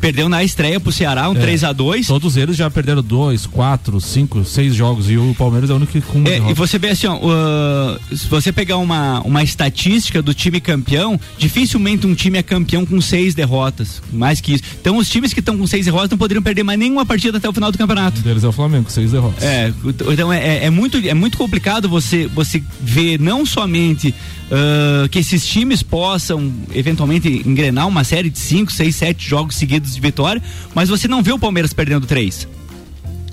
Perdeu 0.00 0.28
na 0.28 0.42
estreia 0.44 0.78
pro 0.80 0.92
Ceará, 0.92 1.28
um 1.28 1.34
É. 1.36 1.40
3 1.40 1.64
a 1.64 1.72
2 1.72 2.06
Todos 2.06 2.36
eles 2.36 2.56
já 2.56 2.70
perderam 2.70 3.02
dois, 3.02 3.46
quatro, 3.46 4.00
cinco, 4.00 4.44
seis 4.44 4.74
jogos. 4.74 5.10
E 5.10 5.16
o 5.18 5.34
Palmeiras 5.36 5.70
é 5.70 5.72
o 5.72 5.76
único 5.76 5.92
que 5.92 6.00
com 6.00 6.22
É, 6.26 6.38
e 6.50 6.54
você 6.54 6.78
vê 6.78 6.90
assim, 6.90 7.06
ó, 7.06 7.16
uh, 7.16 8.16
se 8.16 8.26
você 8.28 8.52
pegar 8.52 8.76
uma, 8.78 9.20
uma 9.20 9.42
estatística 9.42 10.22
do 10.22 10.32
time 10.34 10.60
campeão, 10.60 11.18
dificilmente 11.36 12.06
um 12.06 12.14
time 12.14 12.38
é 12.38 12.42
campeão 12.42 12.84
com 12.86 13.00
seis 13.00 13.34
derrotas, 13.34 14.02
mais 14.12 14.40
que 14.40 14.54
isso. 14.54 14.62
Então 14.80 14.96
os 14.96 15.08
times 15.08 15.32
que 15.32 15.40
estão 15.40 15.56
com 15.58 15.66
seis 15.66 15.84
derrotas 15.86 16.10
não 16.10 16.18
poderiam 16.18 16.42
perder 16.42 16.62
mais 16.62 16.78
nenhuma 16.78 17.04
partida 17.04 17.38
até 17.38 17.48
o 17.48 17.52
final 17.52 17.70
do 17.72 17.78
campeonato. 17.78 18.20
Um 18.20 18.22
deles 18.22 18.44
é 18.44 18.48
o 18.48 18.52
Flamengo, 18.52 18.90
seis 18.90 19.12
derrotas. 19.12 19.42
É, 19.42 19.72
então 20.12 20.32
é, 20.32 20.38
é- 20.58 20.64
é 20.66 20.70
muito, 20.70 20.96
é 20.98 21.14
muito 21.14 21.36
complicado 21.38 21.88
você, 21.88 22.26
você 22.26 22.62
ver 22.80 23.18
não 23.20 23.44
somente 23.46 24.14
ah, 24.50 25.06
que 25.10 25.18
esses 25.18 25.46
times 25.46 25.82
possam 25.82 26.52
eventualmente 26.74 27.28
engrenar 27.46 27.86
uma 27.86 28.02
série 28.04 28.30
de 28.30 28.38
cinco, 28.38 28.72
seis, 28.72 28.96
sete 28.96 29.28
jogos 29.28 29.56
seguidos 29.56 29.87
de 29.94 30.00
vitória, 30.00 30.42
mas 30.74 30.88
você 30.88 31.08
não 31.08 31.22
vê 31.22 31.32
o 31.32 31.38
Palmeiras 31.38 31.72
perdendo 31.72 32.06
três. 32.06 32.46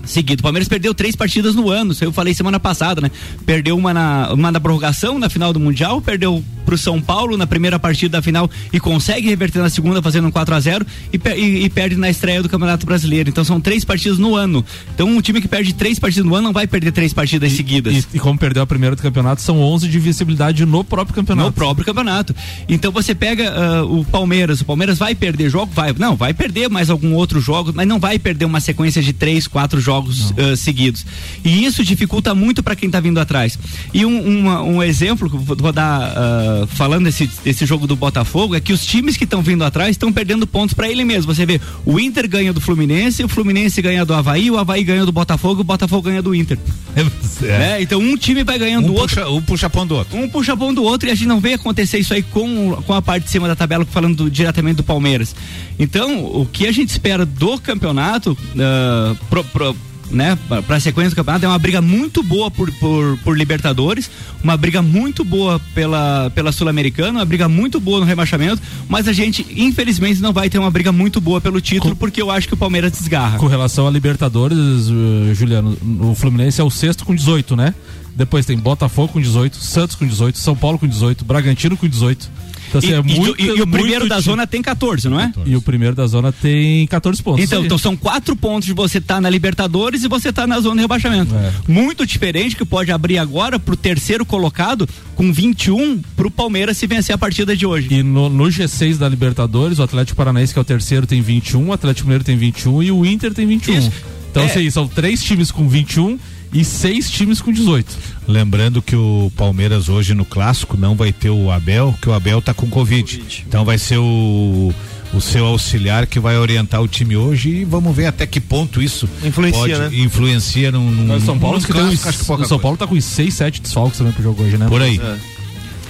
Seguido. 0.05 0.39
O 0.41 0.43
Palmeiras 0.43 0.67
perdeu 0.67 0.93
três 0.93 1.15
partidas 1.15 1.55
no 1.55 1.69
ano, 1.69 1.91
isso 1.91 2.03
eu 2.03 2.11
falei 2.11 2.33
semana 2.33 2.59
passada, 2.59 3.01
né? 3.01 3.09
Perdeu 3.45 3.77
uma 3.77 3.93
na, 3.93 4.33
uma 4.33 4.51
na 4.51 4.59
prorrogação, 4.59 5.17
na 5.19 5.29
final 5.29 5.51
do 5.53 5.59
Mundial, 5.59 6.01
perdeu 6.01 6.43
pro 6.65 6.77
São 6.77 6.99
Paulo 6.99 7.37
na 7.37 7.45
primeira 7.45 7.77
partida 7.77 8.17
da 8.17 8.21
final 8.23 8.49
e 8.73 8.79
consegue 8.79 9.27
reverter 9.27 9.59
na 9.61 9.69
segunda 9.69 10.01
fazendo 10.01 10.27
um 10.27 10.31
4 10.31 10.55
a 10.55 10.59
0 10.59 10.85
e, 11.13 11.19
e- 11.39 11.63
e 11.65 11.69
perde 11.69 11.95
na 11.95 12.09
estreia 12.09 12.41
do 12.41 12.49
Campeonato 12.49 12.85
Brasileiro. 12.87 13.29
Então 13.29 13.43
são 13.43 13.61
três 13.61 13.85
partidas 13.85 14.17
no 14.17 14.35
ano. 14.35 14.65
Então 14.93 15.07
um 15.07 15.21
time 15.21 15.39
que 15.41 15.47
perde 15.47 15.73
três 15.75 15.99
partidas 15.99 16.25
no 16.25 16.33
ano 16.33 16.45
não 16.45 16.53
vai 16.53 16.65
perder 16.65 16.91
três 16.91 17.13
partidas 17.13 17.51
seguidas. 17.51 17.93
E, 18.11 18.17
e 18.17 18.19
como 18.19 18.39
perdeu 18.39 18.63
a 18.63 18.67
primeira 18.67 18.95
do 18.95 19.01
campeonato, 19.01 19.43
são 19.43 19.59
11 19.61 19.87
de 19.87 19.99
visibilidade 19.99 20.65
no 20.65 20.83
próprio 20.83 21.13
campeonato. 21.15 21.47
No 21.49 21.53
próprio 21.53 21.85
campeonato. 21.85 22.35
Então 22.67 22.91
você 22.91 23.13
pega 23.13 23.51
ah, 23.55 23.85
o 23.85 24.03
Palmeiras, 24.03 24.61
o 24.61 24.65
Palmeiras 24.65 24.97
vai 24.97 25.13
perder 25.13 25.49
jogo? 25.51 25.71
Vai. 25.71 25.93
Não, 25.97 26.15
vai 26.15 26.33
perder 26.33 26.67
mais 26.67 26.89
algum 26.89 27.13
outro 27.13 27.39
jogo, 27.39 27.71
mas 27.75 27.87
não 27.87 27.99
vai 27.99 28.17
perder 28.17 28.45
uma 28.45 28.59
sequência 28.59 29.03
de 29.03 29.13
três, 29.13 29.45
quatro 29.47 29.79
jogos 29.79 29.94
ah, 30.37 30.55
seguidos. 30.55 31.05
E 31.43 31.65
isso 31.65 31.83
dificulta 31.83 32.33
muito 32.33 32.63
para 32.63 32.75
quem 32.75 32.89
tá 32.89 32.99
vindo 32.99 33.19
atrás. 33.19 33.57
E 33.93 34.05
um, 34.05 34.39
uma- 34.39 34.61
um 34.63 34.81
exemplo 34.83 35.29
que 35.29 35.37
vou 35.37 35.71
dar 35.71 36.01
ah, 36.15 36.67
falando 36.67 37.05
desse, 37.05 37.29
desse 37.43 37.65
jogo 37.65 37.85
do 37.87 37.95
Botafogo 37.95 38.55
é 38.55 38.59
que 38.59 38.73
os 38.73 38.85
times 38.85 39.15
que 39.17 39.23
estão 39.23 39.41
vindo 39.41 39.63
atrás 39.63 39.91
estão 39.91 40.11
perdendo 40.11 40.45
pontos 40.47 40.73
para 40.73 40.89
ele 40.89 41.03
mesmo. 41.05 41.33
Você 41.33 41.45
vê, 41.45 41.59
o 41.85 41.99
Inter 41.99 42.27
ganha 42.29 42.51
do 42.53 42.61
Fluminense, 42.61 43.23
o 43.23 43.27
Fluminense 43.29 43.81
ganha 43.81 44.05
do 44.05 44.13
Havaí, 44.13 44.49
o 44.49 44.57
Havaí 44.57 44.83
ganha 44.83 45.05
do 45.05 45.11
Botafogo, 45.11 45.61
o 45.61 45.63
Botafogo 45.63 46.03
ganha 46.03 46.21
do 46.21 46.33
Inter. 46.33 46.57
É, 47.43 47.81
então 47.81 47.99
um 47.99 48.15
time 48.15 48.43
vai 48.43 48.57
ganhando 48.57 48.85
Um 48.85 48.87
do 48.87 48.93
outro. 48.93 49.15
puxa- 49.17 49.29
um 49.29 49.41
puxa 49.41 49.69
pão 49.69 49.85
do 49.85 49.95
outro. 49.95 50.17
Um 50.17 50.27
puxa 50.29 50.55
pão 50.55 50.73
do 50.73 50.81
outro 50.83 51.09
e 51.09 51.11
a 51.11 51.15
gente 51.15 51.27
não 51.27 51.39
vê 51.41 51.53
acontecer 51.53 51.99
isso 51.99 52.13
aí 52.13 52.23
com, 52.23 52.81
com 52.85 52.93
a 52.93 53.01
parte 53.01 53.25
de 53.25 53.29
cima 53.31 53.47
da 53.47 53.55
tabela, 53.55 53.85
falando 53.85 54.15
do- 54.15 54.31
diretamente 54.31 54.77
do 54.77 54.83
Palmeiras. 54.83 55.35
Então, 55.77 56.23
o 56.23 56.45
que 56.45 56.65
a 56.65 56.71
gente 56.71 56.89
espera 56.89 57.25
do 57.25 57.57
campeonato, 57.59 58.37
ah, 58.57 59.15
pro- 59.29 59.43
pro- 59.43 59.75
né, 60.09 60.37
para 60.67 60.77
a 60.77 60.79
sequência 60.79 61.11
do 61.11 61.15
campeonato, 61.15 61.45
é 61.45 61.47
uma 61.47 61.59
briga 61.59 61.81
muito 61.81 62.21
boa 62.21 62.49
por, 62.51 62.71
por, 62.73 63.17
por 63.23 63.37
Libertadores, 63.37 64.09
uma 64.43 64.55
briga 64.55 64.81
muito 64.81 65.23
boa 65.23 65.59
pela, 65.73 66.31
pela 66.33 66.51
Sul-Americana, 66.51 67.19
uma 67.19 67.25
briga 67.25 67.49
muito 67.49 67.79
boa 67.79 67.99
no 67.99 68.05
rebaixamento, 68.05 68.61
mas 68.87 69.07
a 69.07 69.13
gente, 69.13 69.45
infelizmente, 69.55 70.21
não 70.21 70.33
vai 70.33 70.49
ter 70.49 70.59
uma 70.59 70.71
briga 70.71 70.91
muito 70.91 71.19
boa 71.19 71.41
pelo 71.41 71.59
título, 71.59 71.95
porque 71.95 72.21
eu 72.21 72.29
acho 72.29 72.47
que 72.47 72.53
o 72.53 72.57
Palmeiras 72.57 72.91
desgarra. 72.91 73.37
Com 73.37 73.47
relação 73.47 73.87
a 73.87 73.91
Libertadores, 73.91 74.57
eh, 74.59 75.33
Juliano, 75.33 75.77
o 76.01 76.15
Fluminense 76.15 76.61
é 76.61 76.63
o 76.63 76.69
sexto 76.69 77.05
com 77.05 77.15
18, 77.15 77.55
né? 77.55 77.73
Depois 78.15 78.45
tem 78.45 78.57
Botafogo 78.57 79.13
com 79.13 79.21
18, 79.21 79.57
Santos 79.57 79.95
com 79.95 80.07
18, 80.07 80.37
São 80.37 80.55
Paulo 80.55 80.79
com 80.79 80.87
18, 80.87 81.25
Bragantino 81.25 81.75
com 81.75 81.87
18. 81.87 82.29
Então, 82.68 82.80
assim, 82.80 82.89
E- 82.89 82.93
é 82.93 83.01
muito, 83.01 83.41
e- 83.41 83.45
e 83.45 83.61
o 83.61 83.68
primeiro 83.68 84.01
muito 84.01 84.09
da 84.09 84.20
zona 84.20 84.45
tem 84.47 84.61
14, 84.61 85.07
não 85.09 85.20
é? 85.20 85.32
E 85.45 85.55
o 85.55 85.61
primeiro 85.61 85.95
da 85.95 86.05
zona 86.07 86.32
tem 86.32 86.86
14 86.88 87.22
pontos. 87.22 87.43
Então, 87.43 87.59
Isso 87.59 87.66
então 87.66 87.78
são 87.78 87.95
quatro 87.95 88.36
pontos 88.36 88.66
de 88.66 88.74
você 88.74 88.97
estar 88.97 89.20
na 89.22 89.30
Libertadores 89.30 90.03
e 90.03 90.07
você 90.07 90.32
tá 90.34 90.45
na 90.47 90.59
zona 90.59 90.76
de 90.76 90.82
rebaixamento. 90.82 91.34
É. 91.36 91.51
Muito 91.68 92.05
diferente 92.05 92.55
que 92.55 92.66
pode 92.66 92.91
abrir 92.91 93.18
agora 93.18 93.57
pro 93.59 93.76
terceiro 93.76 94.26
colocado 94.26 94.88
com 95.16 95.32
21 95.32 96.01
pro 96.16 96.30
Palmeiras 96.30 96.78
se 96.78 96.88
vencer 96.88 97.13
a 97.16 97.18
partida 97.18 97.55
de 97.55 97.66
hoje. 97.66 97.88
E 97.91 98.03
no, 98.03 98.30
no 98.30 98.45
G6 98.45 98.97
da 98.97 99.07
Libertadores, 99.07 99.80
o 99.80 99.84
Atlético 99.84 100.18
Paranaense, 100.18 100.53
que 100.53 100.59
é 100.59 100.61
o 100.61 100.66
terceiro, 100.66 101.05
tem 101.07 101.22
21, 101.22 101.68
o 101.70 101.74
Atlético 101.74 102.07
Mineiro 102.07 102.24
tem 102.24 102.36
21 102.38 102.84
e 102.84 102.91
o 102.91 103.05
Inter 103.05 103.34
tem 103.34 103.45
21. 103.45 103.89
Então, 104.32 104.43
É. 104.43 104.47
assim, 104.47 104.70
são 104.70 104.88
três 104.88 105.24
times 105.24 105.49
com 105.51 105.68
21 105.70 106.20
e 106.55 106.63
seis 106.63 107.11
times 107.11 107.41
com 107.41 107.51
18. 107.51 107.97
Lembrando 108.25 108.81
que 108.81 108.95
o 108.95 109.29
Palmeiras 109.35 109.89
hoje 109.89 110.13
no 110.13 110.23
clássico 110.23 110.77
não 110.77 110.95
vai 110.95 111.11
ter 111.11 111.29
o 111.29 111.51
Abel, 111.51 111.93
que 112.01 112.07
o 112.07 112.13
Abel 112.13 112.41
tá 112.41 112.53
com 112.53 112.67
Covid. 112.69 113.43
Então 113.45 113.65
vai 113.65 113.77
ser 113.77 113.97
o, 113.97 114.73
o 115.13 115.19
seu 115.21 115.45
auxiliar 115.45 116.07
que 116.07 116.17
vai 116.17 116.37
orientar 116.37 116.81
o 116.81 116.87
time 116.87 117.17
hoje 117.17 117.49
e 117.49 117.65
vamos 117.65 117.93
ver 117.93 118.05
até 118.05 118.25
que 118.25 118.39
ponto 118.39 118.81
isso 118.81 119.07
Influencia, 119.21 119.59
pode, 119.59 119.77
né? 119.77 120.03
influencia 120.03 120.71
num, 120.71 120.89
num 120.89 121.19
São 121.19 121.37
Paulo, 121.37 121.57
num 121.57 121.65
que 121.65 121.73
tem 121.73 121.81
clássico, 121.81 122.01
uns, 122.01 122.07
acho 122.07 122.19
que 122.19 122.25
pouca 122.25 122.43
o 122.43 122.47
São 122.47 122.57
coisa. 122.57 122.61
Paulo 122.61 122.77
tá 122.77 122.87
com 122.87 122.95
uns 122.95 123.03
6, 123.03 123.33
7 123.33 123.61
desfalques 123.61 123.97
também 123.97 124.13
pro 124.13 124.23
jogo 124.23 124.41
hoje, 124.41 124.57
né? 124.57 124.67
Por 124.67 124.81
aí. 124.81 124.99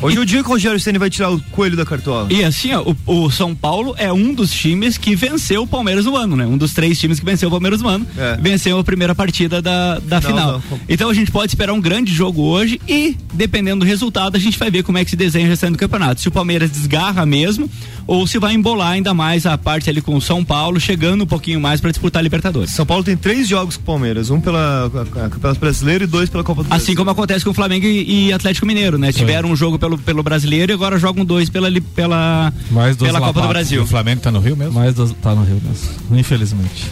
Hoje 0.01 0.17
é 0.17 0.19
o 0.19 0.25
dia 0.25 0.43
que 0.43 0.49
o 0.49 0.51
Rogério 0.51 0.79
Ceni 0.79 0.97
vai 0.99 1.09
tirar 1.09 1.31
o 1.31 1.39
coelho 1.51 1.77
da 1.77 1.85
cartola. 1.85 2.27
E 2.31 2.43
assim, 2.43 2.73
ó, 2.73 2.83
o, 3.07 3.23
o 3.25 3.31
São 3.31 3.55
Paulo 3.55 3.95
é 3.97 4.11
um 4.11 4.33
dos 4.33 4.51
times 4.53 4.97
que 4.97 5.15
venceu 5.15 5.63
o 5.63 5.67
Palmeiras 5.67 6.05
no 6.05 6.15
ano, 6.15 6.35
né? 6.35 6.45
Um 6.45 6.57
dos 6.57 6.73
três 6.73 6.99
times 6.99 7.19
que 7.19 7.25
venceu 7.25 7.47
o 7.47 7.51
Palmeiras 7.51 7.81
no 7.81 7.87
ano. 7.87 8.05
É. 8.17 8.37
Venceu 8.37 8.77
a 8.77 8.83
primeira 8.83 9.15
partida 9.15 9.61
da, 9.61 9.99
da 9.99 10.19
Não, 10.19 10.27
final. 10.29 10.61
não. 10.69 10.79
Então 10.87 11.09
a 11.09 11.13
gente 11.13 11.31
pode 11.31 11.51
esperar 11.51 11.73
um 11.73 11.81
grande 11.81 12.13
jogo 12.13 12.41
hoje 12.41 12.79
e, 12.87 13.15
dependendo 13.33 13.85
do 13.85 13.85
resultado, 13.87 14.35
a 14.35 14.39
gente 14.39 14.59
vai 14.59 14.69
ver 14.69 14.83
como 14.83 14.97
é 14.97 15.03
que 15.03 15.09
se 15.09 15.15
desenha 15.15 15.45
o 15.45 15.49
restante 15.49 15.71
do 15.73 15.77
campeonato. 15.79 16.21
Se 16.21 16.27
o 16.27 16.31
Palmeiras 16.31 16.69
desgarra 16.69 17.25
mesmo 17.25 17.69
ou 18.07 18.25
se 18.27 18.37
vai 18.37 18.53
embolar 18.53 18.91
ainda 18.91 19.13
mais 19.13 19.45
a 19.45 19.57
parte 19.57 19.89
ali 19.89 20.01
com 20.01 20.15
o 20.15 20.21
São 20.21 20.43
Paulo, 20.43 20.79
chegando 20.79 21.23
um 21.23 21.27
pouquinho 21.27 21.59
mais 21.59 21.81
para 21.81 21.91
disputar 21.91 22.19
a 22.19 22.23
Libertadores. 22.23 22.71
São 22.71 22.85
Paulo 22.85 23.03
tem 23.03 23.17
três 23.17 23.47
jogos 23.47 23.77
com 23.77 23.83
o 23.83 23.85
Palmeiras, 23.85 24.29
um 24.29 24.39
pela 24.39 24.91
Campeonato 25.29 25.59
Brasileiro 25.59 26.03
e 26.03 26.07
dois 26.07 26.29
pela 26.29 26.43
Copa 26.43 26.63
do 26.63 26.69
Brasil. 26.69 26.83
Assim 26.83 26.95
como 26.95 27.09
acontece 27.09 27.43
com 27.43 27.51
o 27.51 27.53
Flamengo 27.53 27.85
e, 27.85 28.27
e 28.27 28.33
Atlético 28.33 28.65
Mineiro, 28.65 28.97
né? 28.97 29.11
Tiveram 29.11 29.49
um 29.49 29.55
jogo 29.55 29.79
pelo, 29.79 29.97
pelo 29.97 30.23
brasileiro 30.23 30.71
e 30.71 30.75
agora 30.75 30.99
jogam 30.99 31.25
dois 31.25 31.49
pela, 31.49 31.69
pela, 31.95 32.53
pela 32.97 33.19
Copa 33.19 33.41
do. 33.41 33.47
Brasil. 33.47 33.83
O 33.83 33.87
Flamengo 33.87 34.21
tá 34.21 34.31
no 34.31 34.39
Rio 34.39 34.55
mesmo? 34.55 34.73
Mais 34.73 34.93
dos, 34.93 35.11
tá 35.21 35.33
no 35.33 35.43
Rio 35.43 35.61
mesmo. 35.63 36.17
Infelizmente. 36.17 36.89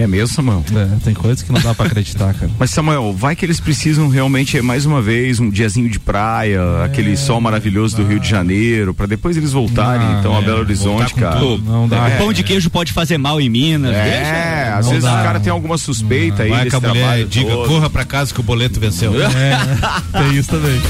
É 0.00 0.06
mesmo, 0.06 0.34
Samuel? 0.34 0.64
É, 0.74 0.96
tem 1.04 1.14
coisas 1.14 1.42
que 1.42 1.52
não 1.52 1.60
dá 1.60 1.74
pra 1.74 1.86
acreditar, 1.86 2.32
cara. 2.34 2.50
Mas 2.58 2.70
Samuel, 2.70 3.12
vai 3.12 3.36
que 3.36 3.44
eles 3.44 3.60
precisam 3.60 4.08
realmente 4.08 4.60
mais 4.62 4.86
uma 4.86 5.02
vez 5.02 5.38
um 5.40 5.50
diazinho 5.50 5.88
de 5.88 5.98
praia, 5.98 6.60
aquele 6.84 7.16
sol 7.16 7.40
maravilhoso 7.40 7.96
do 7.96 8.04
Rio 8.06 8.18
de 8.18 8.28
Janeiro, 8.28 8.94
pra 8.94 9.06
depois 9.06 9.36
eles 9.36 9.52
voltarem 9.52 10.06
Não, 10.06 10.18
então 10.20 10.36
a 10.36 10.40
é, 10.40 10.44
Belo 10.44 10.60
Horizonte, 10.60 11.14
cara. 11.14 11.38
tudo. 11.38 11.64
Não 11.70 11.86
dá. 11.88 12.06
O 12.08 12.18
pão 12.18 12.32
de 12.32 12.42
queijo 12.42 12.70
pode 12.70 12.92
fazer 12.92 13.18
mal 13.18 13.40
em 13.40 13.48
Minas. 13.48 13.94
É, 13.94 14.72
às 14.76 14.84
Não 14.86 14.92
vezes 14.92 15.04
dá. 15.08 15.20
o 15.20 15.22
cara 15.22 15.40
tem 15.40 15.52
alguma 15.52 15.76
suspeita 15.76 16.42
aí 16.44 16.50
Vai 16.50 16.64
desse 16.64 16.78
que 16.78 16.84
a 16.84 16.88
mulher 16.88 17.00
trabalho 17.00 17.26
diga, 17.26 17.50
todo. 17.50 17.68
corra 17.68 17.90
pra 17.90 18.04
casa 18.04 18.32
que 18.32 18.40
o 18.40 18.42
boleto 18.42 18.80
venceu. 18.80 19.12
É, 19.22 19.56
tem 20.18 20.36
isso 20.38 20.48
também. 20.50 20.80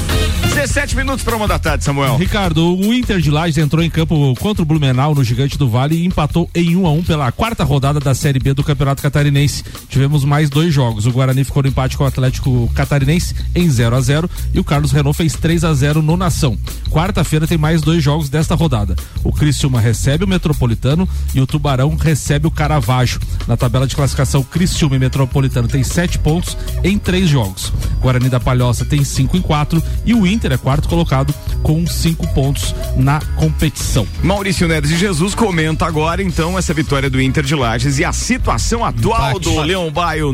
17 0.53 0.95
minutos 0.95 1.23
para 1.23 1.35
uma 1.35 1.47
da 1.47 1.57
tarde, 1.57 1.83
Samuel. 1.83 2.17
Ricardo, 2.17 2.77
o 2.77 2.93
Inter 2.93 3.19
de 3.19 3.31
Lages 3.31 3.57
entrou 3.57 3.83
em 3.83 3.89
campo 3.89 4.33
contra 4.39 4.61
o 4.61 4.65
Blumenau 4.65 5.15
no 5.15 5.23
Gigante 5.23 5.57
do 5.57 5.69
Vale 5.69 5.95
e 5.95 6.05
empatou 6.05 6.49
em 6.53 6.75
1 6.75 6.85
a 6.85 6.91
1 6.91 7.03
pela 7.03 7.31
quarta 7.31 7.63
rodada 7.63 7.99
da 7.99 8.13
Série 8.13 8.39
B 8.39 8.53
do 8.53 8.63
Campeonato 8.63 9.00
Catarinense. 9.01 9.63
Tivemos 9.89 10.23
mais 10.23 10.49
dois 10.49 10.73
jogos. 10.73 11.05
O 11.05 11.11
Guarani 11.11 11.43
ficou 11.43 11.63
no 11.63 11.69
empate 11.69 11.97
com 11.97 12.03
o 12.03 12.07
Atlético 12.07 12.71
Catarinense 12.73 13.35
em 13.55 13.69
0 13.69 13.95
a 13.95 14.01
0 14.01 14.29
e 14.53 14.59
o 14.59 14.63
Carlos 14.63 14.91
Renault 14.91 15.17
fez 15.17 15.33
3 15.33 15.63
a 15.63 15.73
0 15.73 16.01
no 16.01 16.15
Nação. 16.15 16.57
Quarta-feira 16.89 17.47
tem 17.47 17.57
mais 17.57 17.81
dois 17.81 18.03
jogos 18.03 18.29
desta 18.29 18.55
rodada. 18.55 18.95
O 19.23 19.31
Criciúma 19.31 19.79
recebe 19.79 20.23
o 20.23 20.27
Metropolitano 20.27 21.07
e 21.33 21.41
o 21.41 21.47
Tubarão 21.47 21.95
recebe 21.95 22.47
o 22.47 22.51
Caravaggio. 22.51 23.19
Na 23.47 23.57
tabela 23.57 23.87
de 23.87 23.95
classificação, 23.95 24.43
Criciúma 24.43 24.95
e 24.95 24.99
Metropolitano 24.99 25.67
tem 25.67 25.83
sete 25.83 26.19
pontos 26.19 26.57
em 26.83 26.97
três 26.97 27.29
jogos. 27.29 27.73
Guarani 28.01 28.29
da 28.29 28.39
Palhoça 28.39 28.85
tem 28.85 29.03
cinco 29.03 29.37
em 29.37 29.41
quatro 29.41 29.81
e 30.05 30.13
o 30.13 30.25
Inter 30.27 30.51
é 30.51 30.57
quarto 30.57 30.87
colocado 30.87 31.33
com 31.63 31.85
cinco 31.87 32.27
pontos 32.33 32.75
na 32.95 33.19
competição. 33.35 34.07
Maurício 34.23 34.67
Neves 34.67 34.89
de 34.89 34.97
Jesus 34.97 35.35
comenta 35.35 35.85
agora 35.85 36.21
então 36.21 36.57
essa 36.57 36.73
vitória 36.73 37.09
do 37.09 37.21
Inter 37.21 37.43
de 37.43 37.55
Lages 37.55 37.99
e 37.99 38.05
a 38.05 38.11
situação 38.11 38.80
atual 38.85 39.31
Empate. 39.31 39.49
do 39.49 39.61
Leão 39.61 39.91
Baio. 39.91 40.31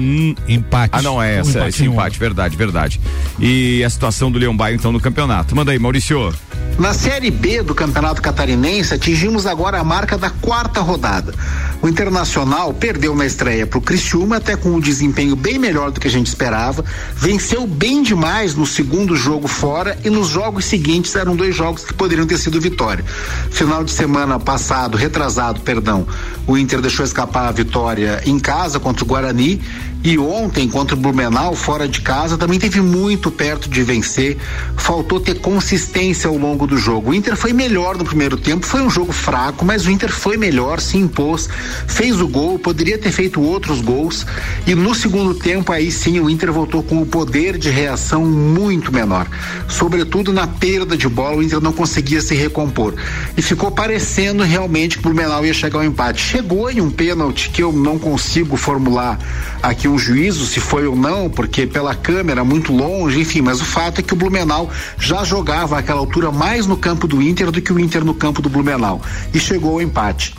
Empate. 0.48 0.90
Ah, 0.94 1.02
não 1.02 1.22
é 1.22 1.38
Um 1.38 1.40
essa, 1.42 1.50
empate 1.50 1.70
esse 1.70 1.84
em 1.86 1.88
um. 1.90 1.94
empate, 1.94 2.20
verdade, 2.20 2.58
verdade. 2.58 3.02
E 3.40 3.84
a 3.84 3.90
situação 3.90 4.32
do 4.32 4.38
Leão 4.40 4.56
Baio 4.56 4.76
então 4.76 4.92
no 4.92 5.00
campeonato. 5.00 5.56
Manda 5.56 5.72
aí, 5.72 5.80
Maurício. 5.80 6.34
Na 6.78 6.94
Série 6.94 7.32
B 7.32 7.64
do 7.64 7.74
Campeonato 7.74 8.22
Catarinense, 8.22 8.94
atingimos 8.94 9.48
agora 9.48 9.80
a 9.80 9.84
marca 9.84 10.16
da 10.16 10.30
quarta 10.30 10.80
rodada. 10.80 11.34
O 11.82 11.88
Internacional 11.88 12.72
perdeu 12.72 13.16
na 13.16 13.26
estreia 13.26 13.66
para 13.66 13.80
o 13.80 13.82
Criciúma, 13.82 14.38
até 14.38 14.56
com 14.56 14.70
um 14.70 14.80
desempenho 14.80 15.36
bem 15.36 15.58
melhor 15.58 15.90
do 15.90 16.00
que 16.00 16.08
a 16.08 16.12
gente 16.12 16.28
esperava. 16.28 16.86
Venceu 17.16 17.66
bem 17.66 18.04
demais 18.04 18.54
no 18.54 18.66
segundo 18.66 19.16
jogo 19.16 19.48
fora 19.48 19.98
e 20.06 20.10
nos 20.12 20.28
jogos 20.30 20.66
seguintes 20.66 21.16
eram 21.16 21.36
dois 21.36 21.56
jogos 21.56 21.84
que 21.84 21.94
poderiam 21.96 22.28
ter 22.28 22.38
sido 22.38 22.62
vitória. 22.62 23.04
Final 23.50 23.84
de 23.84 23.92
semana 23.92 24.40
passado, 24.40 24.98
retrasado, 24.98 25.62
perdão, 25.62 26.06
o 26.48 26.58
Inter 26.58 26.82
deixou 26.82 27.06
escapar 27.06 27.48
a 27.48 27.52
vitória 27.52 28.22
em 28.26 28.40
casa 28.40 28.80
contra 28.80 29.04
o 29.04 29.08
Guarani 29.08 29.62
e 30.04 30.18
ontem 30.18 30.70
contra 30.70 30.96
o 30.96 31.00
Blumenau, 31.00 31.56
fora 31.56 31.88
de 31.88 32.02
casa, 32.02 32.38
também 32.38 32.60
teve 32.60 32.80
muito 32.82 33.32
perto 33.32 33.70
de 33.70 33.84
vencer. 33.84 34.38
Faltou 34.76 35.20
ter 35.20 35.40
consistência 35.40 36.30
ao 36.30 36.38
longo 36.38 36.66
do 36.68 36.78
jogo. 36.78 37.12
O 37.12 37.14
Inter 37.14 37.36
foi 37.36 37.52
melhor 37.52 37.98
no 37.98 38.06
primeiro 38.06 38.38
tempo, 38.38 38.66
foi 38.66 38.82
um 38.82 38.90
jogo 38.90 39.12
fraco, 39.12 39.66
mas 39.66 39.86
o 39.86 39.92
Inter 39.92 40.12
foi 40.12 40.38
melhor, 40.38 40.80
se 40.80 40.98
impôs, 40.98 41.50
fez 41.88 42.22
o 42.22 42.28
gol, 42.28 42.58
poderia 42.60 42.98
ter 42.98 43.12
feito 43.12 43.42
outros 43.42 43.82
gols. 43.82 44.26
E 44.66 44.76
no 44.76 44.94
segundo 44.94 45.34
tempo, 45.34 45.72
aí 45.72 45.92
sim, 45.92 46.20
o 46.20 46.30
Inter 46.30 46.54
voltou 46.54 46.84
com 46.84 47.02
o 47.02 47.06
poder 47.06 47.58
de 47.58 47.70
reação 47.70 48.26
muito 48.26 48.94
menor. 48.94 49.28
Sobretudo 49.68 50.32
na 50.32 50.48
perda 50.48 50.96
de 50.96 51.10
bola, 51.10 51.38
o 51.38 51.44
Inter 51.44 51.60
não 51.60 51.74
conseguia 51.74 52.22
se 52.22 52.36
recompor. 52.36 52.94
E 53.36 53.42
ficou 53.42 53.72
parecendo 53.72 54.44
realmente 54.44 54.98
que 54.98 55.08
o 55.08 55.12
Blumenau 55.12 55.46
ia 55.46 55.54
chegar 55.54 55.80
ao 55.80 55.86
empate. 55.86 56.22
Chegou 56.22 56.70
em 56.70 56.80
um 56.80 56.90
pênalti 56.90 57.50
que 57.50 57.62
eu 57.62 57.74
não 57.74 58.00
consigo 58.00 58.56
formular 58.56 59.20
aqui 59.62 59.87
um 59.88 59.98
juízo 59.98 60.46
se 60.46 60.60
foi 60.60 60.88
ou 60.88 60.96
não, 60.96 61.30
porque 61.30 61.66
pela 61.66 61.96
câmera 61.96 62.44
muito 62.44 62.74
longe, 62.74 63.20
enfim, 63.20 63.42
mas 63.42 63.62
o 63.62 63.66
fato 63.66 64.00
é 64.00 64.04
que 64.04 64.14
o 64.14 64.18
Blumenau 64.18 64.70
já 64.98 65.24
jogava 65.24 65.78
àquela 65.78 66.00
altura 66.00 66.32
mais 66.32 66.66
no 66.66 66.78
campo 66.78 67.08
do 67.08 67.22
Inter 67.22 67.52
do 67.52 67.62
que 67.62 67.72
o 67.72 67.80
Inter 67.80 68.04
no 68.04 68.14
campo 68.14 68.42
do 68.42 68.50
Blumenau 68.50 69.02
e 69.34 69.40
chegou 69.40 69.74
ao 69.74 69.82
empate. 69.82 70.34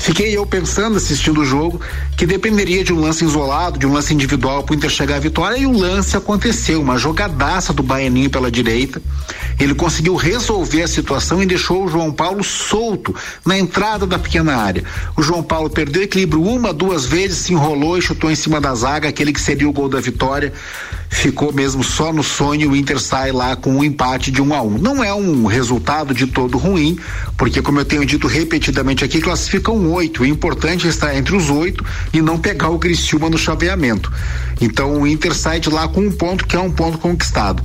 Fiquei 0.00 0.34
eu 0.34 0.46
pensando, 0.46 0.96
assistindo 0.96 1.42
o 1.42 1.44
jogo, 1.44 1.78
que 2.16 2.24
dependeria 2.24 2.82
de 2.82 2.90
um 2.90 2.98
lance 2.98 3.22
isolado, 3.22 3.78
de 3.78 3.86
um 3.86 3.92
lance 3.92 4.14
individual 4.14 4.62
para 4.62 4.72
o 4.72 4.76
Inter 4.76 4.88
chegar 4.88 5.16
à 5.16 5.20
vitória, 5.20 5.58
e 5.58 5.66
o 5.66 5.78
lance 5.78 6.16
aconteceu, 6.16 6.80
uma 6.80 6.96
jogadaça 6.96 7.70
do 7.74 7.82
Baianinho 7.82 8.30
pela 8.30 8.50
direita. 8.50 9.00
Ele 9.58 9.74
conseguiu 9.74 10.14
resolver 10.16 10.82
a 10.82 10.88
situação 10.88 11.42
e 11.42 11.46
deixou 11.46 11.84
o 11.84 11.88
João 11.88 12.10
Paulo 12.10 12.42
solto 12.42 13.14
na 13.44 13.58
entrada 13.58 14.06
da 14.06 14.18
pequena 14.18 14.56
área. 14.56 14.82
O 15.18 15.22
João 15.22 15.42
Paulo 15.42 15.68
perdeu 15.68 16.02
equilíbrio 16.02 16.42
uma, 16.42 16.72
duas 16.72 17.04
vezes, 17.04 17.36
se 17.38 17.52
enrolou 17.52 17.98
e 17.98 18.02
chutou 18.02 18.30
em 18.30 18.34
cima 18.34 18.58
da 18.58 18.74
zaga, 18.74 19.06
aquele 19.06 19.34
que 19.34 19.40
seria 19.40 19.68
o 19.68 19.72
gol 19.72 19.88
da 19.88 20.00
vitória. 20.00 20.52
Ficou 21.10 21.52
mesmo 21.52 21.82
só 21.82 22.12
no 22.12 22.22
sonho, 22.22 22.70
o 22.70 22.76
Inter 22.76 23.00
sai 23.00 23.32
lá 23.32 23.56
com 23.56 23.72
um 23.72 23.84
empate 23.84 24.30
de 24.30 24.40
um 24.40 24.54
a 24.54 24.62
um. 24.62 24.78
Não 24.78 25.02
é 25.02 25.12
um 25.12 25.44
resultado 25.44 26.14
de 26.14 26.26
todo 26.28 26.56
ruim, 26.56 26.98
porque 27.36 27.60
como 27.60 27.80
eu 27.80 27.84
tenho 27.84 28.06
dito 28.06 28.28
repetidamente 28.28 29.04
aqui, 29.04 29.20
classificam 29.20 29.90
oito. 29.92 30.22
O 30.22 30.26
importante 30.26 30.86
é 30.86 30.88
estar 30.88 31.14
entre 31.14 31.36
os 31.36 31.50
oito 31.50 31.84
e 32.12 32.22
não 32.22 32.38
pegar 32.38 32.70
o 32.70 32.78
Criciúma 32.78 33.28
no 33.28 33.36
chaveamento. 33.36 34.10
Então 34.60 35.00
o 35.00 35.06
Inter 35.06 35.34
sai 35.34 35.58
de 35.58 35.68
lá 35.68 35.88
com 35.88 36.00
um 36.00 36.12
ponto 36.12 36.46
que 36.46 36.54
é 36.54 36.60
um 36.60 36.70
ponto 36.70 36.96
conquistado. 36.96 37.62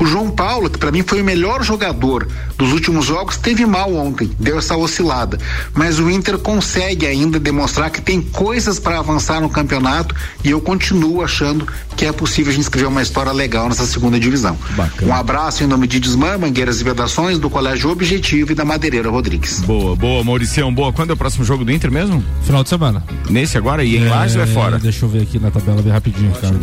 O 0.00 0.06
João 0.06 0.30
Paulo, 0.30 0.70
que 0.70 0.78
para 0.78 0.90
mim 0.90 1.02
foi 1.06 1.20
o 1.20 1.24
melhor 1.24 1.62
jogador 1.62 2.26
dos 2.56 2.72
últimos 2.72 3.04
jogos, 3.04 3.36
teve 3.36 3.66
mal 3.66 3.94
ontem, 3.94 4.30
deu 4.38 4.58
essa 4.58 4.76
oscilada. 4.76 5.38
Mas 5.74 5.98
o 5.98 6.10
Inter 6.10 6.38
consegue 6.38 7.06
ainda 7.06 7.38
demonstrar 7.38 7.90
que 7.90 8.00
tem 8.00 8.20
coisas 8.20 8.78
para 8.78 8.98
avançar 8.98 9.40
no 9.40 9.50
campeonato 9.50 10.14
e 10.42 10.50
eu 10.50 10.60
continuo 10.60 11.22
achando 11.22 11.68
que 11.96 12.06
é 12.06 12.12
possível 12.12 12.52
a 12.52 12.54
gente 12.54 12.70
escrever 12.78 12.86
uma 12.86 13.02
história 13.02 13.32
legal 13.32 13.68
nessa 13.68 13.84
segunda 13.84 14.18
divisão. 14.20 14.56
Um 15.02 15.12
abraço 15.12 15.64
em 15.64 15.66
nome 15.66 15.86
de 15.86 15.98
Desmã, 15.98 16.38
Mangueiras 16.38 16.80
e 16.80 16.84
Vedações, 16.84 17.38
do 17.38 17.50
Colégio 17.50 17.90
Objetivo 17.90 18.52
e 18.52 18.54
da 18.54 18.64
Madeireira 18.64 19.10
Rodrigues. 19.10 19.60
Boa, 19.60 19.96
boa, 19.96 20.22
Mauricião, 20.22 20.72
boa. 20.72 20.92
Quando 20.92 21.10
é 21.10 21.12
o 21.14 21.16
próximo 21.16 21.44
jogo 21.44 21.64
do 21.64 21.72
Inter 21.72 21.90
mesmo? 21.90 22.22
Final 22.42 22.62
de 22.62 22.68
semana. 22.68 23.02
Nesse 23.28 23.58
agora? 23.58 23.82
E 23.82 23.96
em 23.96 24.06
Lages 24.08 24.36
ou 24.36 24.42
é 24.42 24.46
fora? 24.46 24.78
Deixa 24.78 25.04
eu 25.04 25.08
ver 25.08 25.22
aqui 25.22 25.38
na 25.38 25.50
tabela 25.50 25.82
bem 25.82 25.92
rapidinho, 25.92 26.30
Carlos. 26.40 26.60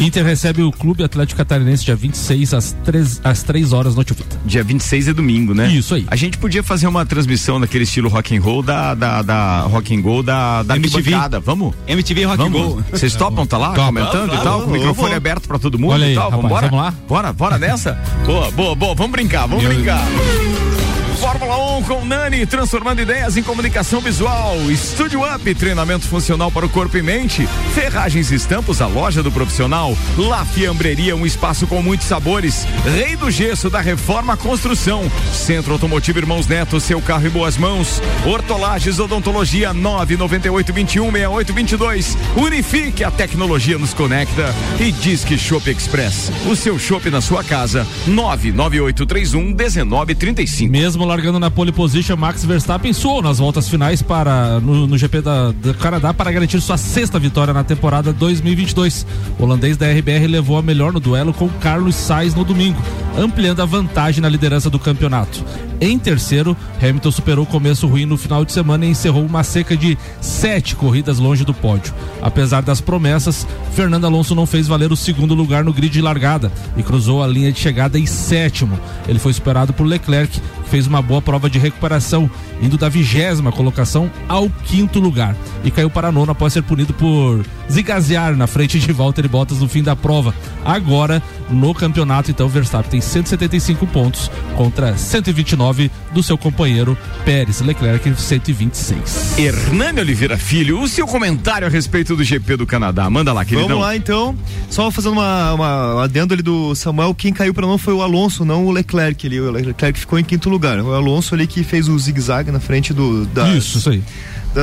Inter 0.00 0.24
recebe 0.24 0.62
o 0.62 0.70
Clube 0.70 1.02
Atlético 1.02 1.38
Catarinense 1.38 1.84
dia 1.84 1.96
26 1.96 2.54
às 2.54 2.72
3, 2.84 3.20
às 3.24 3.42
3 3.42 3.72
horas 3.72 3.94
no 3.94 4.04
Tchufita. 4.04 4.36
Dia 4.44 4.62
26 4.62 5.08
é 5.08 5.12
domingo, 5.14 5.54
né? 5.54 5.68
Isso 5.72 5.94
aí. 5.94 6.04
A 6.08 6.16
gente 6.16 6.36
podia 6.36 6.62
fazer 6.62 6.86
uma 6.86 7.06
transmissão 7.06 7.58
daquele 7.60 7.84
estilo 7.84 8.08
rock 8.08 8.36
and 8.36 8.40
roll 8.42 8.62
da, 8.62 8.94
da, 8.94 9.22
da 9.22 9.60
rock 9.62 9.96
and 9.96 10.02
roll 10.02 10.22
da, 10.22 10.62
da 10.62 10.76
MTV. 10.76 11.12
Vamos? 11.42 11.74
MTV 11.86 12.24
Rock 12.24 12.42
and 12.42 12.44
Vamos? 12.50 12.60
Roll. 12.60 12.82
Vocês 12.90 13.14
topam, 13.14 13.46
tá 13.46 13.56
lá 13.56 13.74
comentando 13.74 14.26
Vamos, 14.28 14.34
e 14.34 14.42
tal? 14.42 14.52
vamos, 14.58 14.64
Com 14.64 14.70
o 14.70 14.72
microfone 14.72 15.02
vamos. 15.08 15.16
aberto 15.16 15.48
pra 15.48 15.53
todo 15.58 15.78
mundo 15.78 15.92
Olha 15.92 16.06
aí, 16.06 16.12
e 16.12 16.14
tal? 16.14 16.30
rapaz, 16.30 16.42
Vambora? 16.42 16.68
vamos 16.68 16.84
lá? 16.84 16.94
Bora, 17.08 17.32
bora 17.32 17.58
nessa? 17.58 17.98
boa, 18.24 18.50
boa, 18.50 18.74
boa. 18.74 18.94
Vamos 18.94 19.12
brincar, 19.12 19.46
vamos 19.46 19.64
brincar. 19.64 20.02
Fórmula 21.34 21.78
1 21.78 21.82
com 21.82 22.04
Nani, 22.04 22.46
transformando 22.46 23.02
ideias 23.02 23.36
em 23.36 23.42
comunicação 23.42 24.00
visual. 24.00 24.56
Estúdio 24.70 25.20
Up, 25.22 25.54
treinamento 25.56 26.06
funcional 26.06 26.48
para 26.48 26.64
o 26.64 26.68
corpo 26.68 26.96
e 26.96 27.02
mente. 27.02 27.44
Ferragens 27.74 28.30
e 28.30 28.36
Estampos, 28.36 28.80
a 28.80 28.86
loja 28.86 29.20
do 29.20 29.32
profissional. 29.32 29.98
La 30.16 30.44
Fiambreria, 30.44 31.16
um 31.16 31.26
espaço 31.26 31.66
com 31.66 31.82
muitos 31.82 32.06
sabores. 32.06 32.64
Rei 32.84 33.16
do 33.16 33.32
Gesso, 33.32 33.68
da 33.68 33.80
Reforma 33.80 34.36
Construção. 34.36 35.10
Centro 35.32 35.72
Automotivo 35.72 36.20
Irmãos 36.20 36.46
Neto, 36.46 36.78
seu 36.78 37.02
carro 37.02 37.26
em 37.26 37.30
boas 37.30 37.56
mãos. 37.56 38.00
Hortolagens 38.24 39.00
Odontologia, 39.00 39.74
998 39.74 40.72
21 40.72 41.10
68 41.10 41.52
22. 41.52 42.18
Unifique, 42.36 43.02
a 43.02 43.10
tecnologia 43.10 43.76
nos 43.76 43.92
conecta. 43.92 44.54
E 44.78 44.92
Disque 44.92 45.36
Shop 45.36 45.68
Express, 45.68 46.30
o 46.46 46.54
seu 46.54 46.78
shopping 46.78 47.10
na 47.10 47.20
sua 47.20 47.42
casa, 47.42 47.84
99831 48.06 49.46
1935. 49.46 50.70
Mesmo 50.70 51.04
largando 51.24 51.40
na 51.40 51.50
pole 51.50 51.72
position, 51.72 52.16
Max 52.16 52.44
Verstappen 52.44 52.92
suou 52.92 53.22
nas 53.22 53.38
voltas 53.38 53.66
finais 53.66 54.02
para 54.02 54.60
no, 54.60 54.86
no 54.86 54.98
GP 54.98 55.22
da, 55.22 55.52
do 55.52 55.72
Canadá 55.72 56.12
para 56.12 56.30
garantir 56.30 56.60
sua 56.60 56.76
sexta 56.76 57.18
vitória 57.18 57.54
na 57.54 57.64
temporada 57.64 58.12
2022. 58.12 59.06
O 59.38 59.44
holandês 59.44 59.78
da 59.78 59.90
RBR 59.90 60.26
levou 60.26 60.58
a 60.58 60.62
melhor 60.62 60.92
no 60.92 61.00
duelo 61.00 61.32
com 61.32 61.48
Carlos 61.48 61.94
Sainz 61.94 62.34
no 62.34 62.44
domingo, 62.44 62.78
ampliando 63.16 63.62
a 63.62 63.64
vantagem 63.64 64.20
na 64.20 64.28
liderança 64.28 64.68
do 64.68 64.78
campeonato. 64.78 65.42
Em 65.80 65.98
terceiro, 65.98 66.56
Hamilton 66.80 67.10
superou 67.10 67.44
o 67.44 67.48
começo 67.48 67.86
ruim 67.86 68.06
no 68.06 68.16
final 68.16 68.44
de 68.44 68.52
semana 68.52 68.86
e 68.86 68.90
encerrou 68.90 69.24
uma 69.24 69.42
seca 69.42 69.76
de 69.76 69.98
sete 70.20 70.76
corridas 70.76 71.18
longe 71.18 71.44
do 71.44 71.52
pódio. 71.52 71.92
Apesar 72.22 72.62
das 72.62 72.80
promessas, 72.80 73.46
Fernando 73.72 74.06
Alonso 74.06 74.34
não 74.34 74.46
fez 74.46 74.66
valer 74.66 74.92
o 74.92 74.96
segundo 74.96 75.34
lugar 75.34 75.64
no 75.64 75.72
grid 75.72 75.92
de 75.92 76.00
largada 76.00 76.50
e 76.76 76.82
cruzou 76.82 77.22
a 77.22 77.26
linha 77.26 77.52
de 77.52 77.58
chegada 77.58 77.98
em 77.98 78.06
sétimo. 78.06 78.78
Ele 79.08 79.18
foi 79.18 79.32
superado 79.32 79.72
por 79.72 79.84
Leclerc, 79.84 80.40
que 80.40 80.70
fez 80.70 80.86
uma 80.86 81.02
boa 81.02 81.20
prova 81.20 81.50
de 81.50 81.58
recuperação, 81.58 82.30
indo 82.62 82.78
da 82.78 82.88
vigésima 82.88 83.52
colocação 83.52 84.10
ao 84.28 84.48
quinto 84.48 85.00
lugar. 85.00 85.36
E 85.64 85.70
caiu 85.70 85.90
para 85.90 86.08
a 86.08 86.12
nona 86.12 86.32
após 86.32 86.52
ser 86.52 86.62
punido 86.62 86.94
por 86.94 87.44
zigazear 87.70 88.36
na 88.36 88.46
frente 88.46 88.78
de 88.78 88.92
Valtteri 88.92 89.28
Bottas 89.28 89.58
no 89.58 89.68
fim 89.68 89.82
da 89.82 89.96
prova. 89.96 90.34
Agora, 90.64 91.22
no 91.50 91.74
campeonato, 91.74 92.30
então, 92.30 92.48
Verstappen 92.48 92.90
tem 92.90 93.00
175 93.00 93.86
pontos 93.86 94.30
contra 94.56 94.96
129 94.96 95.63
do 96.12 96.22
seu 96.22 96.36
companheiro 96.36 96.96
Pérez. 97.24 97.60
Leclerc, 97.60 98.14
126. 98.14 99.38
Hernani 99.38 100.00
Oliveira 100.00 100.36
Filho, 100.36 100.80
o 100.80 100.88
seu 100.88 101.06
comentário 101.06 101.66
a 101.66 101.70
respeito 101.70 102.16
do 102.16 102.22
GP 102.22 102.56
do 102.56 102.66
Canadá. 102.66 103.08
Manda 103.08 103.32
lá, 103.32 103.44
queridão. 103.44 103.68
Vamos 103.68 103.84
lá 103.84 103.96
então. 103.96 104.36
Só 104.68 104.90
fazendo 104.90 105.12
uma, 105.12 105.52
uma 105.54 105.94
um 105.94 105.98
adendo 105.98 106.34
ali 106.34 106.42
do 106.42 106.74
Samuel, 106.74 107.14
quem 107.14 107.32
caiu 107.32 107.54
para 107.54 107.66
não 107.66 107.78
foi 107.78 107.94
o 107.94 108.02
Alonso, 108.02 108.44
não 108.44 108.66
o 108.66 108.70
Leclerc. 108.70 109.26
Ali. 109.26 109.40
O 109.40 109.50
Leclerc 109.50 109.98
ficou 109.98 110.18
em 110.18 110.24
quinto 110.24 110.48
lugar. 110.48 110.78
O 110.80 110.92
Alonso 110.92 111.34
ali 111.34 111.46
que 111.46 111.62
fez 111.62 111.88
o 111.88 111.98
zigue-zague 111.98 112.50
na 112.50 112.60
frente 112.60 112.92
do. 112.92 113.24
Da, 113.26 113.48
Isso, 113.48 113.78
isso 113.78 113.90
aí. 113.90 114.02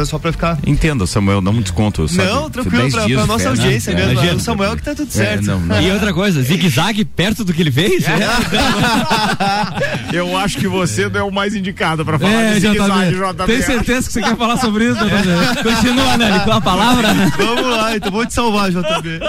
Só 0.05 0.17
pra 0.19 0.31
ficar. 0.31 0.57
Entenda, 0.65 1.05
Samuel, 1.05 1.41
dá 1.41 1.51
um 1.51 1.61
desconto. 1.61 2.07
Sabe? 2.07 2.29
Não, 2.29 2.49
tranquilo, 2.49 2.81
10 2.83 2.93
pra, 2.93 3.05
dias 3.05 3.17
pra 3.19 3.27
nossa 3.27 3.43
férias. 3.43 3.59
audiência 3.59 3.91
É, 3.91 3.95
mesmo. 3.95 4.11
imagina. 4.13 4.35
o 4.35 4.39
Samuel 4.39 4.75
que 4.77 4.83
tá 4.83 4.95
tudo 4.95 5.11
certo. 5.11 5.43
É, 5.43 5.47
não, 5.47 5.59
não. 5.59 5.81
E 5.81 5.91
outra 5.91 6.13
coisa, 6.13 6.41
zigue-zague 6.41 7.03
perto 7.05 7.43
do 7.43 7.53
que 7.53 7.61
ele 7.61 7.71
fez? 7.71 8.03
Eu 10.13 10.35
acho 10.37 10.57
que 10.57 10.67
você 10.67 11.09
não 11.09 11.19
é 11.19 11.23
o 11.23 11.31
mais 11.31 11.55
indicado 11.55 12.05
pra 12.05 12.17
falar 12.19 12.31
É, 12.31 12.53
de 12.53 12.59
zigue-zague, 12.61 13.15
JB. 13.15 13.33
JB. 13.33 13.45
Tem 13.45 13.61
certeza 13.61 14.07
que 14.07 14.13
você 14.13 14.21
quer 14.21 14.37
falar 14.37 14.57
sobre 14.57 14.85
isso, 14.89 14.99
JB? 14.99 15.63
Continua, 15.63 16.17
Nani, 16.17 16.39
com 16.41 16.51
a 16.51 16.61
palavra. 16.61 17.07
Vamos 17.37 17.77
lá, 17.77 17.95
então 17.95 18.11
vou 18.11 18.25
te 18.25 18.33
salvar, 18.33 18.69
JB. 18.71 19.19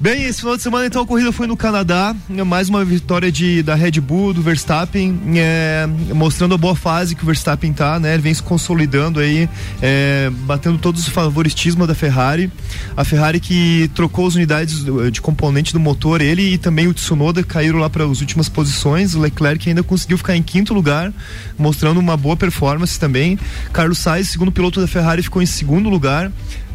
Bem, 0.00 0.24
esse 0.24 0.40
final 0.40 0.56
de 0.56 0.62
semana, 0.62 0.86
então, 0.86 1.02
a 1.02 1.06
corrida 1.06 1.32
foi 1.32 1.46
no 1.46 1.56
Canadá. 1.56 2.14
né, 2.28 2.44
Mais 2.44 2.68
uma 2.68 2.84
vitória 2.84 3.32
de, 3.32 3.62
da 3.62 3.74
Red 3.74 3.92
Bull, 4.00 4.32
do 4.32 4.40
Verstappen, 4.42 5.18
é, 5.36 5.88
mostrando 6.14 6.54
a 6.54 6.58
boa 6.58 6.76
fase 6.76 7.14
que 7.16 7.22
o 7.22 7.26
Verstappen 7.26 7.72
tá, 7.72 7.98
né? 7.98 8.14
Ele 8.14 8.22
vem 8.22 8.34
se 8.34 8.42
consolidando 8.42 9.18
aí, 9.18 9.48
é, 9.80 10.30
batendo 10.44 10.78
todos 10.78 11.02
os 11.02 11.08
favoritismos 11.08 11.86
da 11.86 11.94
Ferrari. 11.94 12.50
A 12.96 13.04
Ferrari 13.04 13.40
que 13.40 13.90
trocou 13.94 14.26
as 14.26 14.34
unidades 14.34 14.84
de 15.10 15.20
componente 15.20 15.72
do 15.72 15.80
motor, 15.80 16.20
ele 16.20 16.54
e 16.54 16.58
também 16.58 16.86
o 16.86 16.94
Tsunoda 16.94 17.42
caíram 17.42 17.78
lá 17.78 17.88
para 17.88 18.04
as 18.04 18.20
últimas 18.20 18.48
posições. 18.48 19.14
O 19.14 19.20
Leclerc 19.20 19.68
ainda 19.68 19.82
conseguiu 19.82 20.18
ficar 20.18 20.36
em 20.36 20.42
quinto 20.42 20.74
lugar, 20.74 21.12
mostrando 21.58 21.98
uma 21.98 22.16
boa 22.16 22.36
performance 22.36 22.98
também. 22.98 23.38
Carlos 23.72 23.98
Sainz, 23.98 24.28
segundo 24.28 24.52
piloto 24.52 24.80
da 24.80 24.86
Ferrari, 24.86 25.22
ficou 25.22 25.42
em 25.42 25.46
segundo 25.46 25.88
lugar 25.88 26.30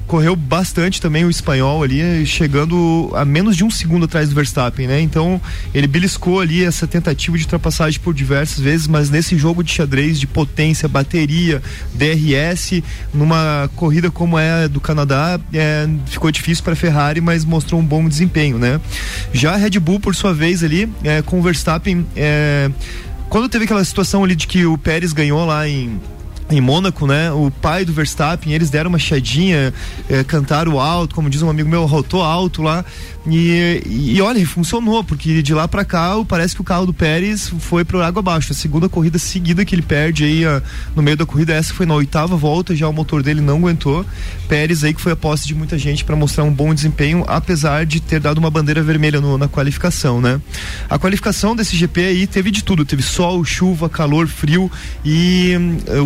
correu 0.08 0.36
bastante 0.36 1.02
também 1.02 1.26
o 1.26 1.30
espanhol 1.30 1.84
ali, 1.84 2.26
chegando 2.26 3.12
a 3.16 3.24
menos 3.24 3.56
de 3.56 3.64
um 3.64 3.72
segundo 3.72 4.06
atrás 4.06 4.30
do 4.30 4.36
Verstappen, 4.36 4.88
né? 4.88 5.02
Então 5.02 5.40
ele 5.74 5.88
beliscou 5.88 6.40
ali 6.40 6.64
essa 6.64 6.86
tentativa 6.86 7.38
de 7.38 7.44
ultrapassagem 7.44 8.00
por 8.00 8.14
diversas 8.14 8.60
vezes, 8.60 8.88
mas 8.88 9.10
nesse 9.10 9.38
jogo 9.38 9.64
de 9.64 9.72
xadrez 9.72 10.20
de 10.20 10.28
potência, 10.28 10.88
bateria, 10.88 11.62
DRS, 11.94 12.84
numa 13.14 13.70
corrida 13.76 14.12
como 14.12 14.38
é 14.38 14.66
a 14.66 14.68
do 14.68 14.82
Canadá, 14.82 15.40
é, 15.54 15.88
ficou 16.06 16.32
difícil 16.32 16.64
para 16.64 16.76
Ferrari, 16.76 17.22
mas 17.22 17.46
mostrou 17.46 17.80
um 17.80 17.86
bom 17.86 18.08
desempenho, 18.08 18.58
né? 18.58 18.80
Já 19.32 19.54
a 19.54 19.58
Red 19.58 19.80
Bull, 19.80 20.00
por 20.00 20.16
sua 20.16 20.34
vez 20.34 20.64
ali, 20.64 20.90
é, 21.04 21.22
com 21.22 21.40
o 21.40 21.42
Verstappen, 21.42 22.06
é, 22.16 22.70
quando 23.30 23.50
teve 23.50 23.66
aquela 23.66 23.84
situação 23.84 24.24
ali 24.24 24.36
de 24.36 24.46
que 24.46 24.66
o 24.66 24.78
Pérez 24.78 25.12
ganhou 25.12 25.44
lá 25.46 25.68
em 25.68 26.00
em 26.50 26.62
Mônaco, 26.62 27.08
né? 27.08 27.32
O 27.32 27.50
pai 27.50 27.86
do 27.86 27.94
Verstappen, 27.94 28.54
eles 28.54 28.70
deram 28.70 28.90
uma 28.90 29.00
chadinha, 29.00 29.74
eh, 30.10 30.24
cantaram 30.24 30.80
alto, 30.80 31.16
como 31.16 31.30
diz 31.30 31.42
um 31.42 31.50
amigo 31.50 31.70
meu, 31.70 31.86
rotou 31.86 32.22
alto 32.22 32.62
lá. 32.62 32.86
E, 33.26 33.82
e, 33.86 34.22
olha, 34.22 34.46
funcionou, 34.46 35.02
porque 35.02 35.42
de 35.42 35.54
lá 35.54 35.66
pra 35.66 35.86
cá 35.86 36.12
parece 36.28 36.54
que 36.54 36.60
o 36.60 36.64
carro 36.64 36.86
do 36.86 36.94
Pérez 36.94 37.50
foi 37.60 37.86
pro 37.86 38.02
água 38.04 38.20
abaixo. 38.20 38.52
A 38.52 38.56
segunda 38.56 38.90
corrida 38.90 39.18
seguida 39.18 39.64
que 39.64 39.74
ele 39.74 39.82
perde 39.82 40.26
aí 40.26 40.44
ah, 40.46 40.62
no 40.94 41.02
meio 41.02 41.16
da 41.16 41.26
corrida, 41.26 41.54
essa 41.54 41.74
foi 41.74 41.86
na 41.86 41.94
oitava 41.96 42.36
volta, 42.36 42.76
já 42.76 42.88
o 42.88 42.92
motor 42.92 43.24
dele 43.24 43.40
não 43.40 43.58
aguentou. 43.60 44.06
Pérez 44.50 44.84
aí 44.84 44.94
que 44.94 45.00
foi 45.00 45.14
a 45.14 45.16
posse 45.16 45.48
de 45.48 45.56
muita 45.56 45.78
gente 45.78 46.04
para 46.04 46.16
mostrar 46.18 46.44
um 46.44 46.52
bom 46.54 46.74
desempenho, 46.74 47.24
apesar 47.26 47.86
de 47.86 48.02
ter 48.02 48.20
dado 48.20 48.40
uma 48.40 48.50
bandeira 48.50 48.84
vermelha 48.84 49.22
no- 49.22 49.38
na 49.38 49.48
qualificação, 49.48 50.20
né? 50.20 50.42
A 50.90 51.00
qualificação 51.00 51.56
desse 51.56 51.78
GP 51.78 52.02
aí 52.02 52.28
teve 52.28 52.52
de 52.52 52.62
tudo, 52.64 52.84
teve 52.84 53.02
sol, 53.04 53.44
chuva, 53.46 53.88
calor, 53.88 54.28
frio 54.28 54.70
e 55.06 55.54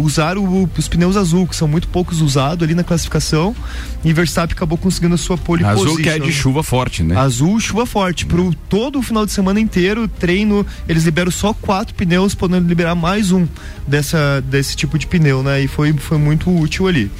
os 0.03 0.17
pegaram 0.27 0.43
o- 0.43 0.69
os 0.77 0.87
pneus 0.87 1.15
azul, 1.15 1.47
que 1.47 1.55
são 1.55 1.67
muito 1.67 1.87
poucos 1.87 2.21
usados 2.21 2.63
ali 2.63 2.75
na 2.75 2.83
classificação, 2.83 3.55
e 4.03 4.11
Verstappen 4.13 4.53
acabou 4.55 4.77
conseguindo 4.77 5.15
a 5.15 5.17
sua 5.17 5.37
pole 5.37 5.63
Azul 5.63 5.85
position. 5.85 6.03
que 6.03 6.09
é 6.09 6.19
de 6.19 6.31
chuva 6.33 6.61
forte, 6.63 7.01
né? 7.03 7.06
Azul, 7.15 7.59
chuva 7.59 7.85
forte. 7.85 8.25
Pro 8.25 8.53
todo 8.69 8.99
o 8.99 9.03
final 9.03 9.25
de 9.25 9.31
semana 9.31 9.59
inteiro, 9.59 10.07
treino, 10.07 10.65
eles 10.87 11.03
liberam 11.03 11.31
só 11.31 11.53
quatro 11.53 11.93
pneus, 11.93 12.33
podendo 12.33 12.67
liberar 12.67 12.95
mais 12.95 13.31
um 13.31 13.47
dessa, 13.87 14.41
desse 14.41 14.75
tipo 14.75 14.97
de 14.97 15.07
pneu, 15.07 15.43
né? 15.43 15.61
E 15.61 15.67
foi, 15.67 15.93
foi 15.93 16.17
muito 16.17 16.49
útil 16.49 16.87
ali. 16.87 17.11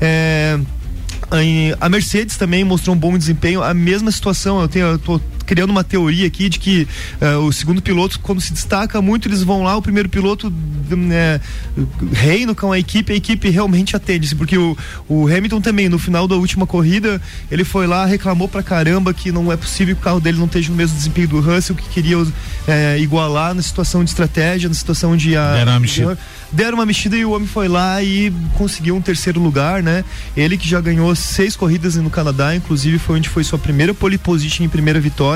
É, 0.00 0.58
a 1.80 1.88
Mercedes 1.88 2.36
também 2.36 2.64
mostrou 2.64 2.94
um 2.94 2.98
bom 2.98 3.16
desempenho, 3.18 3.62
a 3.62 3.74
mesma 3.74 4.10
situação. 4.10 4.60
Eu, 4.60 4.68
tenho, 4.68 4.86
eu 4.86 4.98
tô 4.98 5.20
criando 5.46 5.70
uma 5.70 5.84
teoria 5.84 6.26
aqui 6.26 6.48
de 6.48 6.58
que 6.58 6.86
eh, 7.20 7.36
o 7.36 7.52
segundo 7.52 7.80
piloto, 7.80 8.18
quando 8.20 8.40
se 8.40 8.52
destaca 8.52 9.00
muito, 9.00 9.28
eles 9.28 9.42
vão 9.42 9.62
lá, 9.62 9.76
o 9.76 9.82
primeiro 9.82 10.08
piloto 10.08 10.52
né, 10.90 11.40
reina 12.12 12.54
com 12.54 12.72
a 12.72 12.78
equipe, 12.78 13.12
a 13.12 13.16
equipe 13.16 13.48
realmente 13.48 13.96
atende, 13.96 14.34
porque 14.34 14.58
o, 14.58 14.76
o 15.08 15.26
Hamilton 15.26 15.60
também, 15.60 15.88
no 15.88 15.98
final 15.98 16.26
da 16.26 16.34
última 16.34 16.66
corrida, 16.66 17.20
ele 17.50 17.64
foi 17.64 17.86
lá, 17.86 18.04
reclamou 18.04 18.48
pra 18.48 18.62
caramba 18.62 19.14
que 19.14 19.30
não 19.32 19.50
é 19.52 19.56
possível 19.56 19.94
que 19.94 20.00
o 20.00 20.04
carro 20.04 20.20
dele 20.20 20.38
não 20.38 20.46
esteja 20.46 20.70
no 20.70 20.76
mesmo 20.76 20.96
desempenho 20.96 21.28
do 21.28 21.40
Russell, 21.40 21.76
que 21.76 21.88
queria 21.88 22.16
eh, 22.66 22.98
igualar 23.00 23.54
na 23.54 23.62
situação 23.62 24.02
de 24.02 24.10
estratégia, 24.10 24.68
na 24.68 24.74
situação 24.74 25.16
de. 25.16 25.36
ah, 25.36 25.52
Deram 25.54 25.72
uma 25.72 25.80
mexida. 25.80 26.18
deram 26.52 26.78
uma 26.78 26.86
mexida 26.86 27.16
e 27.16 27.24
o 27.24 27.30
homem 27.32 27.46
foi 27.46 27.68
lá 27.68 28.02
e 28.02 28.32
conseguiu 28.54 28.96
um 28.96 29.00
terceiro 29.00 29.40
lugar, 29.40 29.82
né? 29.82 30.04
Ele 30.36 30.56
que 30.56 30.68
já 30.68 30.80
ganhou 30.80 31.14
seis 31.14 31.54
corridas 31.56 31.96
no 31.96 32.10
Canadá, 32.10 32.54
inclusive 32.54 32.98
foi 32.98 33.16
onde 33.16 33.28
foi 33.28 33.44
sua 33.44 33.58
primeira 33.58 33.92
pole 33.94 34.18
position 34.18 34.64
em 34.64 34.68
primeira 34.68 34.98
vitória. 35.00 35.35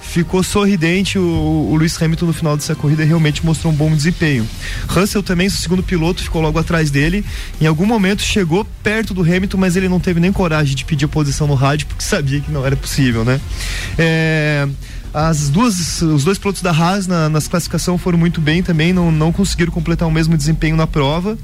Ficou 0.00 0.42
sorridente 0.42 1.18
o, 1.18 1.68
o 1.72 1.76
Lewis 1.76 2.00
Hamilton 2.00 2.26
no 2.26 2.32
final 2.32 2.56
dessa 2.56 2.74
corrida 2.74 3.04
realmente 3.04 3.44
mostrou 3.44 3.72
um 3.72 3.76
bom 3.76 3.94
desempenho. 3.94 4.48
Russell 4.86 5.22
também, 5.22 5.48
seu 5.48 5.60
segundo 5.60 5.82
piloto, 5.82 6.22
ficou 6.22 6.40
logo 6.40 6.58
atrás 6.58 6.90
dele. 6.90 7.24
Em 7.60 7.66
algum 7.66 7.86
momento 7.86 8.22
chegou 8.22 8.64
perto 8.82 9.12
do 9.12 9.22
Hamilton, 9.22 9.56
mas 9.58 9.76
ele 9.76 9.88
não 9.88 9.98
teve 9.98 10.20
nem 10.20 10.32
coragem 10.32 10.74
de 10.74 10.84
pedir 10.84 11.06
a 11.06 11.08
posição 11.08 11.46
no 11.46 11.54
rádio 11.54 11.86
porque 11.86 12.04
sabia 12.04 12.40
que 12.40 12.50
não 12.50 12.64
era 12.64 12.76
possível, 12.76 13.24
né? 13.24 13.40
É, 13.98 14.68
as 15.14 15.48
duas, 15.48 16.02
os 16.02 16.24
dois 16.24 16.38
pilotos 16.38 16.60
da 16.60 16.72
Haas 16.72 17.06
na, 17.06 17.28
nas 17.28 17.46
classificação 17.46 17.96
foram 17.96 18.18
muito 18.18 18.40
bem 18.40 18.64
também, 18.64 18.92
não, 18.92 19.12
não 19.12 19.32
conseguiram 19.32 19.72
completar 19.72 20.08
o 20.08 20.10
mesmo 20.10 20.36
desempenho 20.36 20.76
na 20.76 20.88
prova. 20.88 21.38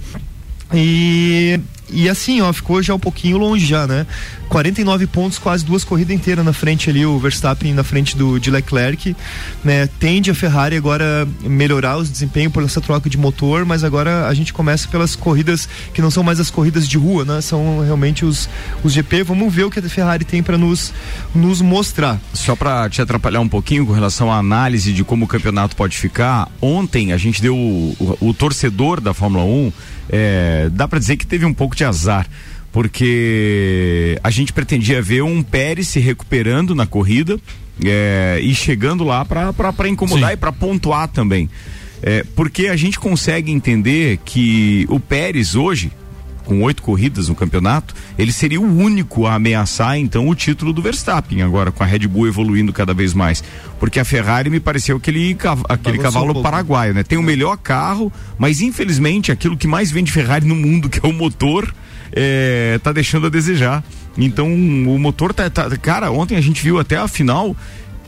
E, 0.73 1.59
e 1.93 2.09
assim, 2.09 2.41
ó, 2.41 2.53
ficou 2.53 2.83
já 2.83 2.95
um 2.95 2.99
pouquinho 2.99 3.37
longe 3.39 3.67
já, 3.67 3.87
né? 3.87 4.07
49 4.49 5.07
pontos, 5.07 5.39
quase 5.39 5.65
duas 5.65 5.85
corridas 5.85 6.15
inteiras 6.15 6.45
na 6.45 6.53
frente 6.53 6.91
ali, 6.91 7.07
o 7.07 7.17
Verstappen 7.21 7.73
na 7.73 7.85
frente 7.85 8.17
do 8.17 8.39
de 8.39 8.51
Leclerc, 8.51 9.15
né? 9.65 9.89
Tende 10.01 10.29
a 10.31 10.35
Ferrari 10.35 10.77
agora 10.77 11.27
melhorar 11.41 11.97
os 11.99 12.11
desempenhos 12.11 12.53
por 12.53 12.63
essa 12.65 12.81
troca 12.81 13.09
de 13.09 13.17
motor, 13.17 13.65
mas 13.65 13.85
agora 13.85 14.27
a 14.27 14.35
gente 14.35 14.53
começa 14.53 14.89
pelas 14.89 15.15
corridas 15.15 15.69
que 15.95 16.03
não 16.03 16.11
são 16.11 16.23
mais 16.25 16.41
as 16.41 16.51
corridas 16.51 16.89
de 16.89 16.97
rua, 16.99 17.25
né? 17.25 17.41
São 17.41 17.81
realmente 17.85 18.25
os, 18.25 18.49
os 18.83 18.93
GP. 18.93 19.23
Vamos 19.23 19.53
ver 19.55 19.65
o 19.65 19.71
que 19.71 19.79
a 19.79 19.83
Ferrari 19.83 20.25
tem 20.25 20.43
para 20.43 20.59
nos, 20.59 20.93
nos 21.33 21.61
mostrar. 21.61 22.21
Só 22.35 22.57
pra 22.57 22.89
te 22.91 23.01
atrapalhar 23.01 23.41
um 23.41 23.49
pouquinho 23.49 23.87
com 23.87 23.93
relação 23.93 24.33
à 24.33 24.37
análise 24.39 24.93
de 24.93 25.05
como 25.05 25.27
o 25.27 25.29
campeonato 25.29 25.77
pode 25.77 25.97
ficar, 25.97 26.49
ontem 26.61 27.13
a 27.13 27.17
gente 27.17 27.41
deu 27.41 27.57
o, 27.57 27.97
o- 28.21 28.29
o 28.31 28.35
torcedor 28.35 29.01
da 29.01 29.15
Fórmula 29.15 29.45
1, 29.45 29.73
é, 30.11 30.69
dá 30.73 30.89
pra 30.89 30.99
dizer 30.99 31.17
que 31.17 31.27
teve 31.27 31.45
um 31.45 31.55
pouco 31.55 31.77
de 31.77 31.85
azar, 31.85 32.27
porque 32.73 34.19
a 34.23 34.31
gente 34.31 34.53
pretendia 34.53 35.01
ver 35.01 35.23
um 35.23 35.43
Pérez 35.43 35.89
se 35.89 36.01
recuperando 36.01 36.75
na 36.75 36.87
corrida 36.87 37.39
é, 37.85 38.39
e 38.43 38.55
chegando 38.55 39.05
lá 39.05 39.25
pra 39.25 39.89
incomodar 39.89 40.33
e 40.33 40.37
pra 40.37 40.53
pontuar 40.53 41.09
também. 41.09 41.49
É, 42.03 42.25
porque 42.35 42.69
a 42.69 42.77
gente 42.77 42.99
consegue 42.99 43.53
entender 43.53 44.19
que 44.25 44.87
o 44.89 44.99
Pérez 44.99 45.55
hoje, 45.55 45.93
com 46.45 46.63
oito 46.63 46.83
corridas 46.83 47.29
no 47.29 47.35
campeonato, 47.35 47.95
ele 48.19 48.33
seria 48.33 48.61
o 48.61 48.65
único 48.65 49.27
a 49.27 49.35
ameaçar 49.35 49.97
então 49.99 50.29
o 50.29 50.35
título 50.35 50.73
do 50.73 50.83
Verstappen, 50.83 51.43
agora 51.43 51.71
com 51.71 51.83
a 51.83 51.87
Red 51.87 52.07
Bull 52.07 52.27
evoluindo 52.27 52.73
cada 52.73 52.93
vez 52.95 53.15
mais. 53.15 53.43
Porque 53.79 54.01
a 54.01 54.05
Ferrari 54.05 54.51
me 54.51 54.61
pareceu 54.61 54.97
aquele, 54.97 55.37
aquele 55.69 55.69
Balançou 55.69 55.93
um 55.95 55.99
cavalo 56.03 56.33
pouco. 56.35 56.43
paraguaio, 56.43 56.95
né? 56.95 57.03
Tem 57.03 57.19
o 57.19 57.23
melhor 57.23 57.57
carro, 57.57 58.13
mas 58.39 58.61
infelizmente 58.61 59.31
aquilo 59.33 59.57
que 59.57 59.67
mais 59.67 59.91
vende 59.91 60.11
Ferrari 60.13 60.47
no 60.47 60.57
mundo, 60.57 60.89
que 60.91 61.05
é 61.05 61.09
o 61.09 61.13
motor, 61.13 61.73
é, 62.13 62.79
tá 62.83 62.93
deixando 62.93 63.27
a 63.27 63.31
desejar. 63.31 63.85
Então 64.19 64.53
o 64.53 64.99
motor 64.99 65.33
tá, 65.33 65.49
tá- 65.49 65.71
Cara, 65.79 66.11
ontem 66.11 66.37
a 66.37 66.41
gente 66.41 66.63
viu 66.63 66.79
até 66.79 66.97
a 66.97 67.07
final. 67.09 67.55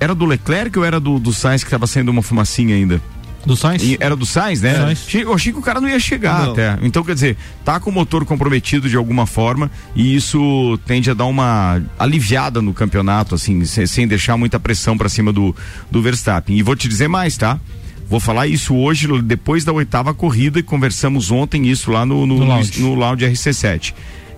Era 0.01 0.15
do 0.17 0.25
Leclerc 0.25 0.77
ou 0.77 0.85
era 0.85 0.99
do, 0.99 1.19
do 1.21 1.33
Sainz 1.33 1.63
que 1.63 1.71
tava 1.71 1.87
saindo 1.87 2.11
uma 2.11 2.23
fumacinha 2.23 2.75
ainda? 2.75 3.01
Do 3.45 3.57
Sainz? 3.57 3.83
E 3.83 3.97
Era 4.01 4.15
do 4.15 4.25
Sainz, 4.25 4.61
né? 4.63 4.75
Sainz. 4.75 5.15
Eu 5.15 5.35
achei 5.35 5.53
que 5.53 5.59
o 5.59 5.63
cara 5.63 5.81
não 5.81 5.89
ia 5.89 5.99
chegar 5.99 6.45
Não. 6.45 6.53
até. 6.53 6.79
Então, 6.83 7.03
quer 7.03 7.15
dizer, 7.15 7.37
tá 7.65 7.81
com 7.81 7.91
o 7.91 7.93
motor 7.93 8.25
comprometido 8.25 8.89
de 8.89 8.97
alguma 8.97 9.27
forma 9.27 9.71
e 9.97 10.15
isso 10.15 10.79
tende 10.87 11.11
a 11.11 11.15
dar 11.15 11.25
uma 11.27 11.83
aliviada 11.99 12.63
no 12.63 12.73
campeonato, 12.73 13.35
assim, 13.35 13.65
se- 13.65 13.87
sem 13.87 14.07
deixar 14.07 14.37
muita 14.37 14.61
pressão 14.61 14.97
pra 14.97 15.09
cima 15.09 15.33
do, 15.33 15.55
do 15.91 16.01
Verstappen. 16.01 16.57
E 16.57 16.63
vou 16.63 16.77
te 16.77 16.87
dizer 16.89 17.09
mais, 17.09 17.37
tá? 17.37 17.59
Vou 18.09 18.21
falar 18.21 18.47
isso 18.47 18.75
hoje, 18.77 19.09
depois 19.23 19.65
da 19.65 19.73
oitava 19.73 20.13
corrida, 20.13 20.59
e 20.59 20.63
conversamos 20.63 21.31
ontem 21.31 21.67
isso 21.67 21.91
lá 21.91 22.05
no, 22.05 22.27
no, 22.27 22.35
No 22.39 22.41
no, 22.41 22.47
lounge. 22.47 22.81
no 22.83 22.95
lounge 22.95 23.25
RC7. 23.27 23.95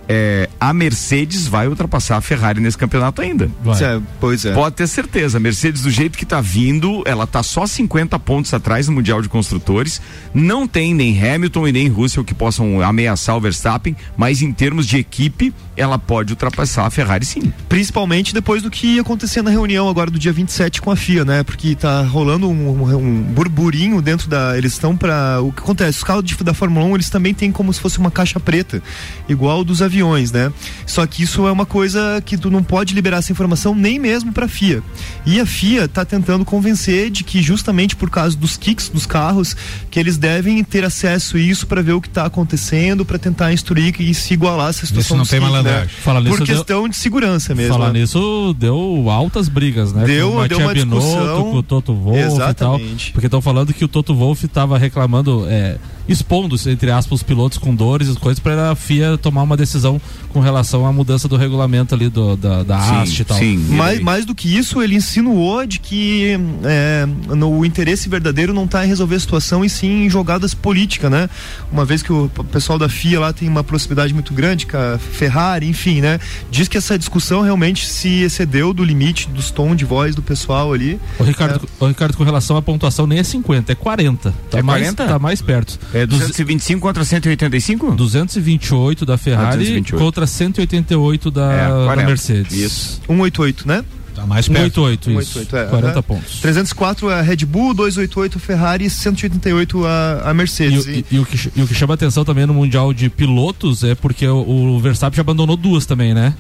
É, 0.08 0.48
a 0.60 0.72
Mercedes 0.72 1.46
vai 1.46 1.66
ultrapassar 1.68 2.16
a 2.16 2.20
Ferrari 2.20 2.60
nesse 2.60 2.76
campeonato 2.76 3.22
ainda. 3.22 3.50
Vai. 3.62 3.82
É, 3.82 4.00
pois 4.20 4.44
é. 4.44 4.52
Pode 4.52 4.76
ter 4.76 4.86
certeza, 4.86 5.38
a 5.38 5.40
Mercedes 5.40 5.82
do 5.82 5.90
jeito 5.90 6.18
que 6.18 6.26
tá 6.26 6.40
vindo, 6.40 7.02
ela 7.06 7.26
tá 7.26 7.42
só 7.42 7.66
50 7.66 8.18
pontos 8.18 8.52
atrás 8.52 8.86
no 8.88 8.94
Mundial 8.94 9.22
de 9.22 9.28
Construtores. 9.28 10.00
Não 10.34 10.66
tem 10.68 10.92
nem 10.94 11.18
Hamilton 11.22 11.68
e 11.68 11.72
nem 11.72 11.88
Russell 11.88 12.24
que 12.24 12.34
possam 12.34 12.80
ameaçar 12.82 13.36
o 13.36 13.40
Verstappen, 13.40 13.96
mas 14.16 14.42
em 14.42 14.52
termos 14.52 14.86
de 14.86 14.98
equipe, 14.98 15.52
ela 15.76 15.98
pode 15.98 16.32
ultrapassar 16.32 16.86
a 16.86 16.90
Ferrari 16.90 17.24
sim. 17.24 17.52
Principalmente 17.68 18.32
depois 18.34 18.62
do 18.62 18.70
que 18.70 18.86
ia 18.96 19.00
acontecer 19.00 19.42
na 19.42 19.50
reunião 19.50 19.88
agora 19.88 20.10
do 20.10 20.18
dia 20.18 20.32
27 20.32 20.80
com 20.82 20.90
a 20.90 20.96
FIA, 20.96 21.24
né? 21.24 21.42
Porque 21.42 21.74
tá 21.74 22.02
rolando 22.02 22.48
um, 22.48 22.68
um- 22.68 22.96
um 22.96 23.22
burburinho 23.22 24.00
dentro 24.02 24.28
da. 24.28 24.56
Eles 24.56 24.72
estão 24.74 24.96
para 24.96 25.40
O 25.42 25.50
que 25.52 25.60
acontece? 25.62 25.98
Os 25.98 26.04
carros 26.04 26.24
de- 26.24 26.36
da 26.44 26.54
Fórmula 26.54 26.84
1 26.86 26.94
eles 26.94 27.10
também 27.10 27.32
têm 27.34 27.50
como 27.50 27.72
se 27.72 27.80
fosse 27.80 27.98
uma 27.98 28.10
caixa 28.10 28.38
preta, 28.38 28.82
igual 29.28 29.64
dos 29.64 29.80
aviões, 29.82 29.93
né? 30.32 30.52
Só 30.86 31.06
que 31.06 31.22
isso 31.22 31.46
é 31.46 31.52
uma 31.52 31.64
coisa 31.66 32.22
que 32.24 32.36
tu 32.36 32.50
não 32.50 32.62
pode 32.62 32.94
liberar 32.94 33.18
essa 33.18 33.32
informação 33.32 33.74
nem 33.74 33.98
mesmo 33.98 34.32
para 34.32 34.46
a 34.46 34.48
FIA. 34.48 34.82
E 35.26 35.38
a 35.40 35.46
FIA 35.46 35.86
tá 35.88 36.04
tentando 36.04 36.44
convencer 36.44 37.10
de 37.10 37.22
que 37.24 37.40
justamente 37.42 37.96
por 37.96 38.10
causa 38.10 38.36
dos 38.36 38.56
kicks 38.56 38.88
dos 38.88 39.06
carros, 39.06 39.56
que 39.90 39.98
eles 39.98 40.16
devem 40.16 40.62
ter 40.64 40.84
acesso 40.84 41.36
a 41.36 41.40
isso 41.40 41.66
para 41.66 41.82
ver 41.82 41.92
o 41.92 42.00
que 42.00 42.08
tá 42.08 42.24
acontecendo, 42.26 43.04
para 43.04 43.18
tentar 43.18 43.52
instruir 43.52 43.94
e 44.00 44.12
se 44.14 44.34
igualar 44.34 44.66
a 44.66 44.70
essa 44.70 44.86
situação 44.86 45.16
não 45.16 45.22
dos 45.22 45.30
tem 45.30 45.40
kicks, 45.40 45.52
né? 45.52 45.62
malandragem. 45.62 45.94
Fala 46.02 46.20
nisso, 46.20 46.36
Por 46.36 46.46
deu- 46.46 46.56
questão 46.56 46.88
de 46.88 46.96
segurança 46.96 47.54
mesmo. 47.54 47.72
Falar 47.74 47.92
né? 47.92 48.00
nisso, 48.00 48.54
deu 48.58 49.08
altas 49.10 49.48
brigas, 49.48 49.92
né? 49.92 50.04
Deu- 50.04 50.30
com 50.32 50.38
o 50.38 50.48
deu 50.48 50.58
Matia 50.60 50.66
uma 50.66 50.74
Binotto, 50.74 51.06
discussão. 51.06 51.42
com 51.50 51.56
o 51.56 51.62
Toto 51.62 51.94
Wolff 51.94 52.20
Exatamente. 52.20 52.52
e 52.52 53.04
tal. 53.06 53.12
Porque 53.12 53.26
estão 53.26 53.40
falando 53.42 53.72
que 53.72 53.84
o 53.84 53.88
Toto 53.88 54.14
Wolff 54.14 54.44
estava 54.46 54.78
reclamando, 54.78 55.46
é, 55.48 55.76
expondo, 56.08 56.56
entre 56.68 56.90
aspas, 56.90 57.20
os 57.20 57.22
pilotos 57.22 57.58
com 57.58 57.74
dores 57.74 58.08
e 58.08 58.14
coisas 58.14 58.38
para 58.38 58.70
a 58.70 58.74
FIA 58.74 59.16
tomar 59.18 59.42
uma 59.42 59.56
decisão 59.56 60.00
com 60.32 60.40
relação 60.40 60.84
à 60.86 60.92
mudança 60.92 61.28
do 61.28 61.36
regulamento 61.36 61.94
ali 61.94 62.08
do, 62.08 62.36
da, 62.36 62.62
da 62.62 62.80
Sim, 62.80 62.94
haste 62.96 63.22
e 63.22 63.24
tal. 63.24 63.38
sim. 63.38 63.56
Mais, 63.56 64.00
mais 64.00 64.24
do 64.24 64.34
que 64.34 64.54
isso, 64.54 64.82
ele 64.82 64.96
insinuou 64.96 65.64
de 65.66 65.78
que 65.78 66.36
é, 66.64 67.06
no, 67.34 67.58
o 67.58 67.64
interesse 67.64 68.08
verdadeiro 68.08 68.52
não 68.52 68.64
está 68.64 68.84
em 68.84 68.88
resolver 68.88 69.14
a 69.14 69.20
situação 69.20 69.64
e 69.64 69.70
sim 69.70 70.04
em 70.04 70.10
jogadas 70.10 70.52
políticas, 70.54 71.10
né? 71.10 71.30
Uma 71.70 71.84
vez 71.84 72.02
que 72.02 72.12
o 72.12 72.28
pessoal 72.50 72.78
da 72.78 72.88
FIA 72.88 73.20
lá 73.20 73.32
tem 73.32 73.48
uma 73.48 73.62
proximidade 73.62 74.12
muito 74.12 74.34
grande 74.34 74.66
com 74.66 74.76
a 74.76 74.98
Ferrari, 74.98 75.68
enfim, 75.68 76.00
né? 76.00 76.18
Diz 76.50 76.66
que 76.68 76.76
essa 76.76 76.98
discussão 76.98 77.42
realmente 77.42 77.86
se 77.86 78.22
excedeu 78.22 78.72
do 78.74 78.84
limite 78.84 79.28
dos 79.28 79.50
tons 79.50 79.76
de 79.76 79.84
voz 79.84 80.14
do 80.14 80.22
pessoal 80.22 80.72
ali. 80.72 81.00
O 81.18 81.22
Ricardo, 81.22 81.68
o 81.78 81.86
Ricardo, 81.86 82.16
com 82.16 82.24
relação 82.24 82.56
à 82.56 82.62
pontuação, 82.62 83.06
nem 83.06 83.18
é 83.18 83.22
50, 83.22 83.72
é 83.72 83.74
40. 83.74 84.34
Tá, 84.50 84.58
É 84.58 84.62
mais, 84.62 84.82
40? 84.82 85.06
tá 85.06 85.18
mais 85.18 85.40
perto. 85.40 85.78
É 85.94 86.06
Duze- 86.06 86.20
225 86.26 86.80
contra 86.80 87.04
185? 87.04 87.92
228 87.92 89.06
da 89.06 89.16
Ferrari 89.16 89.46
Ah, 89.46 89.56
228. 89.56 89.96
contra 90.04 90.26
188 90.26 91.30
da, 91.30 91.52
É, 91.52 91.68
da 91.68 91.84
40. 91.86 92.08
Mercedes. 92.08 92.52
Isso. 92.52 93.00
188, 93.06 93.66
né? 93.68 93.84
Tá 94.14 94.24
mais 94.26 94.46
perto. 94.46 94.74
188, 94.80 95.10
isso. 95.10 95.32
188, 95.32 95.56
é, 95.56 95.70
40 95.70 95.92
aham. 95.94 96.02
pontos. 96.02 96.40
304 96.40 97.08
a 97.08 97.20
Red 97.20 97.38
Bull, 97.46 97.74
288 97.74 98.38
Ferrari, 98.38 98.88
188 98.88 99.84
a, 99.84 100.22
a 100.28 100.30
E, 100.30 100.34
Mercedes. 100.34 100.86
o- 100.86 100.90
e- 100.90 101.04
e 101.10 101.18
o 101.18 101.26
que, 101.26 101.50
e 101.56 101.62
o 101.62 101.66
que 101.66 101.74
chama 101.74 101.94
atenção 101.94 102.24
também 102.24 102.46
no 102.46 102.54
Mundial 102.54 102.92
de 102.94 103.10
Pilotos 103.10 103.82
é 103.82 103.94
porque 103.96 104.26
o, 104.26 104.36
o 104.76 104.80
Verstappen 104.80 105.16
já 105.16 105.20
abandonou 105.22 105.56
duas 105.56 105.84
também, 105.84 106.14
né? 106.14 106.32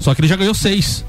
Só 0.00 0.14
que 0.14 0.20
ele 0.20 0.28
já 0.28 0.36
ganhou 0.36 0.52
seis. 0.54 1.04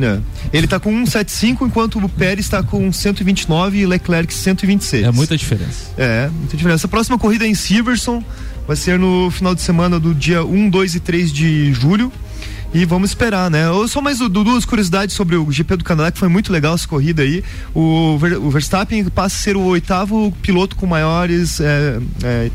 É. 0.00 0.18
Ele 0.52 0.66
tá 0.66 0.78
com 0.80 0.90
175, 0.90 1.66
enquanto 1.66 1.98
o 1.98 2.08
Pérez 2.08 2.46
está 2.46 2.62
com 2.62 2.90
129 2.92 3.78
e 3.78 3.86
Leclerc 3.86 4.32
126. 4.32 5.04
É 5.06 5.10
muita 5.12 5.36
diferença. 5.36 5.90
É, 5.98 6.28
muita 6.28 6.56
diferença. 6.56 6.86
A 6.86 6.90
próxima 6.90 7.18
corrida 7.18 7.44
é 7.44 7.48
em 7.48 7.54
Silverstone, 7.54 8.24
vai 8.66 8.76
ser 8.76 8.98
no 8.98 9.30
final 9.30 9.54
de 9.54 9.60
semana 9.62 9.98
do 10.00 10.14
dia 10.14 10.44
1, 10.44 10.70
2 10.70 10.94
e 10.94 11.00
3 11.00 11.32
de 11.32 11.72
julho. 11.72 12.12
E 12.72 12.84
vamos 12.84 13.10
esperar, 13.10 13.50
né? 13.50 13.68
Ou 13.68 13.88
Só 13.88 14.00
mais 14.00 14.18
du- 14.18 14.28
duas 14.28 14.64
curiosidades 14.64 15.16
sobre 15.16 15.34
o 15.34 15.50
GP 15.50 15.74
do 15.78 15.82
Canadá, 15.84 16.12
que 16.12 16.18
foi 16.20 16.28
muito 16.28 16.52
legal 16.52 16.76
essa 16.76 16.86
corrida 16.86 17.20
aí. 17.22 17.42
O, 17.74 18.16
Ver- 18.16 18.38
o 18.38 18.48
Verstappen 18.48 19.04
passa 19.06 19.34
a 19.34 19.38
ser 19.40 19.56
o 19.56 19.62
oitavo 19.62 20.30
piloto 20.40 20.76
com 20.76 20.86
maiores 20.86 21.58
é, 21.60 21.98
é, 22.22 22.48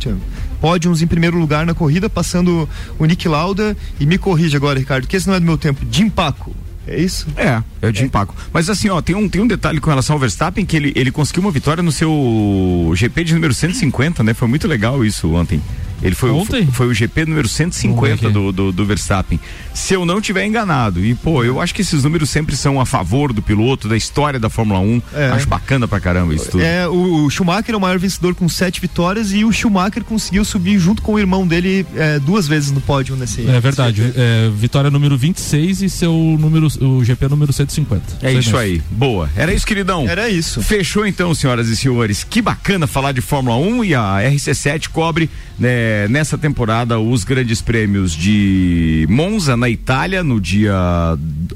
pódios 0.61 1.01
em 1.01 1.07
primeiro 1.07 1.37
lugar 1.37 1.65
na 1.65 1.73
corrida, 1.73 2.09
passando 2.09 2.67
o 2.97 3.05
Nick 3.05 3.27
Lauda. 3.27 3.75
E 3.99 4.05
me 4.05 4.17
corrige 4.17 4.55
agora, 4.55 4.79
Ricardo, 4.79 5.05
que 5.05 5.17
esse 5.17 5.27
não 5.27 5.35
é 5.35 5.39
do 5.41 5.45
meu 5.45 5.57
tempo. 5.57 5.85
Jim 5.91 6.09
Paco. 6.09 6.55
É 6.87 6.99
isso? 6.99 7.27
É, 7.35 7.61
é 7.81 7.89
o 7.89 7.93
Jim 7.93 8.07
Paco. 8.07 8.35
Mas 8.53 8.69
assim, 8.69 8.89
ó, 8.89 9.01
tem 9.01 9.15
um, 9.15 9.27
tem 9.27 9.41
um 9.41 9.47
detalhe 9.47 9.79
com 9.79 9.89
relação 9.89 10.15
ao 10.15 10.19
Verstappen 10.19 10.65
que 10.65 10.75
ele, 10.75 10.93
ele 10.95 11.11
conseguiu 11.11 11.41
uma 11.41 11.51
vitória 11.51 11.81
no 11.81 11.91
seu 11.91 12.91
GP 12.95 13.23
de 13.23 13.33
número 13.33 13.53
150, 13.53 14.23
né? 14.23 14.33
Foi 14.33 14.47
muito 14.47 14.67
legal 14.67 15.03
isso 15.03 15.33
ontem. 15.33 15.61
Ele 16.01 16.15
foi, 16.15 16.29
Ontem? 16.31 16.65
foi, 16.65 16.73
foi 16.73 16.87
o 16.87 16.93
GP 16.93 17.25
número 17.25 17.45
Vamos 17.45 17.51
ver 17.51 17.57
150 17.57 18.13
aqui. 18.13 18.29
do, 18.29 18.51
do, 18.51 18.71
do 18.71 18.85
Verstappen. 18.85 19.39
Se 19.73 19.93
eu 19.93 20.05
não 20.05 20.19
tiver 20.19 20.45
enganado, 20.45 21.03
e 21.03 21.13
pô, 21.13 21.43
eu 21.43 21.61
acho 21.61 21.73
que 21.73 21.81
esses 21.81 22.03
números 22.03 22.29
sempre 22.29 22.55
são 22.55 22.79
a 22.79 22.85
favor 22.85 23.31
do 23.33 23.41
piloto, 23.41 23.87
da 23.87 23.95
história 23.95 24.39
da 24.39 24.49
Fórmula 24.49 24.79
1. 24.79 25.01
É. 25.13 25.29
Acho 25.29 25.47
bacana 25.47 25.87
pra 25.87 25.99
caramba 25.99 26.33
isso 26.33 26.51
tudo. 26.51 26.63
É, 26.63 26.87
o, 26.87 27.25
o 27.25 27.29
Schumacher 27.29 27.73
é 27.73 27.77
o 27.77 27.81
maior 27.81 27.99
vencedor 27.99 28.33
com 28.35 28.47
sete 28.49 28.81
vitórias 28.81 29.31
e 29.31 29.43
o 29.45 29.51
Schumacher 29.51 30.03
conseguiu 30.03 30.43
subir 30.43 30.79
junto 30.79 31.01
com 31.01 31.13
o 31.13 31.19
irmão 31.19 31.47
dele 31.47 31.85
é, 31.95 32.19
duas 32.19 32.47
vezes 32.47 32.71
no 32.71 32.81
pódio 32.81 33.15
nesse. 33.15 33.47
É 33.47 33.59
verdade. 33.59 34.13
É, 34.15 34.49
vitória 34.55 34.89
número 34.89 35.17
26 35.17 35.81
e 35.81 35.89
seu 35.89 36.13
número, 36.39 36.67
o 36.81 37.03
GP 37.03 37.27
número 37.27 37.53
150. 37.53 38.03
É 38.21 38.33
isso 38.33 38.57
aí. 38.57 38.81
Boa. 38.91 39.29
Era 39.35 39.53
isso, 39.53 39.65
queridão? 39.65 40.07
Era 40.07 40.29
isso. 40.29 40.61
Fechou 40.61 41.05
então, 41.05 41.33
senhoras 41.35 41.67
e 41.67 41.75
senhores. 41.75 42.23
Que 42.23 42.41
bacana 42.41 42.87
falar 42.87 43.11
de 43.11 43.21
Fórmula 43.21 43.57
1 43.57 43.83
e 43.85 43.95
a 43.95 44.17
RC7 44.21 44.89
cobre 44.89 45.29
né, 45.57 45.84
nessa 46.09 46.37
temporada 46.37 46.99
os 46.99 47.23
grandes 47.23 47.61
prêmios 47.61 48.13
de 48.13 49.05
Monza, 49.09 49.55
na 49.57 49.69
Itália, 49.69 50.23
no 50.23 50.39
dia 50.39 50.73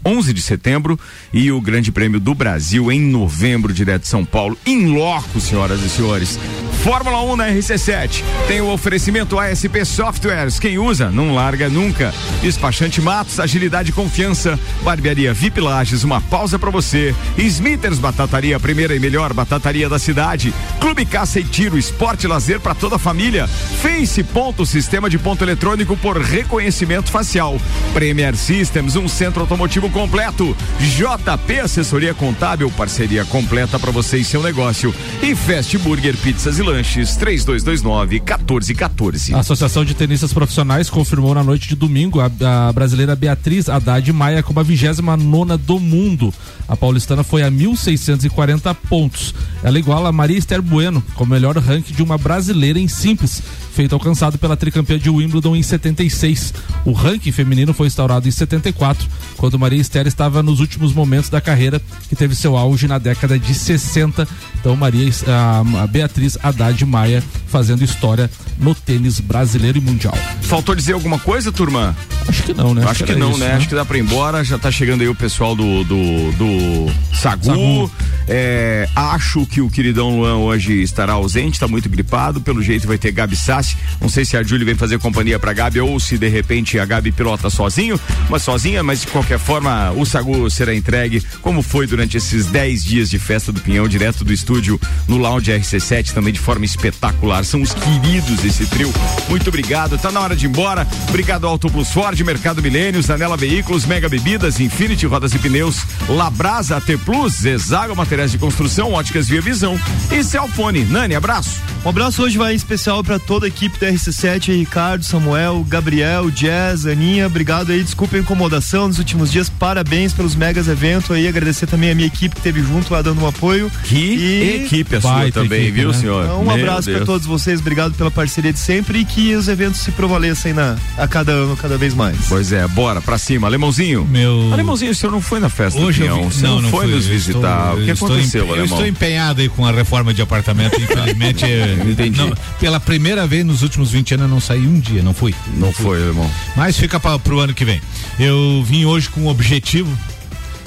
11 0.05 0.33
de 0.33 0.41
setembro, 0.41 0.99
e 1.33 1.51
o 1.51 1.61
Grande 1.61 1.91
Prêmio 1.91 2.19
do 2.19 2.33
Brasil 2.33 2.91
em 2.91 2.99
novembro, 3.01 3.73
direto 3.73 4.03
de 4.03 4.07
São 4.07 4.25
Paulo, 4.25 4.57
em 4.65 4.87
loco, 4.87 5.39
senhoras 5.39 5.81
e 5.83 5.89
senhores. 5.89 6.39
Fórmula 6.83 7.21
1 7.23 7.35
na 7.35 7.49
RC7 7.49 8.23
tem 8.47 8.61
o 8.61 8.71
oferecimento 8.71 9.37
ASP 9.37 9.83
Softwares. 9.85 10.59
Quem 10.59 10.79
usa, 10.79 11.11
não 11.11 11.35
larga 11.35 11.67
nunca. 11.67 12.13
Despachante 12.41 13.01
Matos, 13.01 13.37
agilidade 13.39 13.89
e 13.89 13.93
confiança. 13.93 14.57
Barbearia 14.81 15.33
VIP 15.33 15.59
Lages, 15.59 16.05
uma 16.05 16.21
pausa 16.21 16.57
pra 16.57 16.69
você. 16.69 17.13
Smithers 17.37 17.99
Batataria, 17.99 18.57
primeira 18.59 18.95
e 18.95 18.99
melhor 18.99 19.33
batataria 19.33 19.89
da 19.89 19.99
cidade. 19.99 20.53
Clube 20.79 21.05
Caça 21.05 21.39
e 21.39 21.43
Tiro, 21.43 21.77
esporte 21.77 22.23
e 22.23 22.27
lazer 22.27 22.61
pra 22.61 22.73
toda 22.73 22.95
a 22.95 22.99
família. 22.99 23.45
Face 23.47 24.23
Ponto, 24.23 24.65
sistema 24.65 25.09
de 25.09 25.19
ponto 25.19 25.43
eletrônico 25.43 25.97
por 25.97 26.17
reconhecimento 26.17 27.11
facial. 27.11 27.59
Premier 27.93 28.35
Systems, 28.37 28.95
um 28.95 29.07
centro 29.07 29.41
automotivo 29.41 29.89
completo. 29.89 30.55
JP 30.79 31.59
Assessoria 31.59 32.13
Contábil, 32.13 32.71
parceria 32.71 33.25
completa 33.25 33.77
pra 33.77 33.91
você 33.91 34.17
e 34.17 34.23
seu 34.23 34.41
negócio. 34.41 34.95
E 35.21 35.35
Fast 35.35 35.77
Burger 35.79 36.15
Pizzas 36.15 36.57
e 36.57 36.68
Lanches, 36.69 37.15
3229 37.15 38.19
1414. 38.19 39.33
A 39.33 39.39
Associação 39.39 39.83
de 39.83 39.95
Tenistas 39.95 40.31
Profissionais 40.31 40.87
confirmou 40.87 41.33
na 41.33 41.43
noite 41.43 41.67
de 41.67 41.75
domingo 41.75 42.19
a, 42.19 42.29
a 42.69 42.71
brasileira 42.71 43.15
Beatriz 43.15 43.67
Haddad 43.67 44.13
Maia 44.13 44.43
como 44.43 44.59
a 44.59 44.63
29 44.63 45.57
do 45.57 45.79
mundo. 45.79 46.31
A 46.67 46.77
paulistana 46.77 47.23
foi 47.23 47.41
a 47.41 47.49
1.640 47.49 48.75
pontos. 48.87 49.33
Ela 49.63 49.79
iguala 49.79 50.09
a 50.09 50.11
Maria 50.11 50.37
Esther 50.37 50.61
Bueno 50.61 51.03
como 51.15 51.33
melhor 51.33 51.57
ranking 51.57 51.93
de 51.93 52.03
uma 52.03 52.19
brasileira 52.19 52.77
em 52.77 52.87
simples, 52.87 53.41
feito 53.73 53.95
alcançado 53.95 54.37
pela 54.37 54.55
tricampeã 54.55 54.99
de 54.99 55.09
Wimbledon 55.09 55.55
em 55.55 55.63
76. 55.63 56.53
O 56.85 56.91
ranking 56.91 57.31
feminino 57.31 57.73
foi 57.73 57.87
instaurado 57.87 58.27
em 58.27 58.31
74, 58.31 59.07
quando 59.37 59.57
Maria 59.57 59.81
Esther 59.81 60.05
estava 60.05 60.43
nos 60.43 60.59
últimos 60.59 60.93
momentos 60.93 61.31
da 61.31 61.41
carreira, 61.41 61.81
que 62.07 62.15
teve 62.15 62.35
seu 62.35 62.55
auge 62.55 62.87
na 62.87 62.99
década 62.99 63.39
de 63.39 63.55
60. 63.55 64.27
Então, 64.59 64.75
Maria, 64.75 65.09
a, 65.27 65.87
Beatriz 65.87 66.37
Haddad 66.43 66.58
Maia 66.85 67.23
fazendo 67.47 67.83
história 67.83 68.29
no 68.59 68.75
tênis 68.75 69.19
brasileiro 69.19 69.77
e 69.77 69.81
mundial. 69.81 70.17
Faltou 70.41 70.75
dizer 70.75 70.93
alguma 70.93 71.17
coisa, 71.19 71.51
turma? 71.51 71.95
Acho 72.27 72.43
que 72.43 72.53
não, 72.53 72.73
né? 72.73 72.85
Acho 72.87 73.03
que 73.03 73.11
era 73.11 73.19
não, 73.19 73.31
isso, 73.31 73.39
né? 73.39 73.53
Acho 73.53 73.67
que 73.67 73.75
dá 73.75 73.83
pra 73.83 73.97
ir 73.97 74.01
embora. 74.01 74.43
Já 74.43 74.57
tá 74.59 74.69
chegando 74.69 75.01
aí 75.01 75.09
o 75.09 75.15
pessoal 75.15 75.55
do, 75.55 75.83
do, 75.83 76.31
do 76.33 76.91
Sagu. 77.13 77.45
Sagu. 77.45 77.91
É, 78.27 78.87
acho 78.95 79.45
que 79.47 79.59
o 79.59 79.69
queridão 79.69 80.19
Luan 80.19 80.37
hoje 80.37 80.83
estará 80.83 81.13
ausente, 81.13 81.59
tá 81.59 81.67
muito 81.67 81.89
gripado. 81.89 82.39
Pelo 82.39 82.61
jeito 82.61 82.87
vai 82.87 82.97
ter 82.97 83.11
Gabi 83.11 83.35
Sassi. 83.35 83.75
Não 83.99 84.09
sei 84.09 84.25
se 84.25 84.37
a 84.37 84.43
Júlia 84.43 84.65
vem 84.65 84.75
fazer 84.75 84.99
companhia 84.99 85.39
pra 85.39 85.53
Gabi 85.53 85.79
ou 85.79 85.99
se 85.99 86.17
de 86.17 86.27
repente 86.27 86.77
a 86.77 86.85
Gabi 86.85 87.11
pilota 87.11 87.49
sozinho, 87.49 87.99
mas 88.29 88.43
sozinha, 88.43 88.83
mas 88.83 89.01
de 89.01 89.07
qualquer 89.07 89.39
forma 89.39 89.91
o 89.91 90.05
Sagu 90.05 90.49
será 90.51 90.75
entregue, 90.75 91.23
como 91.41 91.63
foi 91.63 91.87
durante 91.87 92.17
esses 92.17 92.45
10 92.47 92.83
dias 92.83 93.09
de 93.09 93.17
festa 93.17 93.51
do 93.51 93.59
Pinhão, 93.61 93.87
direto 93.87 94.23
do 94.23 94.31
estúdio 94.31 94.79
no 95.07 95.17
Lounge 95.17 95.51
RC7, 95.51 96.11
também 96.11 96.33
de 96.33 96.39
forma 96.49 96.65
espetacular. 96.65 97.45
São 97.45 97.61
os 97.61 97.75
queridos 97.75 98.43
esse 98.43 98.65
trio. 98.65 98.91
Muito 99.29 99.47
obrigado. 99.49 99.99
Tá 99.99 100.11
na 100.11 100.19
hora 100.19 100.35
de 100.35 100.47
ir 100.47 100.49
embora. 100.49 100.87
Obrigado 101.07 101.45
ao 101.45 101.51
Auto 101.51 101.69
Plus 101.69 101.91
Ford, 101.91 102.19
Mercado 102.21 102.59
Milênios, 102.59 103.05
Zanela 103.05 103.37
Veículos, 103.37 103.85
Mega 103.85 104.09
Bebidas, 104.09 104.59
Infinity 104.59 105.05
Rodas 105.05 105.31
e 105.35 105.37
Pneus, 105.37 105.83
Labrasa 106.07 106.77
AT 106.77 106.87
Plus, 107.05 107.45
Exago 107.45 107.95
Materiais 107.95 108.31
de 108.31 108.39
Construção, 108.39 108.93
Óticas 108.93 109.27
Via 109.27 109.41
Visão 109.41 109.79
e 110.11 110.23
Celfone. 110.23 110.85
Nani, 110.85 111.13
abraço. 111.13 111.61
Um 111.85 111.89
abraço 111.89 112.23
hoje 112.23 112.37
vai 112.37 112.51
em 112.51 112.55
especial 112.55 113.01
para 113.03 113.17
toda 113.17 113.45
a 113.45 113.47
equipe 113.47 113.79
da 113.79 113.87
RC7, 113.89 114.53
Ricardo, 114.57 115.05
Samuel, 115.05 115.65
Gabriel, 115.65 116.29
Jazz, 116.29 116.85
Aninha, 116.85 117.27
obrigado 117.27 117.71
aí, 117.71 117.81
desculpa 117.81 118.17
a 118.17 118.19
incomodação 118.19 118.89
nos 118.89 118.99
últimos 118.99 119.31
dias, 119.31 119.49
parabéns 119.49 120.11
pelos 120.11 120.35
megas 120.35 120.67
eventos 120.67 121.09
aí, 121.11 121.25
agradecer 121.25 121.67
também 121.67 121.89
a 121.91 121.95
minha 121.95 122.07
equipe 122.07 122.35
que 122.35 122.41
esteve 122.41 122.61
junto 122.61 122.93
lá 122.93 123.01
dando 123.01 123.21
um 123.21 123.27
apoio. 123.27 123.71
Que 123.85 124.65
equipe 124.65 124.97
a 124.97 125.01
sua 125.01 125.31
também, 125.31 125.61
equipe, 125.61 125.79
viu, 125.79 125.91
né? 125.91 125.97
senhor? 125.97 126.25
Então, 126.25 126.38
um 126.41 126.45
Meu 126.45 126.53
abraço 126.55 126.91
para 126.91 127.05
todos 127.05 127.25
vocês, 127.27 127.59
obrigado 127.59 127.93
pela 127.93 128.09
parceria 128.11 128.51
de 128.53 128.59
sempre 128.59 128.99
e 128.99 129.05
que 129.05 129.35
os 129.35 129.47
eventos 129.47 129.81
se 129.81 129.91
prevaleçam 129.91 130.53
na, 130.53 130.75
a 130.97 131.07
cada 131.07 131.31
ano, 131.31 131.55
cada 131.57 131.77
vez 131.77 131.93
mais. 131.93 132.17
Pois 132.27 132.51
é, 132.51 132.67
bora 132.67 133.01
pra 133.01 133.17
cima. 133.17 133.47
Alemãozinho. 133.47 134.05
Meu. 134.05 134.49
Alemãozinho, 134.53 134.91
o 134.91 134.95
senhor 134.95 135.11
não 135.11 135.21
foi 135.21 135.39
na 135.39 135.49
festa 135.49 135.79
Hoje 135.79 135.99
do 135.99 136.05
eu 136.05 136.13
Pinhão. 136.15 136.29
vi- 136.29 136.35
Você 136.35 136.45
não, 136.47 136.61
não 136.61 136.69
foi 136.69 136.85
fui. 136.85 136.95
nos 136.95 137.05
Eu 137.05 137.11
visitar. 137.11 137.37
estou- 137.67 137.79
o 137.81 137.83
que 137.85 137.89
eu 137.89 137.93
aconteceu, 137.93 138.41
Eu 138.45 138.49
Alemão? 138.53 138.65
estou 138.65 138.87
empenhado 138.87 139.41
aí 139.41 139.49
com 139.49 139.65
a 139.65 139.71
reforma 139.71 140.13
de 140.13 140.21
apartamento, 140.21 140.75
infelizmente. 140.81 141.45
é, 141.45 141.77
Entendi. 141.85 142.17
não- 142.19 142.33
pela 142.59 142.79
primeira 142.79 143.25
vez 143.27 143.45
nos 143.45 143.61
últimos 143.61 143.91
20 143.91 144.13
anos 144.13 144.23
eu 144.25 144.29
não 144.29 144.39
saí 144.39 144.65
um 144.67 144.79
dia, 144.79 145.01
não 145.03 145.13
fui. 145.13 145.33
Não 145.57 145.71
foi, 145.71 146.01
Alemão. 146.01 146.29
Mas 146.55 146.77
fica 146.77 146.99
para 146.99 147.17
pro 147.19 147.39
ano 147.39 147.53
que 147.53 147.65
vem. 147.65 147.81
Eu 148.19 148.63
vim 148.65 148.85
hoje 148.85 149.09
com 149.09 149.21
um 149.21 149.27
objetivo, 149.27 149.89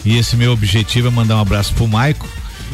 e 0.05 0.17
esse 0.17 0.37
meu 0.37 0.53
objetivo 0.53 1.09
é 1.09 1.11
mandar 1.11 1.37
um 1.37 1.41
abraço 1.41 1.73
pro 1.75 1.87
Maico. 1.89 2.29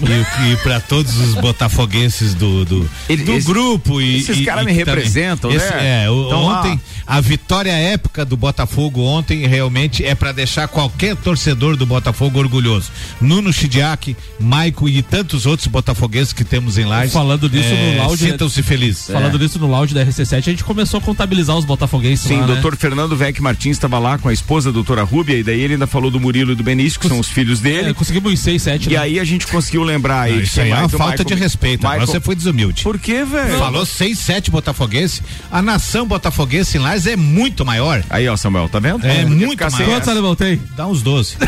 E, 0.07 0.53
e 0.53 0.57
para 0.59 0.80
todos 0.80 1.16
os 1.18 1.34
botafoguenses 1.34 2.34
do, 2.34 2.64
do, 2.64 2.90
Ele- 3.09 3.24
do 3.24 3.32
esse- 3.34 3.46
grupo 3.46 4.01
e 4.01 4.18
esses 4.18 4.44
caras 4.44 4.64
me 4.64 4.70
também- 4.72 4.74
representam, 4.76 5.51
esse- 5.51 5.70
né? 5.74 6.05
É, 6.05 6.11
o- 6.11 6.26
Então, 6.26 6.42
ontem 6.44 6.80
a 7.07 7.20
vitória 7.20 7.72
épica 7.72 8.24
do 8.24 8.36
Botafogo 8.36 9.03
ontem 9.03 9.46
realmente 9.46 10.05
é 10.05 10.14
para 10.14 10.32
deixar 10.32 10.68
qualquer 10.68 11.16
torcedor 11.16 11.76
do 11.76 11.86
Botafogo 11.86 12.38
orgulhoso. 12.38 12.90
Nuno 13.20 13.53
Chidiac, 13.53 14.16
Maico 14.38 14.88
e 14.88 15.03
tantos 15.03 15.46
outros 15.46 15.66
botafoguenses 15.68 16.32
que 16.32 16.44
temos 16.44 16.78
em 16.78 16.84
Lages. 16.84 17.12
Falando 17.12 17.49
nisso 17.49 17.68
é, 17.68 17.92
no 17.96 18.03
lounge. 18.03 18.26
Sintam-se 18.26 18.62
felizes. 18.62 19.07
Falando 19.07 19.38
nisso 19.38 19.59
no 19.59 19.66
lounge 19.66 19.94
da 19.94 20.05
RC7, 20.05 20.36
a 20.38 20.40
gente 20.40 20.64
começou 20.64 20.99
a 20.99 21.01
contabilizar 21.01 21.57
os 21.57 21.64
botafoguenses 21.64 22.26
Sim, 22.28 22.36
lá, 22.36 22.44
o 22.44 22.46
né? 22.49 22.53
doutor 22.55 22.76
Fernando 22.76 23.16
Vec 23.16 23.40
Martins 23.40 23.76
estava 23.76 23.99
lá 23.99 24.18
com 24.18 24.28
a 24.28 24.32
esposa, 24.32 24.68
a 24.68 24.72
doutora 24.72 25.03
Rúbia, 25.03 25.36
e 25.36 25.42
daí 25.42 25.61
ele 25.61 25.74
ainda 25.74 25.86
falou 25.86 26.11
do 26.11 26.20
Murilo 26.20 26.53
e 26.53 26.55
do 26.55 26.62
Benício, 26.62 26.99
que 27.01 27.09
são 27.09 27.18
os 27.18 27.28
filhos 27.28 27.61
dele. 27.61 27.90
É, 27.90 27.94
conseguimos 27.94 28.38
6, 28.38 28.62
7, 28.62 28.90
E 28.90 28.96
aí 28.96 29.18
a 29.18 29.24
gente 29.24 29.46
conseguiu 29.46 29.82
lembrar 29.89 30.22
aí. 30.22 30.34
Não, 30.36 30.41
isso 30.43 30.61
aí 30.61 30.70
é 30.70 30.74
uma 30.74 30.89
falta 30.89 31.05
Michael- 31.22 31.24
de 31.24 31.34
respeito. 31.34 31.86
Agora 31.86 32.01
Michael- 32.01 32.20
você 32.20 32.24
foi 32.24 32.34
desumilde. 32.34 32.82
Por 32.82 32.99
quê, 32.99 33.24
velho? 33.24 33.59
Falou 33.59 33.84
seis, 33.86 34.18
sete 34.18 34.51
botafoguenses. 34.51 35.22
A 35.51 35.61
nação 35.61 36.07
botafoguense 36.07 36.76
em 36.76 36.80
Lages 36.80 37.07
é 37.07 37.16
muito 37.16 37.64
maior. 37.64 38.03
Aí, 38.11 38.28
ó, 38.28 38.36
Samuel, 38.36 38.68
tá 38.68 38.78
vendo? 38.78 39.05
É 39.07 39.22
Podia 39.22 39.26
muito 39.47 39.70
maior. 39.72 39.89
Quantos 39.91 40.09
alemão 40.09 40.36
tem? 40.36 40.61
Dá 40.76 40.86
uns 40.86 41.03
12. 41.03 41.36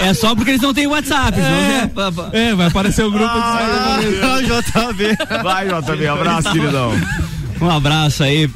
É, 0.00 0.08
é 0.10 0.14
só 0.14 0.34
porque 0.34 0.50
eles 0.50 0.62
não 0.62 0.72
têm 0.74 0.86
WhatsApp. 0.86 1.36
senão- 1.36 2.30
É, 2.32 2.54
vai 2.54 2.66
aparecer 2.66 3.04
o 3.04 3.10
grupo 3.10 3.26
Ah, 3.32 3.98
JB. 4.42 5.16
Vai, 5.42 5.66
JB, 5.68 6.06
abraço, 6.06 6.52
queridão. 6.52 6.92
Um 7.60 7.70
abraço 7.70 8.22
aí, 8.22 8.48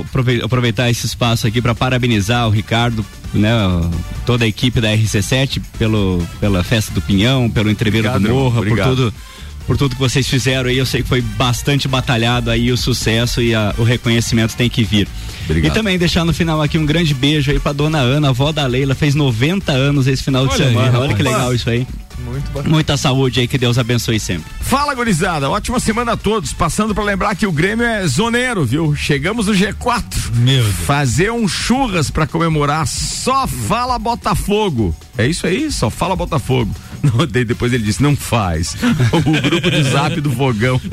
aprove- 0.00 0.42
aproveitar 0.44 0.90
esse 0.90 1.06
espaço 1.06 1.46
aqui 1.46 1.60
para 1.62 1.74
parabenizar 1.74 2.46
o 2.46 2.50
Ricardo, 2.50 3.04
né, 3.34 3.50
toda 4.24 4.44
a 4.44 4.48
equipe 4.48 4.80
da 4.80 4.88
RC7 4.88 5.60
pelo, 5.78 6.22
pela 6.40 6.62
festa 6.64 6.92
do 6.92 7.00
Pinhão, 7.00 7.48
pelo 7.50 7.70
entreveiro 7.70 8.10
do 8.18 8.20
Morra, 8.28 8.62
por 8.62 8.78
tudo, 8.78 9.14
por 9.66 9.76
tudo 9.76 9.94
que 9.94 10.00
vocês 10.00 10.26
fizeram 10.26 10.68
aí. 10.70 10.78
Eu 10.78 10.86
sei 10.86 11.02
que 11.02 11.08
foi 11.08 11.20
bastante 11.20 11.86
batalhado 11.88 12.50
aí 12.50 12.70
o 12.72 12.76
sucesso 12.76 13.40
e 13.42 13.54
a- 13.54 13.74
o 13.78 13.82
reconhecimento 13.84 14.56
tem 14.56 14.68
que 14.68 14.82
vir. 14.84 15.06
Obrigado. 15.44 15.70
E 15.72 15.74
também 15.74 15.98
deixar 15.98 16.24
no 16.24 16.32
final 16.32 16.60
aqui 16.62 16.76
um 16.78 16.84
grande 16.86 17.14
beijo 17.14 17.50
aí 17.50 17.58
pra 17.58 17.72
dona 17.72 17.98
Ana, 17.98 18.28
avó 18.30 18.52
da 18.52 18.66
Leila, 18.66 18.94
fez 18.94 19.14
90 19.14 19.72
anos 19.72 20.06
esse 20.06 20.22
final 20.22 20.46
de 20.46 20.54
Olha 20.54 20.64
aí, 20.66 20.68
semana. 20.70 20.88
Olha 20.98 21.00
rapaz. 21.00 21.16
que 21.16 21.22
legal 21.22 21.54
isso 21.54 21.70
aí. 21.70 21.86
Muito 22.24 22.50
bacana. 22.50 22.74
Muita 22.74 22.96
saúde 22.96 23.40
aí, 23.40 23.48
que 23.48 23.58
Deus 23.58 23.78
abençoe 23.78 24.20
sempre. 24.20 24.50
Fala, 24.60 24.94
gurizada. 24.94 25.48
Ótima 25.50 25.80
semana 25.80 26.12
a 26.12 26.16
todos. 26.16 26.52
Passando 26.52 26.94
pra 26.94 27.04
lembrar 27.04 27.34
que 27.34 27.46
o 27.46 27.52
Grêmio 27.52 27.84
é 27.86 28.06
zoneiro, 28.06 28.64
viu? 28.64 28.94
Chegamos 28.94 29.46
no 29.46 29.54
G4. 29.54 30.02
Meu 30.36 30.62
Deus. 30.62 30.74
Fazer 30.86 31.32
um 31.32 31.48
churras 31.48 32.10
pra 32.10 32.26
comemorar. 32.26 32.86
Só 32.86 33.46
fala 33.46 33.98
Botafogo. 33.98 34.94
É 35.16 35.26
isso 35.26 35.46
aí, 35.46 35.70
só 35.70 35.90
fala 35.90 36.14
Botafogo. 36.16 36.70
Não, 37.00 37.24
depois 37.26 37.72
ele 37.72 37.84
disse, 37.84 38.02
não 38.02 38.16
faz. 38.16 38.74
O 39.14 39.40
grupo 39.40 39.70
de 39.70 39.84
zap 39.84 40.20
do 40.20 40.32
fogão. 40.32 40.80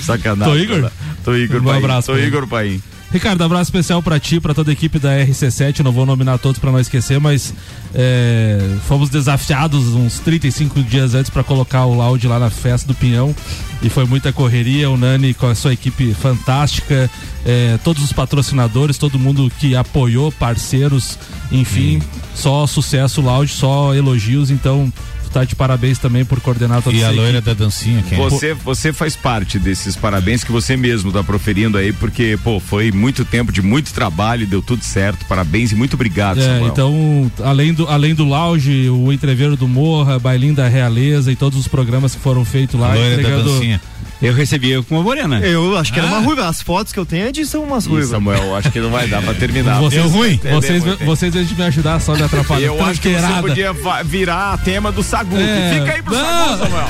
Sacanagem. 0.00 0.54
Tô 0.54 0.58
Igor? 0.58 0.80
cara. 0.80 0.92
Tô 1.24 1.34
Igor, 1.36 1.60
Um 1.60 1.64
Paim. 1.64 1.78
abraço 1.78 2.12
Tô. 2.12 2.18
Igor 2.18 2.46
Paim. 2.46 2.82
Ricardo, 3.12 3.44
abraço 3.44 3.64
especial 3.64 4.02
pra 4.02 4.18
ti, 4.18 4.40
pra 4.40 4.54
toda 4.54 4.70
a 4.70 4.72
equipe 4.72 4.98
da 4.98 5.10
RC7. 5.10 5.80
Não 5.80 5.92
vou 5.92 6.06
nominar 6.06 6.38
todos 6.38 6.58
pra 6.58 6.72
não 6.72 6.80
esquecer, 6.80 7.20
mas 7.20 7.52
é, 7.94 8.58
fomos 8.88 9.10
desafiados 9.10 9.88
uns 9.88 10.18
35 10.20 10.82
dias 10.82 11.14
antes 11.14 11.30
pra 11.30 11.44
colocar 11.44 11.84
o 11.84 11.92
Loud 11.94 12.26
lá 12.26 12.38
na 12.38 12.48
festa 12.48 12.88
do 12.88 12.94
Pinhão. 12.94 13.36
E 13.82 13.90
foi 13.90 14.06
muita 14.06 14.32
correria. 14.32 14.88
O 14.88 14.96
Nani 14.96 15.34
com 15.34 15.46
a 15.46 15.54
sua 15.54 15.74
equipe 15.74 16.14
fantástica, 16.14 17.10
é, 17.44 17.78
todos 17.84 18.02
os 18.02 18.14
patrocinadores, 18.14 18.96
todo 18.96 19.18
mundo 19.18 19.52
que 19.58 19.76
apoiou, 19.76 20.32
parceiros, 20.32 21.18
enfim, 21.50 22.00
só 22.34 22.66
sucesso, 22.66 23.20
Loud, 23.20 23.52
só 23.52 23.94
elogios. 23.94 24.50
Então, 24.50 24.90
tá 25.32 25.44
de 25.44 25.54
parabéns 25.56 25.98
também 25.98 26.24
por 26.24 26.40
coordenar 26.40 26.82
toda 26.82 26.94
E 26.96 27.02
a 27.04 27.10
loira 27.10 27.38
equipe. 27.38 27.44
da 27.46 27.54
dancinha, 27.54 28.02
quem 28.08 28.18
é? 28.18 28.20
Você, 28.28 28.54
você 28.54 28.92
faz 28.92 29.16
parte 29.16 29.58
desses 29.58 29.96
parabéns 29.96 30.44
que 30.44 30.52
você 30.52 30.76
mesmo 30.76 31.10
tá 31.10 31.22
proferindo 31.24 31.78
aí, 31.78 31.92
porque, 31.92 32.38
pô, 32.44 32.60
foi 32.60 32.92
muito 32.92 33.24
tempo 33.24 33.50
de 33.50 33.62
muito 33.62 33.92
trabalho, 33.92 34.46
deu 34.46 34.60
tudo 34.62 34.84
certo. 34.84 35.24
Parabéns 35.26 35.72
e 35.72 35.74
muito 35.74 35.94
obrigado, 35.94 36.38
É, 36.40 36.42
Samuel. 36.44 36.66
então, 36.68 37.32
além 37.44 37.72
do, 37.72 37.88
além 37.88 38.14
do 38.14 38.24
lounge, 38.24 38.88
o 38.90 39.12
entreveiro 39.12 39.56
do 39.56 39.66
Morra, 39.66 40.18
Bailinho 40.18 40.54
da 40.54 40.68
Realeza 40.68 41.32
e 41.32 41.36
todos 41.36 41.58
os 41.58 41.66
programas 41.68 42.14
que 42.14 42.20
foram 42.20 42.44
feitos 42.44 42.78
lá, 42.78 42.88
Loira 42.94 43.16
da 43.16 43.22
entregando. 43.22 43.50
dancinha. 43.52 43.80
Eu 44.20 44.32
recebi 44.34 44.70
eu 44.70 44.84
com 44.84 44.94
uma 44.94 45.02
morena. 45.02 45.40
Eu 45.40 45.76
acho 45.76 45.92
que 45.92 45.98
era 45.98 46.06
uma 46.06 46.18
Ah. 46.18 46.20
ruiva. 46.20 46.46
As 46.48 46.62
fotos 46.62 46.92
que 46.92 46.98
eu 46.98 47.04
tenho 47.04 47.26
é 47.26 47.32
de 47.32 47.44
são 47.44 47.64
umas 47.64 47.86
ruivas. 47.86 48.10
Samuel, 48.10 48.54
acho 48.54 48.70
que 48.70 48.78
não 48.78 48.88
vai 48.90 49.08
dar 49.08 49.20
pra 49.20 49.34
terminar. 49.34 49.80
Vocês, 49.80 50.00
Deu 50.00 50.10
ruim? 50.12 50.38
Vocês, 50.48 50.84
vocês, 51.04 51.34
antes 51.34 51.48
de 51.48 51.56
me 51.56 51.64
ajudar, 51.64 52.00
só 52.00 52.14
me 52.14 52.22
atrapalham. 52.22 52.76
Eu 52.76 52.84
acho 52.84 53.00
que 53.00 53.08
você 53.08 53.40
podia 53.40 53.72
virar 54.04 54.58
tema 54.58 54.92
do 54.92 55.02
Sagu. 55.22 55.36
É. 55.36 55.74
Fica 55.74 55.92
aí 55.92 56.02
pro 56.02 56.14
Não. 56.14 56.48
Sagu, 56.48 56.64
Samuel. 56.64 56.88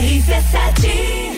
RC7 0.00 1.29